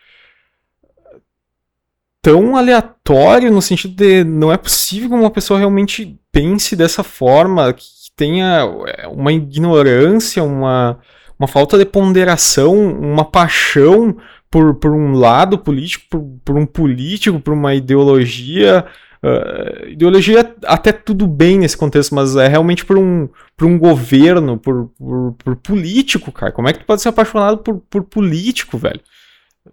tão 2.21 2.55
aleatório 2.55 3.51
no 3.51 3.61
sentido 3.61 3.93
de 3.93 4.23
não 4.23 4.49
é 4.49 4.55
possível 4.55 5.09
que 5.09 5.15
uma 5.15 5.29
pessoa 5.29 5.59
realmente 5.59 6.17
pense 6.31 6.73
dessa 6.77 7.03
forma, 7.03 7.73
que 7.73 7.85
tenha 8.15 8.61
é, 8.87 9.05
uma 9.07 9.33
ignorância, 9.33 10.41
uma, 10.41 10.97
uma 11.37 11.47
falta 11.47 11.77
de 11.77 11.85
ponderação, 11.85 12.73
uma 12.73 13.25
paixão 13.25 14.15
por, 14.49 14.75
por 14.75 14.91
um 14.91 15.11
lado 15.11 15.57
político, 15.57 16.05
por, 16.09 16.23
por 16.45 16.57
um 16.57 16.65
político, 16.65 17.39
por 17.41 17.53
uma 17.53 17.75
ideologia 17.75 18.85
Uh, 19.27 19.89
ideologia 19.89 20.55
até 20.65 20.91
tudo 20.91 21.27
bem 21.27 21.59
nesse 21.59 21.75
contexto, 21.75 22.15
mas 22.15 22.35
é 22.37 22.47
realmente 22.47 22.85
por 22.85 22.97
um, 22.97 23.27
por 23.57 23.67
um 23.67 23.77
governo, 23.77 24.57
por, 24.57 24.89
por, 24.97 25.33
por 25.33 25.55
político, 25.57 26.31
cara. 26.31 26.51
Como 26.51 26.69
é 26.69 26.73
que 26.73 26.79
tu 26.79 26.85
pode 26.85 27.01
ser 27.01 27.09
apaixonado 27.09 27.57
por, 27.57 27.79
por 27.89 28.03
político, 28.03 28.77
velho? 28.77 29.01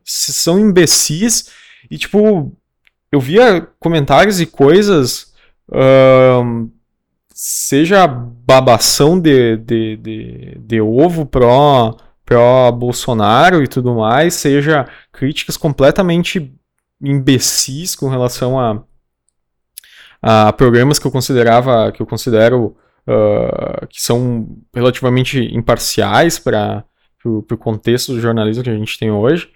Se 0.02 0.32
são 0.32 0.58
imbecis. 0.58 1.52
E, 1.88 1.96
tipo, 1.96 2.52
eu 3.12 3.20
via 3.20 3.68
comentários 3.78 4.40
e 4.40 4.46
coisas. 4.46 5.32
Uh, 5.68 6.68
seja 7.32 8.06
babação 8.06 9.20
de, 9.20 9.56
de, 9.58 9.96
de, 9.96 10.58
de 10.58 10.80
ovo 10.80 11.26
pró, 11.26 11.96
pró 12.24 12.72
Bolsonaro 12.72 13.62
e 13.62 13.68
tudo 13.68 13.94
mais, 13.94 14.34
seja 14.34 14.88
críticas 15.12 15.56
completamente 15.56 16.52
imbecis 17.00 17.94
com 17.94 18.08
relação 18.08 18.58
a 18.58 18.82
a 20.26 20.50
programas 20.54 20.98
que 20.98 21.06
eu 21.06 21.10
considerava, 21.10 21.92
que 21.92 22.00
eu 22.00 22.06
considero 22.06 22.74
uh, 23.06 23.86
que 23.88 24.00
são 24.00 24.56
relativamente 24.74 25.38
imparciais 25.54 26.38
para 26.38 26.82
o 27.26 27.56
contexto 27.58 28.14
do 28.14 28.20
jornalismo 28.22 28.64
que 28.64 28.70
a 28.70 28.76
gente 28.76 28.98
tem 28.98 29.10
hoje. 29.10 29.50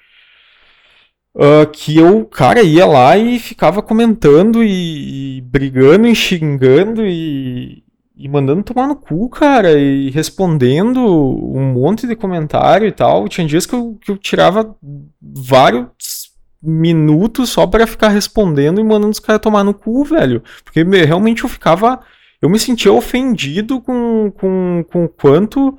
Uh, 1.35 1.67
que 1.73 1.97
eu, 1.97 2.27
cara, 2.27 2.61
ia 2.61 2.85
lá 2.85 3.17
e 3.17 3.39
ficava 3.39 3.81
comentando 3.81 4.63
e, 4.63 5.39
e 5.39 5.41
brigando 5.41 6.07
e 6.07 6.15
xingando 6.15 7.07
e, 7.07 7.83
e 8.15 8.29
mandando 8.29 8.63
tomar 8.63 8.87
no 8.89 8.97
cu, 8.97 9.27
cara, 9.31 9.73
e 9.73 10.11
respondendo 10.11 11.01
um 11.01 11.73
monte 11.73 12.07
de 12.07 12.15
comentário 12.15 12.87
e 12.87 12.93
tal. 12.93 13.27
Tinha 13.27 13.47
dias 13.47 13.65
que 13.65 13.75
eu, 13.75 13.99
que 14.03 14.11
eu 14.11 14.19
tirava 14.19 14.77
vários 15.23 16.28
minutos 16.63 17.51
só 17.51 17.67
para 17.67 17.87
ficar 17.87 18.09
respondendo 18.09 18.81
e 18.81 18.85
mandando 18.85 19.11
os 19.11 19.21
caras 19.21 19.41
tomar 19.41 19.65
no 19.65 19.75
cu, 19.75 20.05
velho. 20.05 20.43
Porque 20.65 20.83
realmente 20.83 21.45
eu 21.45 21.49
ficava. 21.49 22.01
Eu 22.41 22.49
me 22.49 22.59
sentia 22.59 22.93
ofendido 22.93 23.81
com, 23.81 24.33
com, 24.39 24.85
com 24.91 25.09
quanto 25.09 25.71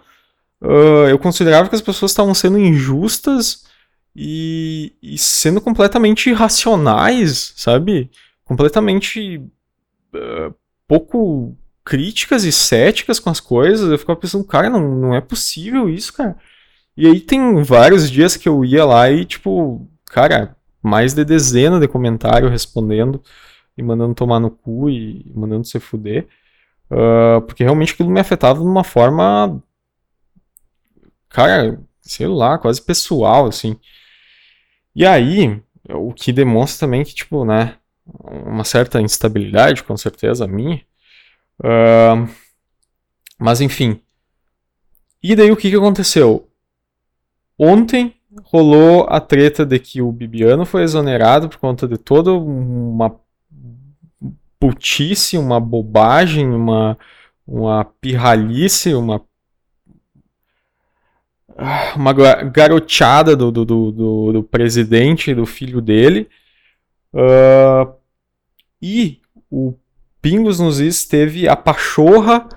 uh, 0.61 1.07
eu 1.09 1.17
considerava 1.17 1.69
que 1.69 1.75
as 1.75 1.82
pessoas 1.82 2.11
estavam 2.11 2.34
sendo 2.34 2.59
injustas 2.59 3.65
e, 4.15 4.93
e 5.01 5.17
sendo 5.17 5.61
completamente 5.61 6.30
irracionais, 6.30 7.53
sabe? 7.55 8.09
Completamente 8.43 9.38
uh, 10.13 10.53
pouco 10.88 11.55
críticas 11.86 12.43
e 12.43 12.51
céticas 12.51 13.19
com 13.19 13.30
as 13.30 13.39
coisas. 13.39 13.89
Eu 13.89 13.97
ficava 13.97 14.19
pensando, 14.19 14.43
cara, 14.43 14.69
não, 14.69 14.95
não 14.95 15.15
é 15.15 15.21
possível 15.21 15.89
isso, 15.89 16.13
cara. 16.13 16.38
E 16.97 17.07
aí 17.07 17.21
tem 17.21 17.63
vários 17.63 18.11
dias 18.11 18.36
que 18.36 18.49
eu 18.49 18.65
ia 18.65 18.84
lá 18.84 19.09
e, 19.09 19.23
tipo, 19.23 19.88
cara, 20.05 20.57
mais 20.82 21.13
de 21.13 21.25
dezena 21.25 21.80
de 21.80 21.88
comentários 21.88 22.51
respondendo 22.51 23.21
e 23.77 23.84
mandando 23.84 24.13
tomar 24.13 24.39
no 24.39 24.51
cu 24.51 24.89
e 24.89 25.32
mandando 25.36 25.65
se 25.65 25.80
fuder. 25.80 26.27
Uh, 26.91 27.41
porque 27.41 27.63
realmente 27.63 27.93
aquilo 27.93 28.09
me 28.09 28.19
afetava 28.19 28.59
de 28.59 28.65
uma 28.65 28.84
forma. 28.84 29.61
Cara, 31.30 31.80
sei 32.01 32.27
lá, 32.27 32.57
quase 32.57 32.82
pessoal, 32.82 33.47
assim. 33.47 33.80
E 34.95 35.05
aí, 35.05 35.61
o 35.89 36.13
que 36.13 36.34
demonstra 36.34 36.88
também 36.88 37.03
que, 37.03 37.13
tipo, 37.13 37.45
né, 37.45 37.77
uma 38.21 38.63
certa 38.63 39.01
instabilidade, 39.01 39.84
com 39.84 39.95
certeza, 39.95 40.47
minha. 40.47 40.82
Uh, 41.59 42.27
mas 43.38 43.61
enfim. 43.61 44.01
E 45.21 45.36
daí 45.36 45.51
o 45.51 45.57
que, 45.57 45.69
que 45.69 45.75
aconteceu? 45.75 46.49
Ontem 47.57 48.18
rolou 48.43 49.05
a 49.09 49.19
treta 49.19 49.65
de 49.65 49.79
que 49.79 50.01
o 50.01 50.11
Bibiano 50.11 50.65
foi 50.65 50.83
exonerado 50.83 51.49
por 51.49 51.57
conta 51.57 51.87
de 51.87 51.97
toda 51.97 52.31
uma 52.33 53.15
putice, 54.59 55.37
uma 55.37 55.59
bobagem, 55.59 56.47
uma, 56.47 56.97
uma 57.47 57.85
uma 58.95 59.21
uma 61.95 62.13
garoteada 62.13 63.35
do, 63.35 63.51
do, 63.51 63.65
do, 63.65 64.31
do 64.33 64.43
presidente 64.43 65.33
do 65.33 65.45
filho 65.45 65.81
dele. 65.81 66.29
Uh, 67.13 67.93
e 68.81 69.19
o 69.49 69.73
Pingos 70.21 70.59
nos 70.59 70.79
Is 70.79 71.05
teve 71.05 71.47
a 71.47 71.55
pachorra 71.55 72.47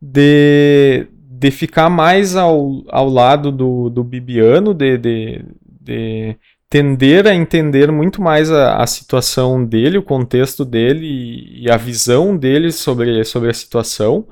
de, 0.00 1.06
de 1.40 1.50
ficar 1.50 1.88
mais 1.88 2.36
ao, 2.36 2.84
ao 2.88 3.08
lado 3.08 3.50
do, 3.50 3.88
do 3.88 4.04
Bibiano, 4.04 4.74
de, 4.74 4.98
de, 4.98 5.44
de 5.80 6.36
tender 6.68 7.26
a 7.26 7.34
entender 7.34 7.90
muito 7.90 8.20
mais 8.20 8.50
a, 8.50 8.76
a 8.76 8.86
situação 8.86 9.64
dele, 9.64 9.96
o 9.96 10.02
contexto 10.02 10.66
dele 10.66 11.06
e, 11.06 11.62
e, 11.62 11.70
a 11.70 11.78
visão 11.78 12.36
dele 12.36 12.70
sobre, 12.70 13.24
sobre 13.24 13.48
a 13.48 13.54
situação, 13.54 14.28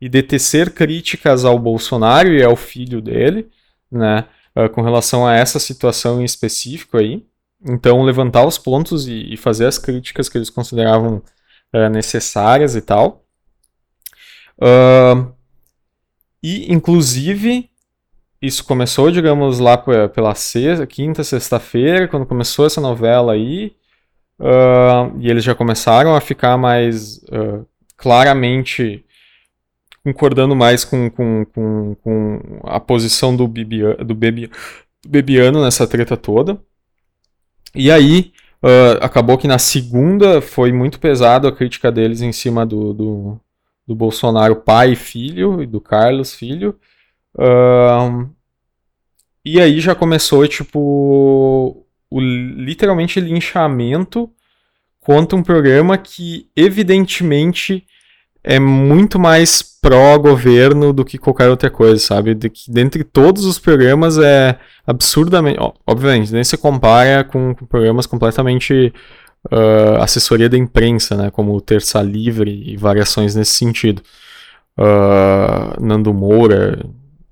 e 0.00 0.08
de 0.08 0.22
tecer 0.22 0.70
críticas 0.70 1.44
ao 1.44 1.58
Bolsonaro 1.58 2.32
e 2.32 2.44
ao 2.44 2.54
filho 2.54 3.00
dele, 3.00 3.48
né, 3.90 4.24
uh, 4.56 4.68
com 4.68 4.82
relação 4.82 5.26
a 5.26 5.34
essa 5.34 5.58
situação 5.58 6.20
em 6.20 6.24
específico 6.24 6.96
aí. 6.96 7.26
Então, 7.64 8.02
levantar 8.04 8.46
os 8.46 8.56
pontos 8.56 9.08
e, 9.08 9.34
e 9.34 9.36
fazer 9.36 9.66
as 9.66 9.78
críticas 9.78 10.28
que 10.28 10.38
eles 10.38 10.50
consideravam 10.50 11.20
uh, 11.74 11.88
necessárias 11.90 12.76
e 12.76 12.82
tal. 12.82 13.24
Uh, 14.60 15.41
e, 16.42 16.72
inclusive, 16.72 17.70
isso 18.40 18.64
começou, 18.64 19.10
digamos, 19.10 19.60
lá 19.60 19.78
pela 19.78 20.34
sexta, 20.34 20.86
quinta, 20.86 21.22
sexta-feira, 21.22 22.08
quando 22.08 22.26
começou 22.26 22.66
essa 22.66 22.80
novela 22.80 23.34
aí. 23.34 23.72
Uh, 24.40 25.16
e 25.20 25.30
eles 25.30 25.44
já 25.44 25.54
começaram 25.54 26.16
a 26.16 26.20
ficar 26.20 26.56
mais 26.56 27.18
uh, 27.28 27.64
claramente 27.96 29.04
concordando 30.02 30.56
mais 30.56 30.84
com, 30.84 31.08
com, 31.08 31.44
com, 31.54 31.94
com 32.02 32.60
a 32.64 32.80
posição 32.80 33.36
do, 33.36 33.46
Bibi, 33.46 33.82
do, 34.04 34.14
Bebi, 34.16 34.48
do 34.48 35.08
Bebiano 35.08 35.62
nessa 35.62 35.86
treta 35.86 36.16
toda. 36.16 36.60
E 37.72 37.88
aí, 37.88 38.32
uh, 38.64 38.98
acabou 39.00 39.38
que 39.38 39.46
na 39.46 39.58
segunda 39.58 40.40
foi 40.40 40.72
muito 40.72 40.98
pesado 40.98 41.46
a 41.46 41.52
crítica 41.52 41.92
deles 41.92 42.20
em 42.20 42.32
cima 42.32 42.66
do, 42.66 42.92
do, 42.92 43.40
do 43.92 43.96
Bolsonaro 43.96 44.56
pai 44.56 44.92
e 44.92 44.96
filho, 44.96 45.62
e 45.62 45.66
do 45.66 45.80
Carlos 45.80 46.34
filho. 46.34 46.78
Uh, 47.36 48.28
e 49.44 49.60
aí 49.60 49.80
já 49.80 49.94
começou, 49.94 50.48
tipo, 50.48 51.86
o 52.10 52.20
literalmente 52.20 53.20
linchamento 53.20 54.30
contra 55.00 55.36
um 55.36 55.42
programa 55.42 55.98
que, 55.98 56.48
evidentemente, 56.56 57.84
é 58.42 58.58
muito 58.58 59.18
mais 59.18 59.62
pró-governo 59.62 60.92
do 60.92 61.04
que 61.04 61.18
qualquer 61.18 61.48
outra 61.50 61.68
coisa, 61.68 61.98
sabe? 61.98 62.34
De 62.34 62.48
que 62.48 62.70
dentre 62.70 63.04
todos 63.04 63.44
os 63.44 63.58
programas 63.58 64.16
é 64.16 64.58
absurdamente. 64.86 65.58
Obviamente, 65.86 66.32
nem 66.32 66.44
se 66.44 66.56
compara 66.56 67.24
com, 67.24 67.54
com 67.54 67.66
programas 67.66 68.06
completamente 68.06 68.92
uh, 69.50 70.00
assessoria 70.00 70.48
da 70.48 70.56
imprensa, 70.56 71.16
né, 71.16 71.30
como 71.30 71.60
Terça 71.60 72.00
Livre 72.02 72.50
e 72.66 72.76
variações 72.76 73.34
nesse 73.34 73.52
sentido. 73.52 74.02
Uh, 74.78 75.82
Nando 75.84 76.14
Moura, 76.14 76.84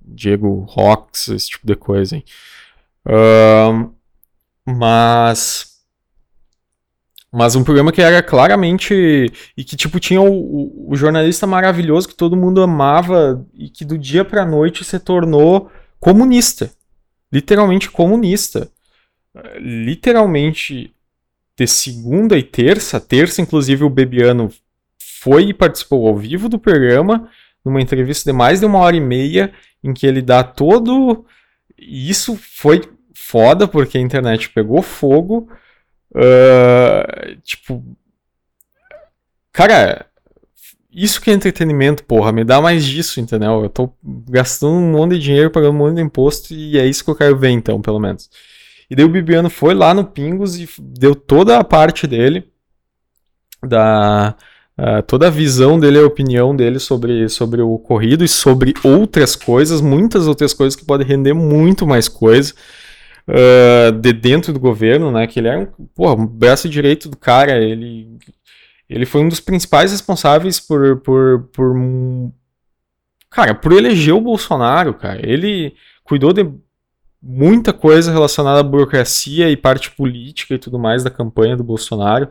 Diego 0.03 0.67
Rox, 0.69 1.29
esse 1.29 1.51
tipo 1.51 1.67
de 1.67 1.75
coisa. 1.75 2.17
Hein? 2.17 2.25
Uh, 3.07 3.93
mas 4.67 5.71
mas 7.33 7.55
um 7.55 7.63
programa 7.63 7.93
que 7.93 8.03
era 8.03 8.21
claramente 8.23 9.33
e 9.57 9.63
que 9.63 9.77
tipo 9.77 10.01
tinha 10.01 10.21
o, 10.21 10.91
o, 10.91 10.97
jornalista 10.97 11.47
maravilhoso 11.47 12.09
que 12.09 12.15
todo 12.15 12.37
mundo 12.37 12.61
amava 12.61 13.47
e 13.55 13.69
que 13.69 13.85
do 13.85 13.97
dia 13.97 14.25
para 14.25 14.45
noite 14.45 14.85
se 14.85 14.99
tornou 14.99 15.71
comunista, 16.01 16.73
literalmente 17.33 17.89
comunista, 17.89 18.69
literalmente 19.61 20.93
de 21.65 21.71
segunda 21.71 22.39
e 22.39 22.43
terça. 22.43 22.99
Terça, 22.99 23.43
inclusive, 23.43 23.85
o 23.85 23.91
Bebiano 23.91 24.51
foi 24.99 25.49
e 25.49 25.55
participou 25.55 26.07
ao 26.09 26.17
vivo 26.17 26.49
do 26.49 26.59
programa, 26.59 27.29
numa 27.65 27.81
entrevista 27.81 28.31
de 28.31 28.37
mais 28.37 28.61
de 28.61 28.67
uma 28.67 28.79
hora 28.79 28.97
e 28.97 29.01
meia, 29.01 29.53
em 29.85 29.93
que 29.93 30.07
ele 30.07 30.23
dá 30.23 30.43
todo. 30.43 31.27
Isso 31.79 32.37
foi 32.37 32.83
foda, 33.15 33.69
porque 33.69 33.99
a 33.99 34.01
internet 34.01 34.49
pegou 34.51 34.81
fogo. 34.81 35.49
Uh, 36.13 37.37
tipo. 37.43 37.85
Cara, 39.53 40.07
isso 40.91 41.21
que 41.21 41.31
é 41.31 41.35
entretenimento, 41.35 42.05
porra. 42.05 42.33
Me 42.33 42.43
dá 42.43 42.61
mais 42.61 42.85
disso, 42.85 43.21
entendeu? 43.21 43.63
Eu 43.63 43.69
tô 43.69 43.93
gastando 44.29 44.73
um 44.73 44.93
monte 44.93 45.13
de 45.13 45.21
dinheiro, 45.21 45.51
pagando 45.51 45.75
um 45.75 45.79
monte 45.79 45.97
de 45.97 46.03
imposto, 46.03 46.55
e 46.55 46.79
é 46.79 46.87
isso 46.87 47.05
que 47.05 47.11
eu 47.11 47.17
quero 47.17 47.37
ver, 47.37 47.51
então, 47.51 47.83
pelo 47.83 48.01
menos. 48.01 48.31
E 48.91 48.97
daí 48.97 49.05
o 49.05 49.09
Bibiano 49.09 49.49
foi 49.49 49.73
lá 49.73 49.95
no 49.95 50.05
Pingos 50.05 50.59
e 50.59 50.69
deu 50.81 51.15
toda 51.15 51.59
a 51.59 51.65
parte 51.65 52.09
dele, 52.09 52.51
da 53.65 54.35
uh, 54.77 55.03
toda 55.07 55.29
a 55.29 55.31
visão 55.31 55.79
dele, 55.79 56.01
a 56.01 56.07
opinião 56.07 56.57
dele 56.57 56.81
sobre, 56.81 57.29
sobre 57.29 57.63
o 57.63 57.71
ocorrido 57.71 58.25
e 58.25 58.29
sobre 58.29 58.75
outras 58.83 59.37
coisas, 59.37 59.81
muitas 59.81 60.27
outras 60.27 60.53
coisas 60.53 60.75
que 60.75 60.85
podem 60.85 61.07
render 61.07 61.35
muito 61.35 61.87
mais 61.87 62.09
coisa. 62.09 62.53
Uh, 63.29 63.93
de 63.93 64.13
dentro 64.13 64.53
do 64.53 64.59
governo, 64.59 65.13
né? 65.13 65.25
Que 65.29 65.39
ele 65.39 65.47
era 65.47 65.61
um, 65.61 65.67
porra, 65.95 66.15
um 66.15 66.27
braço 66.27 66.69
direito 66.69 67.09
do 67.09 67.17
cara. 67.17 67.59
Ele, 67.59 68.19
ele 68.89 69.07
foi 69.07 69.21
um 69.21 69.29
dos 69.29 69.39
principais 69.39 69.93
responsáveis 69.93 70.59
por, 70.59 70.97
por, 70.97 71.49
por. 71.53 71.77
Cara, 73.31 73.55
por 73.55 73.71
eleger 73.73 74.15
o 74.15 74.21
Bolsonaro, 74.21 74.95
cara. 74.95 75.21
Ele 75.23 75.75
cuidou 76.03 76.33
de 76.33 76.51
muita 77.23 77.73
coisa 77.73 78.13
relacionada 78.13 78.61
à 78.61 78.63
burocracia 78.63 79.51
e 79.51 79.57
parte 79.57 79.91
política 79.91 80.55
e 80.55 80.59
tudo 80.59 80.79
mais 80.79 81.05
da 81.05 81.11
campanha 81.11 81.57
do 81.57 81.65
Bolsonaro. 81.65 82.29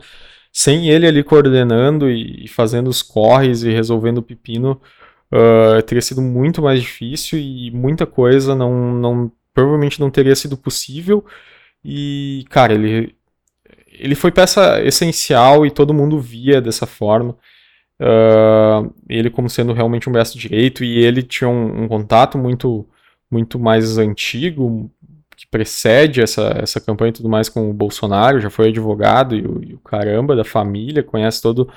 Sem 0.52 0.88
ele 0.88 1.06
ali 1.06 1.22
coordenando 1.22 2.10
e 2.10 2.48
fazendo 2.48 2.88
os 2.88 3.02
corres 3.02 3.62
e 3.62 3.70
resolvendo 3.70 4.18
o 4.18 4.22
pepino, 4.22 4.80
uh, 5.32 5.80
teria 5.82 6.02
sido 6.02 6.20
muito 6.20 6.60
mais 6.60 6.80
difícil 6.80 7.38
e 7.38 7.70
muita 7.70 8.04
coisa 8.04 8.54
não, 8.54 8.92
não 8.94 9.32
provavelmente 9.54 10.00
não 10.00 10.10
teria 10.10 10.34
sido 10.34 10.56
possível. 10.56 11.24
E, 11.84 12.44
cara, 12.50 12.74
ele, 12.74 13.14
ele 13.92 14.14
foi 14.16 14.32
peça 14.32 14.82
essencial 14.82 15.64
e 15.64 15.70
todo 15.70 15.94
mundo 15.94 16.18
via 16.20 16.60
dessa 16.60 16.86
forma. 16.86 17.36
Uh, 18.00 18.92
ele 19.08 19.30
como 19.30 19.48
sendo 19.48 19.72
realmente 19.72 20.08
um 20.08 20.12
braço 20.12 20.38
direito 20.38 20.82
e 20.82 20.98
ele 20.98 21.22
tinha 21.22 21.48
um, 21.48 21.84
um 21.84 21.88
contato 21.88 22.38
muito 22.38 22.88
muito 23.30 23.58
mais 23.58 23.98
antigo, 23.98 24.90
que 25.36 25.46
precede 25.46 26.20
essa, 26.20 26.54
essa 26.60 26.80
campanha 26.80 27.10
e 27.10 27.14
tudo 27.14 27.28
mais 27.28 27.48
com 27.48 27.70
o 27.70 27.74
Bolsonaro, 27.74 28.40
já 28.40 28.50
foi 28.50 28.68
advogado 28.68 29.34
e 29.34 29.46
o, 29.46 29.64
e 29.64 29.74
o 29.74 29.78
caramba 29.78 30.36
da 30.36 30.44
família, 30.44 31.02
conhece 31.02 31.40
todo, 31.40 31.70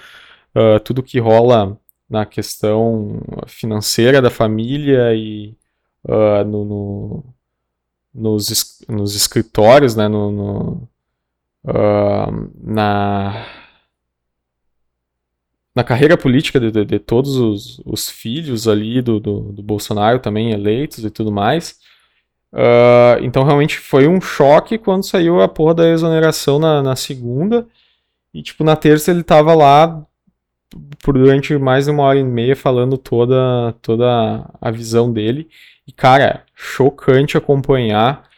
uh, 0.55 0.79
tudo 0.83 1.03
que 1.03 1.19
rola 1.19 1.77
na 2.09 2.25
questão 2.25 3.21
financeira 3.47 4.21
da 4.21 4.29
família 4.29 5.15
e 5.15 5.55
uh, 6.03 6.43
no, 6.45 6.65
no, 6.65 7.23
nos, 8.13 8.83
nos 8.87 9.15
escritórios, 9.15 9.95
né, 9.95 10.07
no, 10.07 10.31
no 10.31 10.89
uh, 11.65 12.51
na, 12.61 13.45
na 15.75 15.83
carreira 15.83 16.15
política 16.17 16.59
de, 16.59 16.71
de, 16.71 16.85
de 16.85 16.99
todos 16.99 17.35
os, 17.35 17.81
os, 17.85 18.09
filhos 18.09 18.67
ali 18.67 19.01
do, 19.01 19.19
do, 19.19 19.51
do, 19.51 19.63
Bolsonaro 19.63 20.19
também 20.19 20.51
eleitos 20.51 21.03
e 21.03 21.09
tudo 21.09 21.31
mais. 21.31 21.79
Uh, 22.51 23.17
então 23.21 23.43
realmente 23.43 23.79
foi 23.79 24.07
um 24.07 24.21
choque 24.21 24.77
quando 24.77 25.03
saiu 25.03 25.41
a 25.41 25.47
porra 25.47 25.73
da 25.73 25.89
exoneração 25.89 26.59
na, 26.59 26.83
na 26.83 26.95
segunda. 26.95 27.67
E 28.33 28.43
tipo, 28.43 28.63
na 28.63 28.75
terça 28.75 29.09
ele 29.11 29.23
tava 29.23 29.55
lá 29.55 30.05
por 30.99 31.17
durante 31.17 31.57
mais 31.57 31.85
de 31.85 31.91
uma 31.91 32.03
hora 32.03 32.19
e 32.19 32.23
meia 32.23 32.55
falando 32.55 32.97
toda, 32.97 33.73
toda 33.81 34.49
a 34.61 34.71
visão 34.71 35.11
dele. 35.11 35.49
E, 35.87 35.91
cara, 35.91 36.43
chocante 36.55 37.37
acompanhar. 37.37 38.29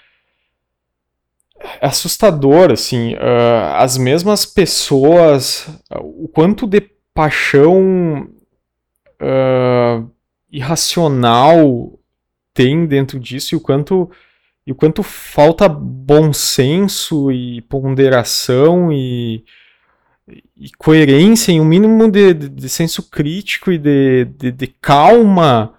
É 1.81 1.87
assustador, 1.87 2.71
assim, 2.71 3.15
uh, 3.15 3.75
as 3.75 3.97
mesmas 3.97 4.45
pessoas, 4.45 5.67
o 5.89 6.27
quanto 6.27 6.67
de 6.67 6.94
paixão 7.15 8.29
uh, 9.19 10.11
irracional 10.51 11.97
tem 12.53 12.85
dentro 12.85 13.19
disso 13.19 13.55
e 13.55 13.57
o 13.57 13.61
quanto 13.61 14.11
e 14.67 14.71
o 14.71 14.75
quanto 14.75 15.01
falta 15.01 15.67
bom 15.67 16.31
senso 16.31 17.31
e 17.31 17.61
ponderação 17.61 18.91
e 18.91 19.43
e 20.57 20.69
coerência 20.77 21.51
e 21.51 21.59
um 21.59 21.65
mínimo 21.65 22.09
de, 22.09 22.33
de, 22.33 22.49
de 22.49 22.69
senso 22.69 23.09
crítico 23.09 23.71
e 23.71 23.77
de, 23.77 24.25
de, 24.25 24.51
de 24.51 24.67
calma 24.67 25.73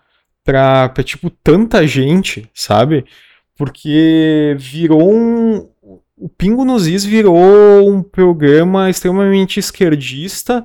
pra, 0.44 0.92
tipo, 1.02 1.28
tanta 1.28 1.86
gente, 1.86 2.48
sabe? 2.54 3.04
Porque 3.56 4.54
virou 4.58 5.12
um. 5.12 5.68
O 6.16 6.28
Pingo 6.28 6.64
nos 6.64 6.86
Is 6.86 7.04
virou 7.04 7.90
um 7.90 8.02
programa 8.02 8.88
extremamente 8.88 9.58
esquerdista. 9.60 10.64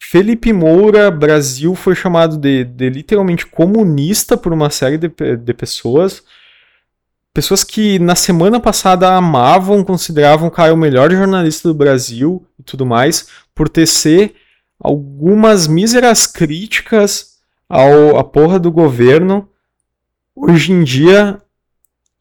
Felipe 0.00 0.52
Moura, 0.52 1.10
Brasil, 1.10 1.74
foi 1.74 1.94
chamado 1.94 2.36
de, 2.36 2.64
de 2.64 2.88
literalmente 2.88 3.46
comunista 3.46 4.36
por 4.36 4.52
uma 4.52 4.70
série 4.70 4.96
de, 4.96 5.08
de 5.08 5.54
pessoas. 5.54 6.22
Pessoas 7.34 7.62
que 7.62 7.98
na 7.98 8.14
semana 8.14 8.58
passada 8.58 9.14
amavam, 9.14 9.84
consideravam 9.84 10.48
o 10.48 10.50
cara 10.50 10.72
o 10.72 10.76
melhor 10.76 11.10
jornalista 11.10 11.68
do 11.68 11.74
Brasil 11.74 12.46
e 12.58 12.62
tudo 12.62 12.86
mais, 12.86 13.28
por 13.54 13.68
tecer 13.68 14.34
algumas 14.80 15.66
míseras 15.66 16.26
críticas 16.26 17.38
ao, 17.68 18.16
à 18.16 18.24
porra 18.24 18.58
do 18.58 18.70
governo, 18.70 19.48
hoje 20.34 20.72
em 20.72 20.82
dia 20.82 21.40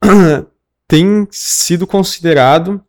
tem 0.87 1.27
sido 1.31 1.87
considerado, 1.87 2.83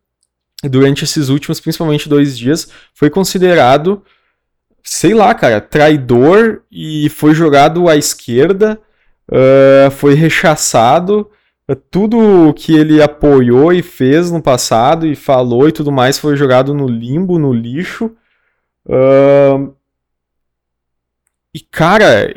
durante 0.64 1.04
esses 1.04 1.28
últimos, 1.28 1.60
principalmente 1.60 2.08
dois 2.08 2.36
dias, 2.36 2.68
foi 2.92 3.10
considerado, 3.10 4.02
sei 4.90 5.12
lá, 5.12 5.34
cara, 5.34 5.60
traidor 5.60 6.62
e 6.72 7.10
foi 7.10 7.34
jogado 7.34 7.88
à 7.88 7.96
esquerda, 7.96 8.80
uh, 9.30 9.90
foi 9.90 10.14
rechaçado 10.14 11.30
tudo 11.90 12.54
que 12.54 12.74
ele 12.74 13.02
apoiou 13.02 13.70
e 13.70 13.82
fez 13.82 14.30
no 14.30 14.42
passado 14.42 15.06
e 15.06 15.14
falou 15.14 15.68
e 15.68 15.72
tudo 15.72 15.92
mais 15.92 16.18
foi 16.18 16.34
jogado 16.36 16.72
no 16.72 16.88
limbo, 16.88 17.38
no 17.38 17.52
lixo. 17.52 18.06
Uh, 18.86 19.74
e 21.52 21.60
cara, 21.60 22.34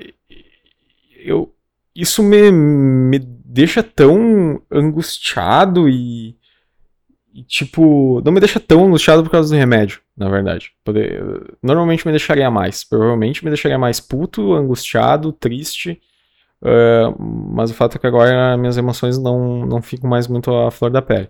eu, 1.24 1.54
isso 1.96 2.22
me, 2.22 2.52
me 2.52 3.18
deixa 3.18 3.82
tão 3.82 4.62
angustiado 4.70 5.88
e, 5.88 6.36
e, 7.34 7.44
tipo, 7.44 8.22
não 8.26 8.32
me 8.32 8.40
deixa 8.40 8.60
tão 8.60 8.86
angustiado 8.86 9.24
por 9.24 9.30
causa 9.30 9.54
do 9.54 9.60
remédio, 9.60 10.02
na 10.18 10.30
verdade. 10.30 10.72
Poder, 10.84 11.24
normalmente 11.62 12.06
me 12.06 12.12
deixaria 12.12 12.50
mais, 12.52 12.84
provavelmente 12.84 13.44
me 13.44 13.52
deixaria 13.52 13.78
mais 13.78 14.00
puto, 14.00 14.54
angustiado, 14.54 15.32
triste 15.32 16.02
Uh, 16.62 17.20
mas 17.20 17.72
o 17.72 17.74
fato 17.74 17.96
é 17.98 18.00
que 18.00 18.06
agora 18.06 18.56
minhas 18.56 18.78
emoções 18.78 19.18
não, 19.18 19.66
não 19.66 19.82
ficam 19.82 20.08
mais 20.10 20.28
muito 20.28 20.56
à 20.56 20.70
flor 20.70 20.92
da 20.92 21.02
pele. 21.02 21.28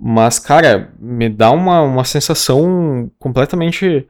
Mas, 0.00 0.38
cara, 0.38 0.92
me 0.98 1.28
dá 1.28 1.50
uma, 1.50 1.82
uma 1.82 2.04
sensação 2.04 3.10
completamente 3.18 4.08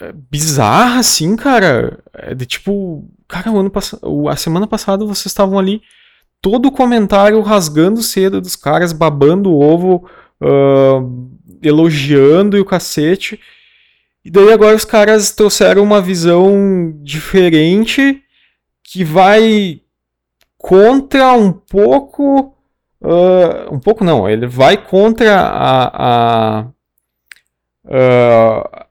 eh, 0.00 0.12
bizarra, 0.12 1.00
assim, 1.00 1.36
cara. 1.36 1.98
É 2.14 2.34
de 2.34 2.46
tipo, 2.46 3.06
cara, 3.28 3.52
o 3.52 3.58
ano 3.58 3.70
a 4.30 4.36
semana 4.36 4.66
passada 4.66 5.04
vocês 5.04 5.26
estavam 5.26 5.58
ali, 5.58 5.82
todo 6.40 6.66
o 6.66 6.72
comentário 6.72 7.40
rasgando 7.40 8.02
cedo 8.02 8.40
dos 8.40 8.56
caras, 8.56 8.92
babando 8.92 9.50
o 9.50 9.60
ovo, 9.60 10.08
uh, 10.40 11.30
elogiando 11.62 12.56
e 12.56 12.60
o 12.60 12.64
cacete. 12.64 13.40
E 14.24 14.30
daí 14.30 14.52
agora 14.52 14.76
os 14.76 14.84
caras 14.84 15.30
trouxeram 15.30 15.82
uma 15.82 16.00
visão 16.00 16.92
diferente 17.02 18.22
que 18.82 19.04
vai 19.04 19.80
contra 20.56 21.32
um 21.32 21.52
pouco. 21.52 22.54
Uh, 23.00 23.72
um 23.72 23.78
pouco 23.78 24.02
não, 24.04 24.28
ele 24.28 24.46
vai 24.46 24.76
contra 24.76 25.40
a, 25.40 25.90
a, 25.94 26.66
uh, 27.84 28.86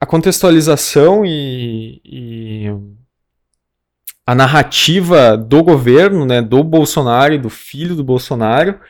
a 0.00 0.06
contextualização 0.06 1.26
e, 1.26 2.00
e, 2.04 2.66
a 4.30 4.34
narrativa 4.34 5.36
do 5.36 5.62
governo, 5.62 6.24
né, 6.24 6.40
do 6.42 6.62
Bolsonaro 6.62 7.34
e 7.34 7.38
do 7.38 7.50
filho 7.50 7.96
do 7.96 8.04
Bolsonaro. 8.04 8.80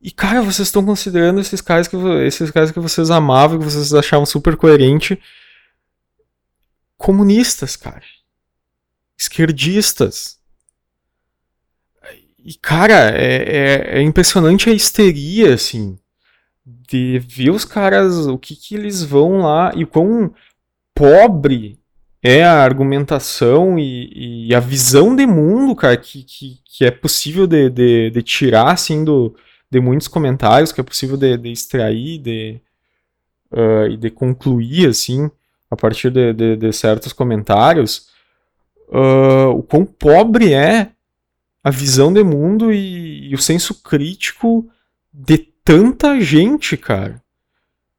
E 0.00 0.10
cara, 0.10 0.40
vocês 0.42 0.68
estão 0.68 0.84
considerando 0.84 1.40
esses 1.40 1.60
caras 1.60 1.88
que 1.88 1.96
esses 2.26 2.50
caras 2.50 2.70
que 2.70 2.80
vocês 2.80 3.10
amavam, 3.10 3.58
que 3.58 3.64
vocês 3.64 3.92
achavam 3.92 4.26
super 4.26 4.56
coerente, 4.56 5.20
comunistas, 6.96 7.76
cara 7.76 8.04
esquerdistas. 9.16 10.38
E, 12.38 12.54
cara, 12.54 13.10
é, 13.10 13.36
é, 13.36 13.98
é, 13.98 14.02
impressionante 14.02 14.70
a 14.70 14.72
histeria, 14.72 15.54
assim, 15.54 15.98
de 16.64 17.18
ver 17.18 17.50
os 17.50 17.64
caras, 17.64 18.26
o 18.26 18.38
que 18.38 18.54
que 18.54 18.74
eles 18.76 19.02
vão 19.02 19.38
lá, 19.38 19.72
e 19.74 19.84
quão 19.84 20.32
pobre 20.94 21.80
é 22.22 22.44
a 22.44 22.62
argumentação 22.62 23.78
e, 23.78 24.48
e 24.48 24.54
a 24.54 24.60
visão 24.60 25.14
de 25.14 25.26
mundo, 25.26 25.74
cara, 25.76 25.96
que, 25.96 26.22
que, 26.22 26.58
que 26.64 26.84
é 26.84 26.90
possível 26.90 27.46
de, 27.46 27.70
de, 27.70 28.10
de, 28.10 28.22
tirar, 28.22 28.72
assim, 28.72 29.04
do, 29.04 29.34
de 29.70 29.80
muitos 29.80 30.08
comentários, 30.08 30.72
que 30.72 30.80
é 30.80 30.84
possível 30.84 31.16
de, 31.16 31.36
de 31.36 31.52
extrair 31.52 32.18
de, 32.18 32.60
uh, 33.52 33.86
e 33.90 33.96
de 33.96 34.10
concluir, 34.10 34.88
assim, 34.88 35.30
a 35.70 35.76
partir 35.76 36.10
de, 36.10 36.32
de, 36.32 36.56
de 36.56 36.72
certos 36.72 37.12
comentários 37.12 38.08
uh, 38.88 39.50
o 39.50 39.62
quão 39.62 39.84
pobre 39.84 40.52
é 40.52 40.90
a 41.62 41.70
visão 41.70 42.12
de 42.12 42.22
mundo 42.22 42.72
e, 42.72 43.30
e 43.30 43.34
o 43.34 43.38
senso 43.38 43.82
crítico 43.82 44.68
de 45.12 45.38
tanta 45.38 46.20
gente, 46.20 46.76
cara. 46.76 47.22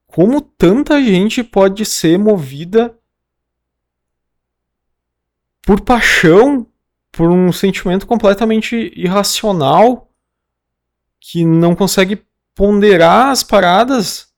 Como 0.07 0.39
tanta 0.39 1.01
gente 1.01 1.43
pode 1.43 1.85
ser 1.85 2.17
movida 2.17 2.96
por 5.67 5.81
paixão, 5.81 6.65
por 7.11 7.29
um 7.29 7.51
sentimento 7.51 8.07
completamente 8.07 8.89
irracional 8.95 10.09
que 11.19 11.43
não 11.43 11.75
consegue 11.75 12.23
ponderar 12.55 13.31
as 13.31 13.43
paradas, 13.43 14.29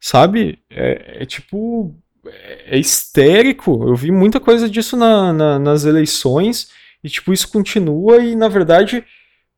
sabe? 0.00 0.60
É, 0.70 1.22
é 1.22 1.26
tipo 1.26 1.92
é, 2.24 2.76
é 2.76 2.78
histérico. 2.78 3.82
Eu 3.88 3.96
vi 3.96 4.12
muita 4.12 4.38
coisa 4.38 4.70
disso 4.70 4.96
na, 4.96 5.32
na, 5.32 5.58
nas 5.58 5.84
eleições 5.84 6.70
e, 7.02 7.08
tipo, 7.08 7.32
isso 7.32 7.48
continua 7.48 8.18
e, 8.18 8.36
na 8.36 8.46
verdade, 8.46 9.04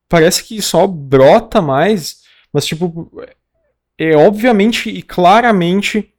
parece 0.09 0.43
que 0.45 0.63
só 0.63 0.87
brota 0.87 1.61
mais. 1.61 2.23
Mas, 2.51 2.65
tipo, 2.65 3.13
é 3.99 4.17
obviamente 4.17 4.89
e 4.89 5.03
claramente 5.03 6.11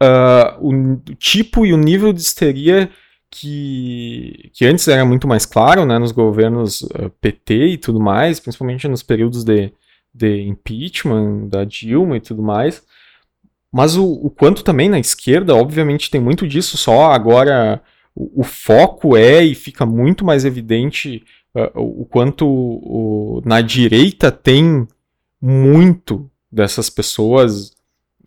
uh, 0.00 0.60
o, 0.60 0.92
o 0.92 1.14
tipo 1.16 1.66
e 1.66 1.72
o 1.72 1.76
nível 1.76 2.12
de 2.12 2.20
histeria 2.20 2.88
que, 3.30 4.50
que 4.52 4.66
antes 4.66 4.88
era 4.88 5.04
muito 5.04 5.28
mais 5.28 5.46
claro, 5.46 5.84
né, 5.86 5.98
nos 5.98 6.12
governos 6.12 6.82
ah, 6.94 7.10
PT 7.20 7.54
e 7.68 7.78
tudo 7.78 8.00
mais, 8.00 8.40
principalmente 8.40 8.88
nos 8.88 9.02
períodos 9.02 9.44
de, 9.44 9.72
de 10.12 10.42
impeachment 10.42 11.48
da 11.48 11.64
Dilma 11.64 12.16
e 12.16 12.20
tudo 12.20 12.42
mais, 12.42 12.82
mas 13.72 13.96
o, 13.96 14.04
o, 14.04 14.30
quanto 14.30 14.64
também 14.64 14.88
na 14.88 14.98
esquerda, 14.98 15.54
obviamente, 15.54 16.10
tem 16.10 16.20
muito 16.20 16.46
disso, 16.46 16.76
só 16.76 17.12
agora 17.12 17.80
o, 18.14 18.40
o 18.40 18.44
foco 18.44 19.16
é 19.16 19.44
e 19.44 19.54
fica 19.54 19.86
muito 19.86 20.24
mais 20.24 20.44
evidente 20.44 21.22
uh, 21.54 21.80
o, 21.80 22.02
o, 22.02 22.04
quanto 22.04 22.46
o, 22.48 23.40
na 23.44 23.60
direita 23.60 24.32
tem 24.32 24.88
muito 25.40 26.28
dessas 26.50 26.90
pessoas 26.90 27.72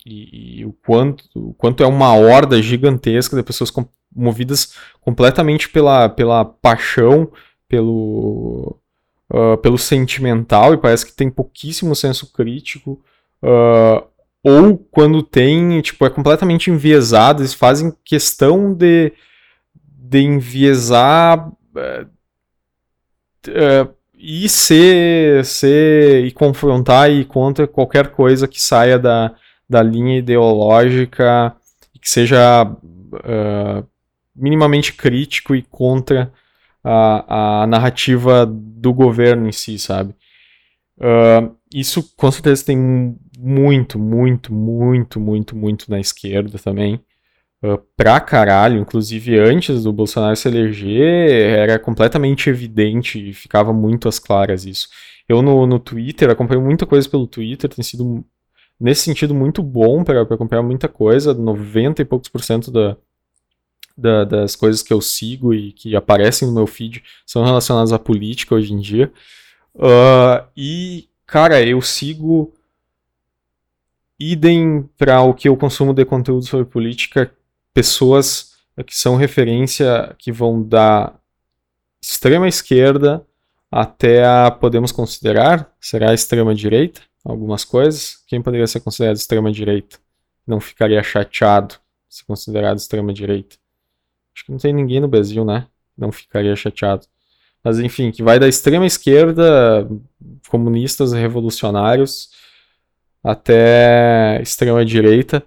e, 0.06 0.66
o, 0.66 0.74
quanto, 0.86 1.26
o 1.36 1.54
quanto 1.54 1.84
é 1.84 1.88
uma 1.88 2.14
horda 2.14 2.62
gigantesca 2.62 3.36
de 3.36 3.44
pessoas 3.44 3.72
com, 3.72 3.88
movidas 4.16 4.76
completamente 5.02 5.70
pela, 5.70 6.10
pela 6.10 6.44
paixão, 6.46 7.32
pelo, 7.68 8.78
uh, 9.32 9.58
pelo 9.58 9.78
sentimental, 9.78 10.74
e 10.74 10.78
parece 10.78 11.06
que 11.06 11.14
tem 11.14 11.30
pouquíssimo 11.30 11.96
senso 11.96 12.32
crítico. 12.32 13.02
Uh, 13.42 14.06
ou 14.44 14.78
quando 14.78 15.24
tem, 15.24 15.80
tipo, 15.82 16.06
é 16.06 16.10
completamente 16.10 16.70
enviesado, 16.70 17.42
eles 17.42 17.54
fazem 17.54 17.96
questão 18.04 18.74
de, 18.74 19.14
de 19.74 20.20
enviesar 20.20 21.48
uh, 21.48 22.06
uh, 23.48 23.94
e 24.16 24.50
ser, 24.50 25.46
ser 25.46 26.26
e 26.26 26.32
confrontar 26.32 27.10
e 27.10 27.24
contra 27.24 27.68
qualquer 27.68 28.10
coisa 28.10 28.48
que 28.48 28.62
saia 28.62 29.00
da, 29.00 29.34
da 29.74 29.82
linha 29.82 30.20
ideológica 30.20 31.56
que 32.00 32.10
seja 32.10 32.64
uh, 32.64 33.88
minimamente 34.36 34.94
crítico 34.94 35.56
e 35.56 35.64
contra 35.64 36.32
a, 36.84 37.64
a 37.64 37.68
narrativa 37.68 38.46
do 38.46 38.94
governo 38.94 39.48
em 39.48 39.52
si, 39.52 39.80
sabe? 39.80 40.14
Uh, 40.98 41.56
isso 41.74 42.14
com 42.16 42.30
certeza 42.30 42.66
tem 42.66 42.78
muito, 43.40 43.98
muito, 43.98 44.54
muito, 44.54 45.20
muito, 45.20 45.56
muito 45.56 45.90
na 45.90 46.00
esquerda 46.00 46.60
também. 46.60 47.00
Uh, 47.64 47.78
pra 47.96 48.20
caralho, 48.20 48.80
inclusive 48.80 49.40
antes 49.40 49.84
do 49.84 49.94
Bolsonaro 49.94 50.36
se 50.36 50.48
eleger, 50.50 51.58
era 51.58 51.80
completamente 51.80 52.50
evidente 52.50 53.30
e 53.30 53.34
ficava 53.34 53.74
muito 53.74 54.08
às 54.08 54.20
claras 54.20 54.66
isso. 54.66 54.88
Eu 55.28 55.42
no, 55.42 55.66
no 55.66 55.80
Twitter 55.80 56.30
acompanho 56.30 56.62
muita 56.62 56.86
coisa 56.86 57.10
pelo 57.10 57.26
Twitter, 57.26 57.70
tem 57.70 57.82
sido 57.82 58.26
nesse 58.80 59.02
sentido 59.02 59.34
muito 59.34 59.62
bom 59.62 60.04
para 60.04 60.22
acompanhar 60.22 60.64
muita 60.64 60.88
coisa, 60.88 61.34
90 61.34 62.02
e 62.02 62.06
poucos 62.06 62.30
por 62.30 62.42
cento 62.42 62.72
da, 62.72 62.98
da, 63.98 64.24
das 64.24 64.56
coisas 64.56 64.82
que 64.82 64.94
eu 64.94 65.02
sigo 65.02 65.54
e 65.54 65.72
que 65.72 65.96
aparecem 65.96 66.48
no 66.48 66.54
meu 66.54 66.68
feed 66.68 67.04
são 67.26 67.44
relacionadas 67.44 67.94
à 67.94 68.00
política 68.00 68.56
hoje 68.56 68.74
em 68.74 68.80
dia. 68.80 69.12
Uh, 69.76 70.46
e, 70.56 71.08
cara, 71.26 71.62
eu 71.62 71.82
sigo 71.82 72.54
idem 74.20 74.88
para 74.98 75.22
o 75.22 75.34
que 75.34 75.50
eu 75.50 75.58
consumo 75.58 75.94
de 75.94 76.06
conteúdo 76.06 76.46
sobre 76.46 76.66
política, 76.66 77.34
pessoas 77.74 78.54
que 78.86 78.96
são 78.96 79.16
referência 79.16 80.16
que 80.18 80.32
vão 80.32 80.64
da 80.64 81.14
extrema 82.02 82.48
esquerda 82.48 83.26
até 83.72 84.26
a 84.26 84.52
podemos 84.52 84.92
considerar, 84.92 85.72
será 85.80 86.12
a 86.12 86.14
extrema 86.14 86.54
direita, 86.54 87.02
algumas 87.24 87.64
coisas. 87.64 88.24
Quem 88.28 88.42
poderia 88.42 88.68
ser 88.68 88.80
considerado 88.82 89.16
extrema 89.16 89.52
direita? 89.52 89.98
Não 90.46 90.60
ficaria 90.60 91.02
chateado 91.02 91.76
se 92.10 92.24
considerado 92.26 92.78
extrema 92.78 93.14
direita. 93.14 93.56
Acho 94.36 94.46
que 94.46 94.52
não 94.52 94.60
tem 94.60 94.74
ninguém 94.74 95.00
no 95.00 95.08
Brasil, 95.08 95.44
né? 95.46 95.68
Não 95.98 96.12
ficaria 96.12 96.56
chateado. 96.56 97.08
Mas 97.64 97.80
enfim, 97.80 98.12
que 98.12 98.22
vai 98.22 98.40
da 98.40 98.48
extrema 98.48 98.86
esquerda, 98.86 99.88
comunistas 100.50 101.14
revolucionários, 101.14 102.30
até 103.24 104.42
extrema 104.42 104.84
direita, 104.84 105.44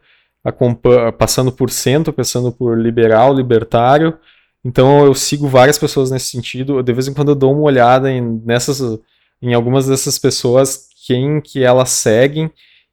passando 1.19 1.53
por 1.53 1.71
centro, 1.71 2.13
passando 2.13 2.51
por 2.51 2.79
liberal, 2.79 3.35
libertário. 3.35 4.19
Então 4.65 5.05
eu 5.05 5.15
sigo 5.15 5.47
várias 5.47 5.79
pessoas 5.79 6.11
nesse 6.11 6.31
sentido. 6.31 6.83
De 6.83 6.93
vez 6.93 7.07
em 7.07 7.15
quando 7.15 7.29
eu 7.33 7.35
dou 7.35 7.53
uma 7.53 7.63
olhada 7.63 8.11
em, 8.11 8.43
nessas, 8.45 8.81
em 9.43 9.53
algumas 9.53 9.87
dessas 9.87 10.19
pessoas, 10.19 10.89
quem 11.07 11.41
que 11.41 11.63
elas 11.63 11.91
seguem. 11.91 12.51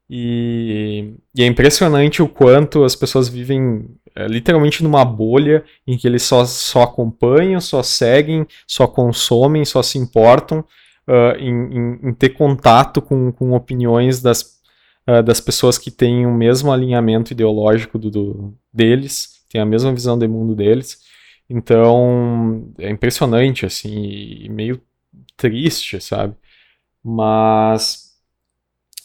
E, 0.09 1.14
e 1.34 1.41
é 1.41 1.45
impressionante 1.47 2.22
o 2.22 2.30
quanto 2.30 2.84
as 2.84 2.95
pessoas 2.95 3.28
vivem 3.28 3.89
é, 4.16 4.28
literalmente 4.28 4.84
numa 4.84 5.03
bolha 5.03 5.64
em 5.88 5.97
que 5.97 6.05
eles 6.07 6.22
só, 6.22 6.45
só 6.45 6.84
acompanham, 6.84 7.59
só 7.59 7.82
seguem, 7.82 8.45
só 8.68 8.86
consomem, 8.86 9.66
só 9.66 9.82
se 9.82 9.97
importam 9.97 10.59
uh, 11.07 11.36
em, 11.39 11.49
em, 11.49 12.09
em, 12.09 12.14
ter 12.14 12.30
contato 12.30 13.01
com, 13.01 13.32
com 13.32 13.53
opiniões 13.53 14.22
das, 14.22 14.59
uh, 15.09 15.24
das 15.24 15.41
pessoas 15.41 15.80
que 15.80 15.89
têm 15.89 16.28
o 16.28 16.34
mesmo 16.34 16.72
alinhamento 16.72 17.34
ideológico 17.34 17.97
do, 17.97 18.11
do, 18.11 18.53
deles, 18.72 19.43
têm 19.49 19.61
a 19.61 19.66
mesma 19.66 19.91
visão 19.91 20.18
de 20.18 20.28
mundo 20.28 20.53
deles. 20.53 20.99
Então 21.49 22.72
é 22.78 22.89
impressionante, 22.89 23.66
assim, 23.66 24.03
e 24.03 24.49
meio 24.49 24.80
triste, 25.36 25.99
sabe? 25.99 26.36
Mas 27.03 28.03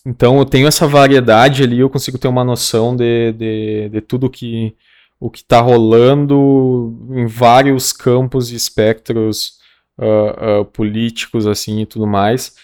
então 0.08 0.38
eu 0.38 0.46
tenho 0.46 0.66
essa 0.66 0.88
variedade 0.88 1.62
ali, 1.62 1.80
eu 1.80 1.90
consigo 1.90 2.16
ter 2.16 2.28
uma 2.28 2.42
noção 2.42 2.96
de, 2.96 3.30
de, 3.32 3.88
de 3.90 4.00
tudo 4.00 4.30
que 4.30 4.74
o 5.20 5.28
que 5.28 5.40
está 5.40 5.60
rolando 5.60 6.96
em 7.10 7.26
vários 7.26 7.92
campos 7.92 8.50
e 8.50 8.54
espectros 8.54 9.58
uh, 9.98 10.60
uh, 10.60 10.64
políticos 10.64 11.46
assim 11.46 11.82
e 11.82 11.86
tudo 11.86 12.06
mais. 12.06 12.56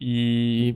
E, 0.00 0.74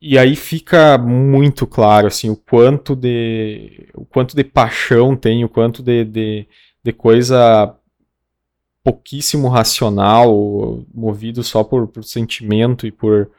e 0.00 0.16
aí 0.16 0.34
fica 0.36 0.96
muito 0.96 1.66
claro 1.66 2.06
assim 2.06 2.30
o 2.30 2.36
quanto 2.36 2.96
de 2.96 3.90
o 3.92 4.06
quanto 4.06 4.34
de 4.34 4.44
paixão 4.44 5.14
tem, 5.14 5.44
o 5.44 5.50
quanto 5.50 5.82
de, 5.82 6.02
de, 6.02 6.48
de 6.82 6.92
coisa 6.94 7.76
pouquíssimo 8.82 9.48
racional, 9.48 10.82
movido 10.94 11.42
só 11.44 11.62
por, 11.62 11.86
por 11.88 12.04
sentimento 12.04 12.86
e 12.86 12.90
por 12.90 13.30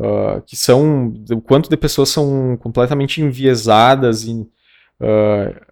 uh, 0.00 0.40
que 0.46 0.56
são 0.56 1.12
o 1.30 1.40
quanto 1.40 1.68
de 1.68 1.76
pessoas 1.76 2.08
são 2.08 2.56
completamente 2.56 3.20
enviesadas 3.20 4.24
e 4.24 4.32
uh, 4.32 5.70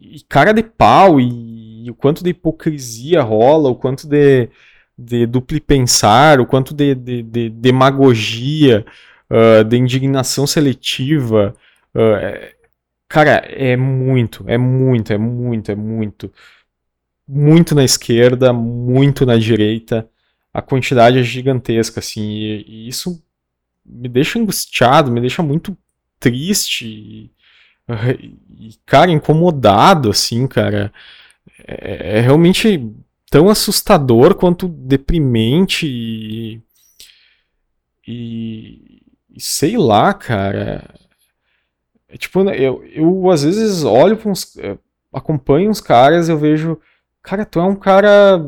e 0.00 0.20
cara 0.28 0.52
de 0.52 0.62
pau, 0.62 1.20
e, 1.20 1.86
e, 1.86 1.90
o 1.90 1.94
quanto 1.94 2.22
de 2.22 2.30
hipocrisia 2.30 3.20
rola, 3.20 3.68
o 3.68 3.74
quanto 3.74 4.06
de, 4.06 4.48
de 4.96 5.26
duplo 5.26 5.60
pensar, 5.60 6.40
o 6.40 6.46
quanto 6.46 6.72
de, 6.72 6.94
de, 6.94 7.22
de 7.22 7.50
demagogia, 7.50 8.86
uh, 9.30 9.64
de 9.64 9.76
indignação 9.76 10.46
seletiva. 10.46 11.54
É, 11.94 12.54
cara, 13.08 13.42
é 13.46 13.76
muito, 13.76 14.44
é 14.46 14.56
muito, 14.56 15.12
é 15.12 15.18
muito, 15.18 15.70
é 15.72 15.74
muito. 15.74 16.32
Muito 17.26 17.74
na 17.74 17.84
esquerda, 17.84 18.52
muito 18.52 19.26
na 19.26 19.36
direita. 19.36 20.08
A 20.54 20.62
quantidade 20.62 21.18
é 21.18 21.22
gigantesca, 21.22 22.00
assim, 22.00 22.22
e, 22.22 22.64
e 22.68 22.88
isso 22.88 23.22
me 23.88 24.08
deixa 24.08 24.38
angustiado, 24.38 25.10
me 25.10 25.20
deixa 25.20 25.42
muito 25.42 25.76
triste 26.20 26.86
e, 26.86 27.30
cara, 28.84 29.10
incomodado, 29.10 30.10
assim, 30.10 30.46
cara. 30.46 30.92
É, 31.66 32.18
é, 32.18 32.20
realmente 32.20 32.92
tão 33.30 33.48
assustador 33.48 34.34
quanto 34.34 34.68
deprimente 34.68 35.86
e, 35.86 36.60
e, 38.06 39.02
e 39.30 39.40
sei 39.40 39.76
lá, 39.76 40.12
cara. 40.12 40.88
É, 42.08 42.16
tipo, 42.16 42.42
né, 42.44 42.58
eu, 42.58 42.84
eu 42.84 43.30
às 43.30 43.42
vezes 43.42 43.84
olho 43.84 44.16
para 44.16 44.30
uns. 44.30 44.56
É, 44.58 44.78
acompanho 45.12 45.70
uns 45.70 45.80
caras 45.80 46.28
e 46.28 46.32
eu 46.32 46.38
vejo. 46.38 46.78
Cara, 47.22 47.44
tu 47.44 47.58
é 47.58 47.64
um 47.64 47.76
cara 47.76 48.38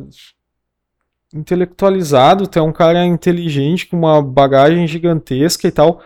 intelectualizado, 1.32 2.46
tu 2.46 2.58
é 2.58 2.62
um 2.62 2.72
cara 2.72 3.04
inteligente, 3.04 3.86
com 3.86 3.96
uma 3.96 4.20
bagagem 4.22 4.86
gigantesca 4.86 5.68
e 5.68 5.70
tal 5.70 6.00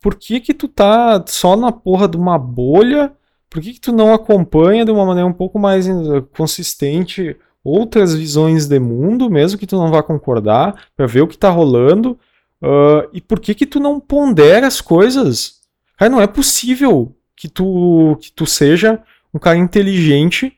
por 0.00 0.14
que 0.14 0.40
que 0.40 0.54
tu 0.54 0.68
tá 0.68 1.22
só 1.26 1.56
na 1.56 1.72
porra 1.72 2.08
de 2.08 2.16
uma 2.16 2.38
bolha? 2.38 3.12
Por 3.50 3.60
que 3.60 3.74
que 3.74 3.80
tu 3.80 3.92
não 3.92 4.12
acompanha 4.12 4.84
de 4.84 4.90
uma 4.90 5.04
maneira 5.04 5.28
um 5.28 5.32
pouco 5.32 5.58
mais 5.58 5.88
eh, 5.88 6.22
consistente 6.36 7.36
outras 7.64 8.14
visões 8.14 8.66
de 8.66 8.78
mundo, 8.78 9.28
mesmo 9.28 9.58
que 9.58 9.66
tu 9.66 9.76
não 9.76 9.90
vá 9.90 10.02
concordar, 10.02 10.86
para 10.96 11.06
ver 11.06 11.22
o 11.22 11.28
que 11.28 11.36
tá 11.36 11.50
rolando? 11.50 12.18
Uh, 12.62 13.08
e 13.12 13.20
por 13.20 13.38
que 13.38 13.54
que 13.54 13.66
tu 13.66 13.78
não 13.78 14.00
pondera 14.00 14.66
as 14.66 14.80
coisas? 14.80 15.60
Cara, 15.96 16.10
não 16.10 16.20
é 16.20 16.26
possível 16.26 17.14
que 17.36 17.48
tu, 17.48 18.16
que 18.20 18.32
tu 18.32 18.46
seja 18.46 19.02
um 19.32 19.38
cara 19.38 19.58
inteligente 19.58 20.56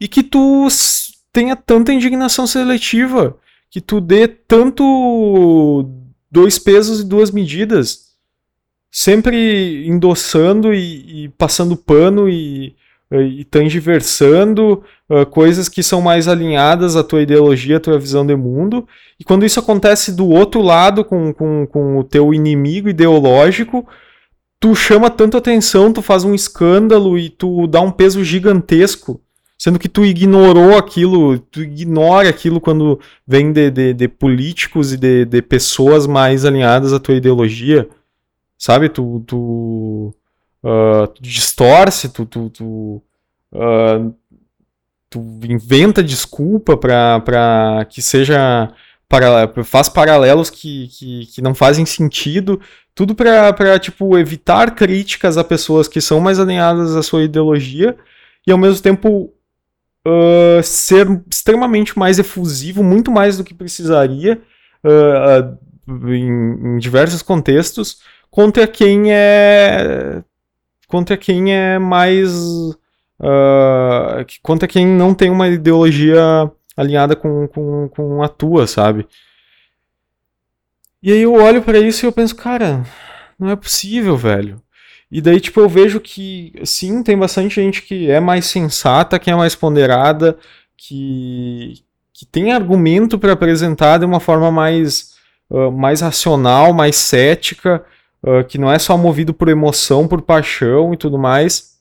e 0.00 0.08
que 0.08 0.22
tu 0.22 0.68
tenha 1.34 1.56
tanta 1.56 1.92
indignação 1.92 2.46
seletiva, 2.46 3.36
que 3.68 3.80
tu 3.80 4.00
dê 4.00 4.28
tanto 4.28 5.90
dois 6.30 6.60
pesos 6.60 7.00
e 7.00 7.04
duas 7.04 7.32
medidas, 7.32 8.12
sempre 8.88 9.84
endossando 9.84 10.72
e, 10.72 11.24
e 11.24 11.28
passando 11.30 11.76
pano 11.76 12.28
e, 12.28 12.76
e 13.10 13.44
tangiversando 13.46 14.84
uh, 15.10 15.26
coisas 15.26 15.68
que 15.68 15.82
são 15.82 16.00
mais 16.00 16.28
alinhadas 16.28 16.94
à 16.94 17.02
tua 17.02 17.22
ideologia, 17.22 17.78
à 17.78 17.80
tua 17.80 17.98
visão 17.98 18.24
de 18.24 18.36
mundo. 18.36 18.86
E 19.18 19.24
quando 19.24 19.44
isso 19.44 19.58
acontece 19.58 20.12
do 20.12 20.28
outro 20.28 20.62
lado, 20.62 21.04
com, 21.04 21.34
com, 21.34 21.66
com 21.66 21.98
o 21.98 22.04
teu 22.04 22.32
inimigo 22.32 22.88
ideológico, 22.88 23.84
tu 24.60 24.72
chama 24.76 25.10
tanto 25.10 25.36
atenção, 25.36 25.92
tu 25.92 26.00
faz 26.00 26.22
um 26.22 26.32
escândalo 26.32 27.18
e 27.18 27.28
tu 27.28 27.66
dá 27.66 27.80
um 27.80 27.90
peso 27.90 28.22
gigantesco 28.22 29.20
Sendo 29.56 29.78
que 29.78 29.88
tu 29.88 30.04
ignorou 30.04 30.76
aquilo, 30.76 31.38
tu 31.38 31.62
ignora 31.62 32.28
aquilo 32.28 32.60
quando 32.60 33.00
vem 33.26 33.52
de, 33.52 33.70
de, 33.70 33.94
de 33.94 34.08
políticos 34.08 34.92
e 34.92 34.96
de, 34.96 35.24
de 35.24 35.40
pessoas 35.40 36.06
mais 36.06 36.44
alinhadas 36.44 36.92
à 36.92 37.00
tua 37.00 37.14
ideologia. 37.14 37.88
sabe? 38.58 38.88
Tu, 38.88 39.22
tu, 39.26 40.14
uh, 40.62 41.06
tu 41.08 41.22
distorce, 41.22 42.08
tu, 42.08 42.26
tu, 42.26 42.50
tu, 42.50 43.02
uh, 43.52 44.14
tu 45.08 45.20
inventa 45.44 46.02
desculpa 46.02 46.76
para 46.76 47.86
que 47.88 48.02
seja 48.02 48.72
para, 49.08 49.52
faz 49.64 49.88
paralelos 49.88 50.50
que, 50.50 50.88
que, 50.88 51.26
que 51.26 51.42
não 51.42 51.54
fazem 51.54 51.86
sentido, 51.86 52.60
tudo 52.94 53.14
para 53.14 53.78
tipo 53.78 54.18
evitar 54.18 54.74
críticas 54.74 55.38
a 55.38 55.44
pessoas 55.44 55.86
que 55.86 56.00
são 56.00 56.20
mais 56.20 56.40
alinhadas 56.40 56.96
à 56.96 57.02
sua 57.02 57.22
ideologia 57.22 57.96
e 58.46 58.50
ao 58.50 58.58
mesmo 58.58 58.82
tempo 58.82 59.32
uh, 60.06 60.62
ser 60.62 61.06
extremamente 61.30 61.98
mais 61.98 62.18
efusivo, 62.18 62.82
muito 62.82 63.10
mais 63.10 63.36
do 63.38 63.44
que 63.44 63.54
precisaria 63.54 64.40
uh, 64.84 66.08
em, 66.08 66.76
em, 66.76 66.78
diversos 66.78 67.22
contextos, 67.22 68.00
contra 68.30 68.66
quem 68.66 69.12
é 69.12 70.22
contra 70.86 71.16
quem 71.16 71.54
é 71.54 71.78
mais 71.78 72.32
uh, 73.20 74.24
contra 74.42 74.68
quem 74.68 74.86
não 74.86 75.14
tem 75.14 75.30
uma 75.30 75.48
ideologia 75.48 76.50
alinhada 76.76 77.16
com, 77.16 77.48
com, 77.48 77.88
com 77.88 78.22
a 78.22 78.28
tua, 78.28 78.66
sabe? 78.66 79.06
E 81.02 81.12
aí 81.12 81.22
eu 81.22 81.34
olho 81.34 81.62
para 81.62 81.78
isso 81.78 82.04
e 82.04 82.08
eu 82.08 82.12
penso, 82.12 82.34
cara, 82.34 82.82
não 83.38 83.50
é 83.50 83.56
possível, 83.56 84.16
velho. 84.16 84.63
E 85.14 85.20
daí, 85.20 85.38
tipo, 85.38 85.60
eu 85.60 85.68
vejo 85.68 86.00
que, 86.00 86.52
sim, 86.64 87.00
tem 87.00 87.16
bastante 87.16 87.54
gente 87.54 87.82
que 87.82 88.10
é 88.10 88.18
mais 88.18 88.46
sensata, 88.46 89.16
que 89.16 89.30
é 89.30 89.36
mais 89.36 89.54
ponderada, 89.54 90.36
que, 90.76 91.74
que 92.12 92.26
tem 92.26 92.50
argumento 92.50 93.16
para 93.16 93.32
apresentar 93.32 93.98
de 93.98 94.04
uma 94.04 94.18
forma 94.18 94.50
mais, 94.50 95.12
uh, 95.48 95.70
mais 95.70 96.00
racional, 96.00 96.72
mais 96.72 96.96
cética, 96.96 97.84
uh, 98.24 98.42
que 98.42 98.58
não 98.58 98.72
é 98.72 98.76
só 98.76 98.98
movido 98.98 99.32
por 99.32 99.48
emoção, 99.48 100.08
por 100.08 100.20
paixão 100.20 100.92
e 100.92 100.96
tudo 100.96 101.16
mais. 101.16 101.76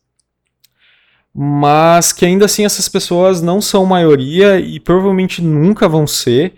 Mas 1.34 2.14
que 2.14 2.28
ainda 2.28 2.46
assim 2.46 2.66
essas 2.66 2.88
pessoas 2.88 3.42
não 3.42 3.60
são 3.60 3.84
maioria 3.84 4.60
e 4.60 4.80
provavelmente 4.80 5.42
nunca 5.42 5.90
vão 5.90 6.06
ser. 6.06 6.54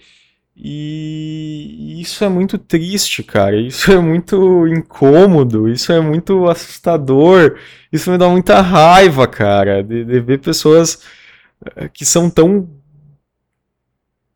E 0.58 2.00
isso 2.02 2.24
é 2.24 2.30
muito 2.30 2.58
triste, 2.58 3.22
cara. 3.24 3.60
Isso 3.60 3.92
é 3.92 4.00
muito 4.00 4.68
incômodo. 4.68 5.68
Isso 5.68 5.92
é 5.92 6.00
muito 6.00 6.48
assustador. 6.48 7.58
Isso 7.92 8.10
me 8.10 8.18
dá 8.18 8.30
muita 8.30 8.62
raiva, 8.62 9.28
cara, 9.28 9.84
de, 9.84 10.06
de 10.06 10.20
ver 10.22 10.40
pessoas 10.40 11.02
eh, 11.76 11.90
que 11.90 12.06
são 12.06 12.30
tão 12.30 12.70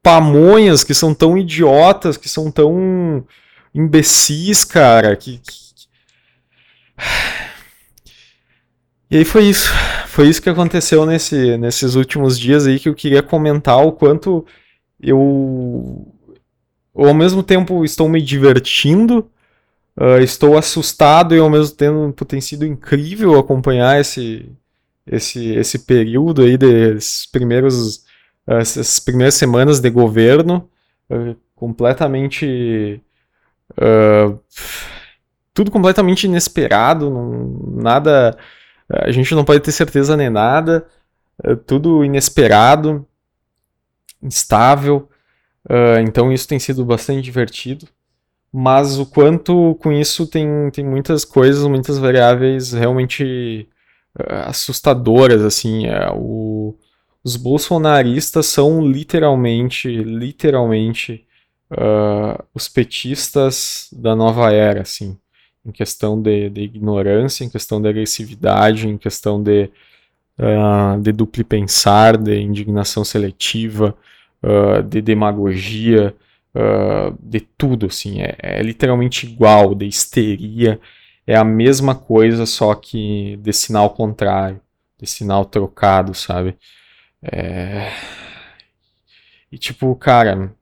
pamonhas, 0.03 0.83
que 0.83 0.93
são 0.93 1.13
tão 1.13 1.37
idiotas, 1.37 2.17
que 2.17 2.27
são 2.27 2.51
tão 2.51 3.25
imbecis, 3.73 4.63
cara. 4.65 5.15
Que, 5.15 5.37
que... 5.39 5.69
E 9.11 9.17
aí 9.17 9.25
foi 9.25 9.45
isso. 9.45 9.71
Foi 10.05 10.27
isso 10.27 10.39
que 10.41 10.49
aconteceu 10.49 11.03
nesse, 11.03 11.57
nesses 11.57 11.95
últimos 11.95 12.37
dias 12.37 12.67
aí 12.67 12.79
que 12.79 12.87
eu 12.87 12.93
queria 12.93 13.23
comentar 13.23 13.83
o 13.83 13.91
quanto 13.91 14.45
eu, 15.01 16.07
eu 16.95 17.07
ao 17.07 17.13
mesmo 17.13 17.41
tempo 17.41 17.85
estou 17.85 18.09
me 18.09 18.21
divertindo, 18.21 19.29
uh, 19.97 20.19
estou 20.21 20.57
assustado 20.57 21.35
e 21.35 21.39
ao 21.39 21.49
mesmo 21.49 21.75
tempo 21.75 22.25
tem 22.25 22.41
sido 22.41 22.65
incrível 22.65 23.39
acompanhar 23.39 23.99
esse, 23.99 24.51
esse, 25.07 25.53
esse 25.55 25.79
período 25.79 26.41
aí 26.41 26.57
desses 26.57 27.25
primeiros 27.25 28.07
essas 28.47 28.99
primeiras 28.99 29.35
semanas 29.35 29.79
de 29.79 29.91
governo 29.91 30.67
uh, 31.09 31.35
completamente 31.55 32.99
uh, 33.73 34.39
tudo 35.53 35.69
completamente 35.69 36.23
inesperado, 36.23 37.11
não, 37.11 37.81
nada 37.81 38.37
a 38.89 39.11
gente 39.11 39.35
não 39.35 39.45
pode 39.45 39.59
ter 39.59 39.71
certeza 39.71 40.17
nem 40.17 40.31
nada, 40.31 40.87
tudo 41.67 42.03
inesperado 42.03 43.05
instável. 44.21 45.09
Uh, 45.65 45.99
então 46.01 46.31
isso 46.31 46.47
tem 46.47 46.59
sido 46.59 46.85
bastante 46.85 47.21
divertido. 47.21 47.87
Mas 48.51 48.97
o 48.97 49.05
quanto 49.05 49.75
com 49.75 49.91
isso 49.91 50.25
tem, 50.25 50.47
tem 50.71 50.83
muitas 50.83 51.23
coisas, 51.23 51.63
muitas 51.67 51.99
variáveis 51.99 52.73
realmente 52.73 53.67
uh, 54.19 54.47
assustadoras. 54.47 55.43
assim 55.43 55.85
é, 55.87 56.09
o, 56.13 56.75
Os 57.23 57.35
bolsonaristas 57.35 58.47
são 58.47 58.81
literalmente, 58.85 59.87
literalmente 59.87 61.27
uh, 61.71 62.43
os 62.53 62.67
petistas 62.67 63.87
da 63.91 64.15
nova 64.15 64.51
era, 64.51 64.81
assim, 64.81 65.17
em 65.65 65.71
questão 65.71 66.19
de, 66.19 66.49
de 66.49 66.61
ignorância, 66.61 67.43
em 67.43 67.49
questão 67.49 67.81
de 67.81 67.87
agressividade, 67.87 68.87
em 68.87 68.97
questão 68.97 69.41
de, 69.41 69.69
uh, 70.39 70.99
de 71.01 71.11
duplo 71.11 71.43
pensar, 71.43 72.17
de 72.17 72.39
indignação 72.39 73.03
seletiva, 73.03 73.95
uh, 74.41 74.81
de 74.81 75.01
demagogia, 75.01 76.15
uh, 76.55 77.15
de 77.19 77.41
tudo, 77.41 77.87
assim, 77.87 78.21
é, 78.21 78.35
é, 78.39 78.61
literalmente 78.61 79.27
igual, 79.27 79.75
de 79.75 79.85
histeria, 79.85 80.79
é 81.27 81.35
a 81.35 81.43
mesma 81.43 81.93
coisa, 81.93 82.45
só 82.45 82.73
que 82.73 83.37
de 83.37 83.53
sinal 83.53 83.91
contrário, 83.91 84.59
de 84.97 85.07
sinal 85.07 85.45
trocado, 85.45 86.13
sabe? 86.13 86.57
É... 87.21 87.91
E 89.51 89.57
tipo, 89.57 89.95
cara. 89.95 90.53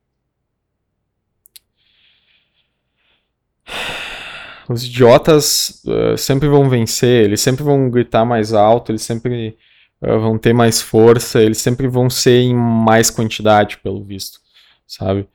Os 4.70 4.84
idiotas 4.86 5.82
uh, 5.86 6.18
sempre 6.18 6.50
vão 6.50 6.70
vencer, 6.70 7.26
eles 7.26 7.40
sempre 7.40 7.64
vão 7.64 7.90
gritar 7.90 8.26
mais 8.26 8.54
alto, 8.54 8.92
eles 8.92 9.02
sempre 9.02 9.58
vão 10.02 10.38
ter 10.38 10.54
mais 10.54 10.82
força, 10.82 11.42
eles 11.42 11.58
sempre 11.58 11.88
vão 11.88 12.10
ser 12.10 12.42
em 12.42 12.56
mais 12.56 13.10
quantidade, 13.10 13.78
pelo 13.78 14.04
visto, 14.04 14.40
sabe? 14.86 15.28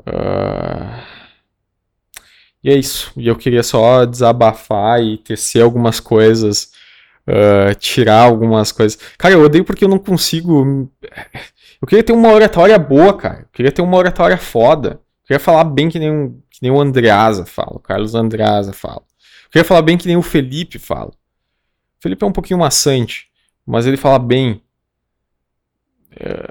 Uh... 0.00 1.24
E 2.62 2.70
é 2.70 2.74
isso. 2.74 3.12
E 3.14 3.28
eu 3.28 3.36
queria 3.36 3.62
só 3.62 4.06
desabafar 4.06 5.02
e 5.02 5.18
tecer 5.18 5.62
algumas 5.62 6.00
coisas, 6.00 6.72
uh, 7.28 7.74
tirar 7.74 8.22
algumas 8.22 8.72
coisas. 8.72 8.98
Cara, 9.18 9.34
eu 9.34 9.42
odeio 9.42 9.64
porque 9.64 9.84
eu 9.84 9.88
não 9.88 9.98
consigo. 9.98 10.90
Eu 11.80 11.86
queria 11.86 12.02
ter 12.02 12.14
uma 12.14 12.32
oratória 12.32 12.78
boa, 12.78 13.14
cara. 13.14 13.40
Eu 13.42 13.48
queria 13.52 13.70
ter 13.70 13.82
uma 13.82 13.98
oratória 13.98 14.38
foda. 14.38 14.92
Eu 14.92 15.26
queria 15.26 15.40
falar 15.40 15.64
bem 15.64 15.90
que 15.90 15.98
nem, 15.98 16.10
um, 16.10 16.40
que 16.50 16.60
nem 16.62 16.70
o 16.70 16.80
Andreasa 16.80 17.44
fala, 17.44 17.76
o 17.76 17.80
Carlos 17.80 18.14
Andreasa 18.14 18.72
fala. 18.72 19.02
Eu 19.44 19.50
queria 19.50 19.64
falar 19.64 19.82
bem 19.82 19.98
que 19.98 20.06
nem 20.06 20.16
o 20.16 20.22
Felipe 20.22 20.78
fala. 20.78 21.10
O 21.10 22.02
Felipe 22.02 22.24
é 22.24 22.26
um 22.26 22.32
pouquinho 22.32 22.60
maçante 22.60 23.28
mas 23.66 23.86
ele 23.86 23.96
fala 23.96 24.18
bem. 24.18 24.62
É, 26.16 26.48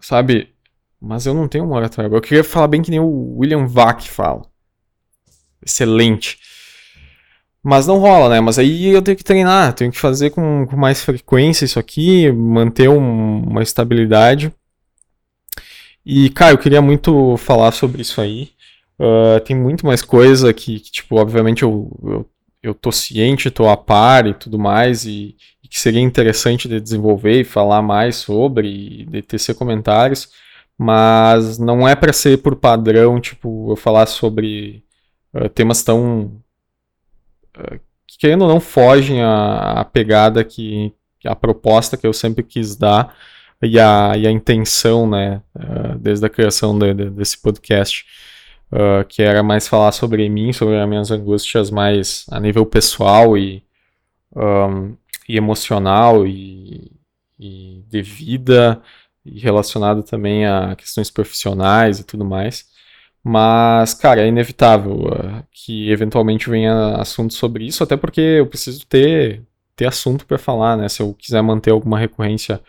sabe? 0.00 0.52
Mas 1.00 1.26
eu 1.26 1.34
não 1.34 1.48
tenho 1.48 1.64
uma 1.64 1.76
oratória 1.76 2.08
Eu 2.08 2.20
queria 2.20 2.44
falar 2.44 2.68
bem 2.68 2.82
que 2.82 2.90
nem 2.90 3.00
o 3.00 3.38
William 3.38 3.66
Vac 3.66 4.02
fala. 4.08 4.42
Excelente. 5.64 6.38
Mas 7.62 7.86
não 7.86 7.98
rola, 7.98 8.28
né? 8.28 8.40
Mas 8.40 8.58
aí 8.58 8.88
eu 8.88 9.02
tenho 9.02 9.16
que 9.16 9.24
treinar, 9.24 9.72
tenho 9.72 9.92
que 9.92 9.98
fazer 9.98 10.30
com, 10.30 10.66
com 10.66 10.76
mais 10.76 11.02
frequência 11.02 11.64
isso 11.64 11.78
aqui, 11.78 12.30
manter 12.32 12.88
um, 12.88 13.42
uma 13.42 13.62
estabilidade. 13.62 14.52
E, 16.04 16.28
cara, 16.30 16.52
eu 16.52 16.58
queria 16.58 16.82
muito 16.82 17.36
falar 17.36 17.70
sobre 17.72 18.02
isso 18.02 18.20
aí. 18.20 18.50
Uh, 18.98 19.40
tem 19.40 19.56
muito 19.56 19.86
mais 19.86 20.02
coisa 20.02 20.52
que, 20.52 20.80
que 20.80 20.90
tipo, 20.90 21.16
obviamente 21.16 21.62
eu, 21.62 21.90
eu, 22.04 22.30
eu 22.62 22.74
tô 22.74 22.90
ciente, 22.90 23.50
tô 23.50 23.68
a 23.68 23.76
par 23.76 24.26
e 24.26 24.34
tudo 24.34 24.58
mais, 24.58 25.04
e, 25.04 25.36
que 25.72 25.78
seria 25.78 26.02
interessante 26.02 26.68
de 26.68 26.78
desenvolver 26.78 27.40
e 27.40 27.44
falar 27.44 27.80
mais 27.80 28.16
sobre, 28.16 29.06
de 29.06 29.22
tecer 29.22 29.54
comentários, 29.54 30.28
mas 30.76 31.58
não 31.58 31.88
é 31.88 31.94
para 31.96 32.12
ser 32.12 32.42
por 32.42 32.56
padrão, 32.56 33.18
tipo, 33.18 33.72
eu 33.72 33.76
falar 33.76 34.04
sobre 34.04 34.84
uh, 35.32 35.48
temas 35.48 35.82
tão. 35.82 36.30
Uh, 37.56 37.80
que 38.06 38.18
querendo 38.18 38.42
ou 38.42 38.48
não 38.48 38.60
fogem 38.60 39.22
a 39.22 39.82
pegada 39.90 40.44
que. 40.44 40.92
a 41.24 41.34
proposta 41.34 41.96
que 41.96 42.06
eu 42.06 42.12
sempre 42.12 42.42
quis 42.42 42.76
dar 42.76 43.16
e 43.62 43.80
a, 43.80 44.12
e 44.14 44.26
a 44.26 44.30
intenção, 44.30 45.08
né, 45.08 45.40
uh, 45.56 45.98
desde 45.98 46.26
a 46.26 46.28
criação 46.28 46.78
de, 46.78 46.92
de, 46.92 47.08
desse 47.08 47.40
podcast. 47.40 48.04
Uh, 48.70 49.04
que 49.06 49.22
era 49.22 49.42
mais 49.42 49.68
falar 49.68 49.92
sobre 49.92 50.28
mim, 50.28 50.52
sobre 50.52 50.78
as 50.78 50.88
minhas 50.88 51.10
angústias 51.10 51.70
mais 51.70 52.24
a 52.30 52.40
nível 52.40 52.64
pessoal 52.64 53.36
e 53.36 53.62
um, 54.34 54.96
e 55.32 55.36
emocional 55.38 56.26
e, 56.26 56.92
e 57.40 57.82
de 57.88 58.02
vida 58.02 58.82
e 59.24 59.40
relacionado 59.40 60.02
também 60.02 60.46
a 60.46 60.76
questões 60.76 61.10
profissionais 61.10 61.98
e 62.00 62.04
tudo 62.04 62.24
mais. 62.24 62.66
Mas, 63.24 63.94
cara, 63.94 64.20
é 64.22 64.28
inevitável 64.28 64.92
uh, 65.06 65.44
que 65.50 65.90
eventualmente 65.90 66.50
venha 66.50 66.96
assunto 66.96 67.32
sobre 67.34 67.64
isso, 67.66 67.82
até 67.82 67.96
porque 67.96 68.20
eu 68.20 68.46
preciso 68.46 68.86
ter, 68.86 69.42
ter 69.76 69.86
assunto 69.86 70.26
para 70.26 70.38
falar, 70.38 70.76
né? 70.76 70.88
Se 70.88 71.02
eu 71.02 71.14
quiser 71.14 71.42
manter 71.42 71.70
alguma 71.70 71.98
recorrência, 71.98 72.60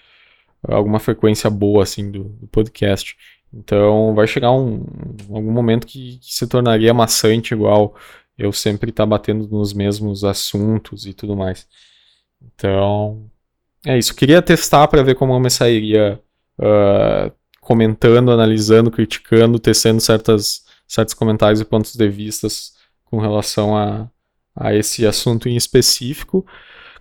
alguma 0.63 0.99
frequência 0.99 1.49
boa, 1.49 1.83
assim, 1.83 2.11
do, 2.11 2.25
do 2.25 2.47
podcast. 2.47 3.17
Então, 3.53 4.15
vai 4.15 4.27
chegar 4.27 4.51
um, 4.51 4.85
algum 5.33 5.51
momento 5.51 5.87
que, 5.87 6.17
que, 6.19 6.33
se 6.33 6.47
tornaria 6.47 6.93
maçante 6.93 7.53
igual 7.53 7.95
eu 8.37 8.53
sempre 8.53 8.89
estar 8.91 9.03
tá 9.03 9.07
batendo 9.07 9.47
nos 9.49 9.73
mesmos 9.73 10.23
assuntos 10.23 11.05
e 11.05 11.13
tudo 11.13 11.35
mais. 11.35 11.67
Então, 12.43 13.29
é 13.85 13.97
isso. 13.97 14.15
Queria 14.15 14.41
testar 14.41 14.87
para 14.87 15.03
ver 15.03 15.15
como 15.15 15.33
eu 15.33 15.39
me 15.39 15.49
sairia 15.49 16.19
uh, 16.59 17.31
comentando, 17.61 18.31
analisando, 18.31 18.91
criticando, 18.91 19.59
tecendo 19.59 20.01
certas, 20.01 20.63
certos 20.87 21.13
comentários 21.13 21.61
e 21.61 21.65
pontos 21.65 21.95
de 21.95 22.07
vistas 22.09 22.73
com 23.05 23.19
relação 23.19 23.75
a, 23.75 24.09
a 24.55 24.73
esse 24.73 25.05
assunto 25.05 25.47
em 25.49 25.55
específico. 25.55 26.45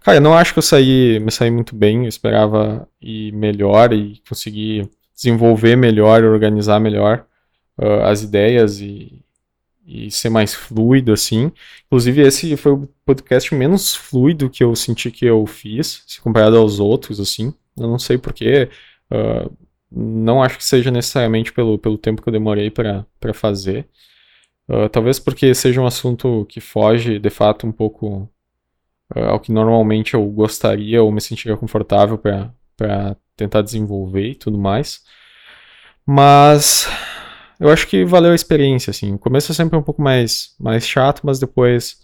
Cara, 0.01 0.19
eu 0.19 0.23
não 0.23 0.35
acho 0.35 0.53
que 0.53 0.59
eu 0.59 0.63
saí, 0.63 1.21
me 1.21 1.31
saí 1.31 1.51
muito 1.51 1.77
bem, 1.77 2.03
eu 2.03 2.09
esperava 2.09 2.89
ir 3.01 3.33
melhor 3.33 3.93
e 3.93 4.21
conseguir 4.29 4.91
desenvolver 5.15 5.77
melhor, 5.77 6.25
organizar 6.25 6.81
melhor 6.81 7.25
uh, 7.79 8.03
as 8.05 8.23
ideias 8.23 8.81
e, 8.81 9.25
e 9.85 10.11
ser 10.11 10.31
mais 10.31 10.55
fluido, 10.55 11.13
assim. 11.13 11.53
Inclusive, 11.87 12.23
esse 12.23 12.57
foi 12.57 12.73
o 12.73 12.89
podcast 13.05 13.55
menos 13.55 13.95
fluido 13.95 14.51
que 14.51 14.63
eu 14.63 14.75
senti 14.77 15.11
que 15.11 15.25
eu 15.27 15.47
fiz, 15.47 16.05
se 16.07 16.21
comparado 16.21 16.57
aos 16.57 16.81
outros, 16.81 17.21
assim. 17.21 17.55
Eu 17.77 17.89
não 17.89 17.99
sei 17.99 18.19
porquê. 18.19 18.69
Uh, 19.11 19.55
não 19.91 20.43
acho 20.43 20.59
que 20.59 20.65
seja 20.65 20.91
necessariamente 20.91 21.53
pelo, 21.53 21.79
pelo 21.79 21.99
tempo 21.99 22.23
que 22.23 22.29
eu 22.29 22.33
demorei 22.33 22.71
para 22.71 23.07
fazer. 23.35 23.89
Uh, 24.69 24.89
talvez 24.89 25.19
porque 25.19 25.55
seja 25.55 25.81
um 25.81 25.87
assunto 25.87 26.47
que 26.49 26.61
foge, 26.61 27.19
de 27.19 27.31
fato, 27.31 27.67
um 27.67 27.73
pouco 27.73 28.29
uh, 29.15 29.25
ao 29.31 29.41
que 29.41 29.53
normalmente 29.53 30.15
eu 30.15 30.25
gostaria 30.27 31.03
ou 31.03 31.13
me 31.13 31.21
sentiria 31.21 31.57
confortável 31.57 32.19
para 32.19 33.17
tentar 33.37 33.63
desenvolver 33.63 34.29
e 34.31 34.35
tudo 34.35 34.59
mais. 34.59 35.03
Mas 36.07 36.89
eu 37.63 37.71
acho 37.71 37.87
que 37.87 38.05
valeu 38.05 38.33
a 38.33 38.35
experiência, 38.35 38.91
assim. 38.91 39.15
O 39.15 39.19
começo 39.19 39.53
é 39.53 39.55
sempre 39.55 39.79
um 39.79 39.83
pouco 39.83 40.03
mais, 40.03 40.53
mais 40.59 40.85
chato, 40.85 41.21
mas 41.23 41.39
depois 41.39 41.99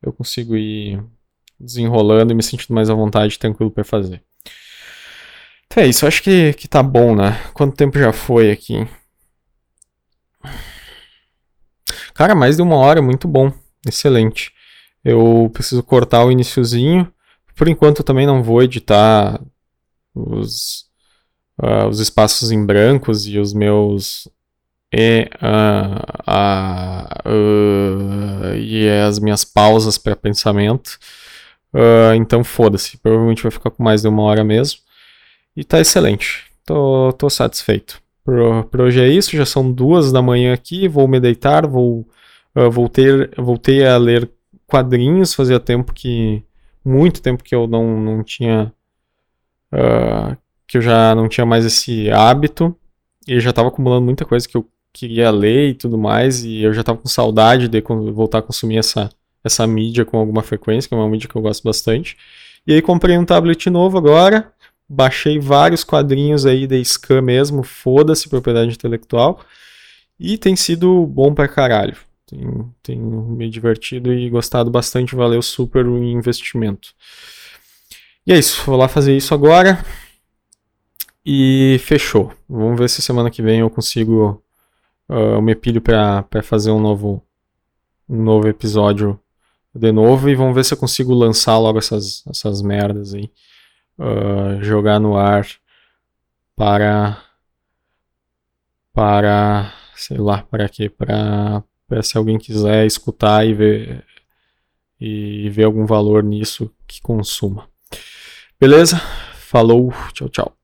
eu 0.00 0.12
consigo 0.12 0.54
ir 0.56 1.02
desenrolando 1.58 2.32
e 2.32 2.34
me 2.36 2.42
sentindo 2.44 2.72
mais 2.72 2.88
à 2.88 2.94
vontade, 2.94 3.36
tranquilo 3.36 3.72
para 3.72 3.82
fazer. 3.82 4.22
Então 5.66 5.82
é 5.82 5.88
isso, 5.88 6.06
acho 6.06 6.22
que, 6.22 6.52
que 6.52 6.68
tá 6.68 6.80
bom, 6.80 7.16
né? 7.16 7.32
Quanto 7.54 7.74
tempo 7.74 7.98
já 7.98 8.12
foi 8.12 8.52
aqui? 8.52 8.86
Cara, 12.14 12.36
mais 12.36 12.54
de 12.54 12.62
uma 12.62 12.76
hora, 12.76 13.02
muito 13.02 13.26
bom. 13.26 13.52
Excelente. 13.84 14.52
Eu 15.04 15.50
preciso 15.52 15.82
cortar 15.82 16.24
o 16.24 16.30
iniciozinho. 16.30 17.12
Por 17.56 17.66
enquanto 17.66 17.98
eu 17.98 18.04
também 18.04 18.26
não 18.28 18.44
vou 18.44 18.62
editar 18.62 19.40
os, 20.14 20.86
uh, 21.60 21.88
os 21.88 21.98
espaços 21.98 22.52
em 22.52 22.64
brancos 22.64 23.26
e 23.26 23.40
os 23.40 23.52
meus 23.52 24.28
e, 24.96 25.28
uh, 25.42 25.98
uh, 27.26 28.54
e 28.56 28.88
as 28.88 29.18
minhas 29.18 29.44
pausas 29.44 29.98
para 29.98 30.14
pensamento. 30.14 30.98
então 32.16 32.44
foda-se, 32.44 32.96
provavelmente 32.98 33.42
vai 33.42 33.50
ficar 33.50 33.70
com 33.70 33.82
mais 33.82 34.02
de 34.02 34.08
uma 34.08 34.22
hora 34.22 34.44
mesmo. 34.44 34.80
E 35.56 35.64
tá 35.64 35.80
excelente, 35.80 36.44
tô, 36.64 37.12
tô 37.18 37.28
satisfeito. 37.28 38.00
Por, 38.24 38.64
por 38.64 38.82
hoje 38.82 39.02
é 39.02 39.08
isso, 39.08 39.36
já 39.36 39.44
são 39.44 39.70
duas 39.70 40.12
da 40.12 40.22
manhã 40.22 40.54
aqui, 40.54 40.88
vou 40.88 41.08
me 41.08 41.20
deitar, 41.20 41.66
vou, 41.66 42.08
voltei, 42.54 43.28
voltei 43.36 43.86
a 43.86 43.96
ler 43.98 44.30
quadrinhos, 44.66 45.34
fazia 45.34 45.60
tempo 45.60 45.92
que. 45.92 46.42
Muito 46.84 47.22
tempo 47.22 47.42
que 47.42 47.54
eu 47.54 47.66
não, 47.66 47.98
não 47.98 48.22
tinha. 48.22 48.72
Uh, 49.72 50.36
que 50.66 50.78
eu 50.78 50.82
já 50.82 51.14
não 51.14 51.28
tinha 51.28 51.46
mais 51.46 51.64
esse 51.64 52.10
hábito. 52.10 52.76
E 53.26 53.40
já 53.40 53.50
estava 53.50 53.68
acumulando 53.68 54.04
muita 54.04 54.24
coisa 54.24 54.46
que 54.46 54.56
eu 54.56 54.66
queria 54.94 55.30
ler 55.30 55.70
e 55.70 55.74
tudo 55.74 55.98
mais, 55.98 56.44
e 56.44 56.62
eu 56.62 56.72
já 56.72 56.80
estava 56.80 56.98
com 56.98 57.08
saudade 57.08 57.66
de 57.68 57.82
voltar 57.82 58.38
a 58.38 58.42
consumir 58.42 58.78
essa, 58.78 59.10
essa 59.42 59.66
mídia 59.66 60.04
com 60.04 60.16
alguma 60.16 60.42
frequência, 60.42 60.88
que 60.88 60.94
é 60.94 60.96
uma 60.96 61.08
mídia 61.08 61.28
que 61.28 61.36
eu 61.36 61.42
gosto 61.42 61.64
bastante. 61.64 62.16
E 62.64 62.72
aí 62.72 62.80
comprei 62.80 63.18
um 63.18 63.24
tablet 63.24 63.68
novo 63.68 63.98
agora, 63.98 64.52
baixei 64.88 65.38
vários 65.40 65.82
quadrinhos 65.82 66.46
aí 66.46 66.66
de 66.66 66.82
Scan 66.84 67.20
mesmo, 67.20 67.64
foda-se 67.64 68.28
propriedade 68.28 68.72
intelectual, 68.72 69.40
e 70.18 70.38
tem 70.38 70.54
sido 70.54 71.04
bom 71.06 71.34
pra 71.34 71.48
caralho. 71.48 71.96
Tenho, 72.24 72.74
tenho 72.82 73.04
me 73.36 73.50
divertido 73.50 74.14
e 74.14 74.30
gostado 74.30 74.70
bastante, 74.70 75.16
valeu 75.16 75.42
super 75.42 75.86
o 75.86 76.02
investimento. 76.02 76.94
E 78.26 78.32
é 78.32 78.38
isso, 78.38 78.62
vou 78.64 78.76
lá 78.76 78.88
fazer 78.88 79.14
isso 79.16 79.34
agora. 79.34 79.84
E 81.26 81.78
fechou. 81.80 82.32
Vamos 82.48 82.78
ver 82.78 82.88
se 82.88 83.00
semana 83.02 83.30
que 83.30 83.42
vem 83.42 83.60
eu 83.60 83.70
consigo. 83.70 84.43
Uh, 85.08 85.34
eu 85.34 85.42
me 85.42 85.54
pilho 85.54 85.80
para 85.80 86.42
fazer 86.42 86.70
um 86.70 86.80
novo, 86.80 87.22
um 88.08 88.22
novo 88.22 88.48
episódio 88.48 89.20
de 89.74 89.92
novo. 89.92 90.28
E 90.28 90.34
vamos 90.34 90.54
ver 90.54 90.64
se 90.64 90.74
eu 90.74 90.78
consigo 90.78 91.12
lançar 91.14 91.58
logo 91.58 91.78
essas, 91.78 92.24
essas 92.28 92.62
merdas 92.62 93.14
aí. 93.14 93.30
Uh, 93.98 94.62
jogar 94.62 94.98
no 94.98 95.16
ar 95.16 95.46
para. 96.56 97.22
Para. 98.92 99.72
Sei 99.96 100.18
lá, 100.18 100.42
para 100.42 100.68
quê? 100.68 100.88
Para 100.88 101.62
se 102.02 102.16
alguém 102.18 102.38
quiser 102.38 102.86
escutar 102.86 103.46
e 103.46 103.54
ver 103.54 104.04
e 105.00 105.50
ver 105.50 105.64
algum 105.64 105.86
valor 105.86 106.22
nisso 106.22 106.70
que 106.86 107.00
consuma. 107.00 107.68
Beleza? 108.58 108.98
Falou, 109.34 109.92
tchau, 110.12 110.28
tchau. 110.28 110.63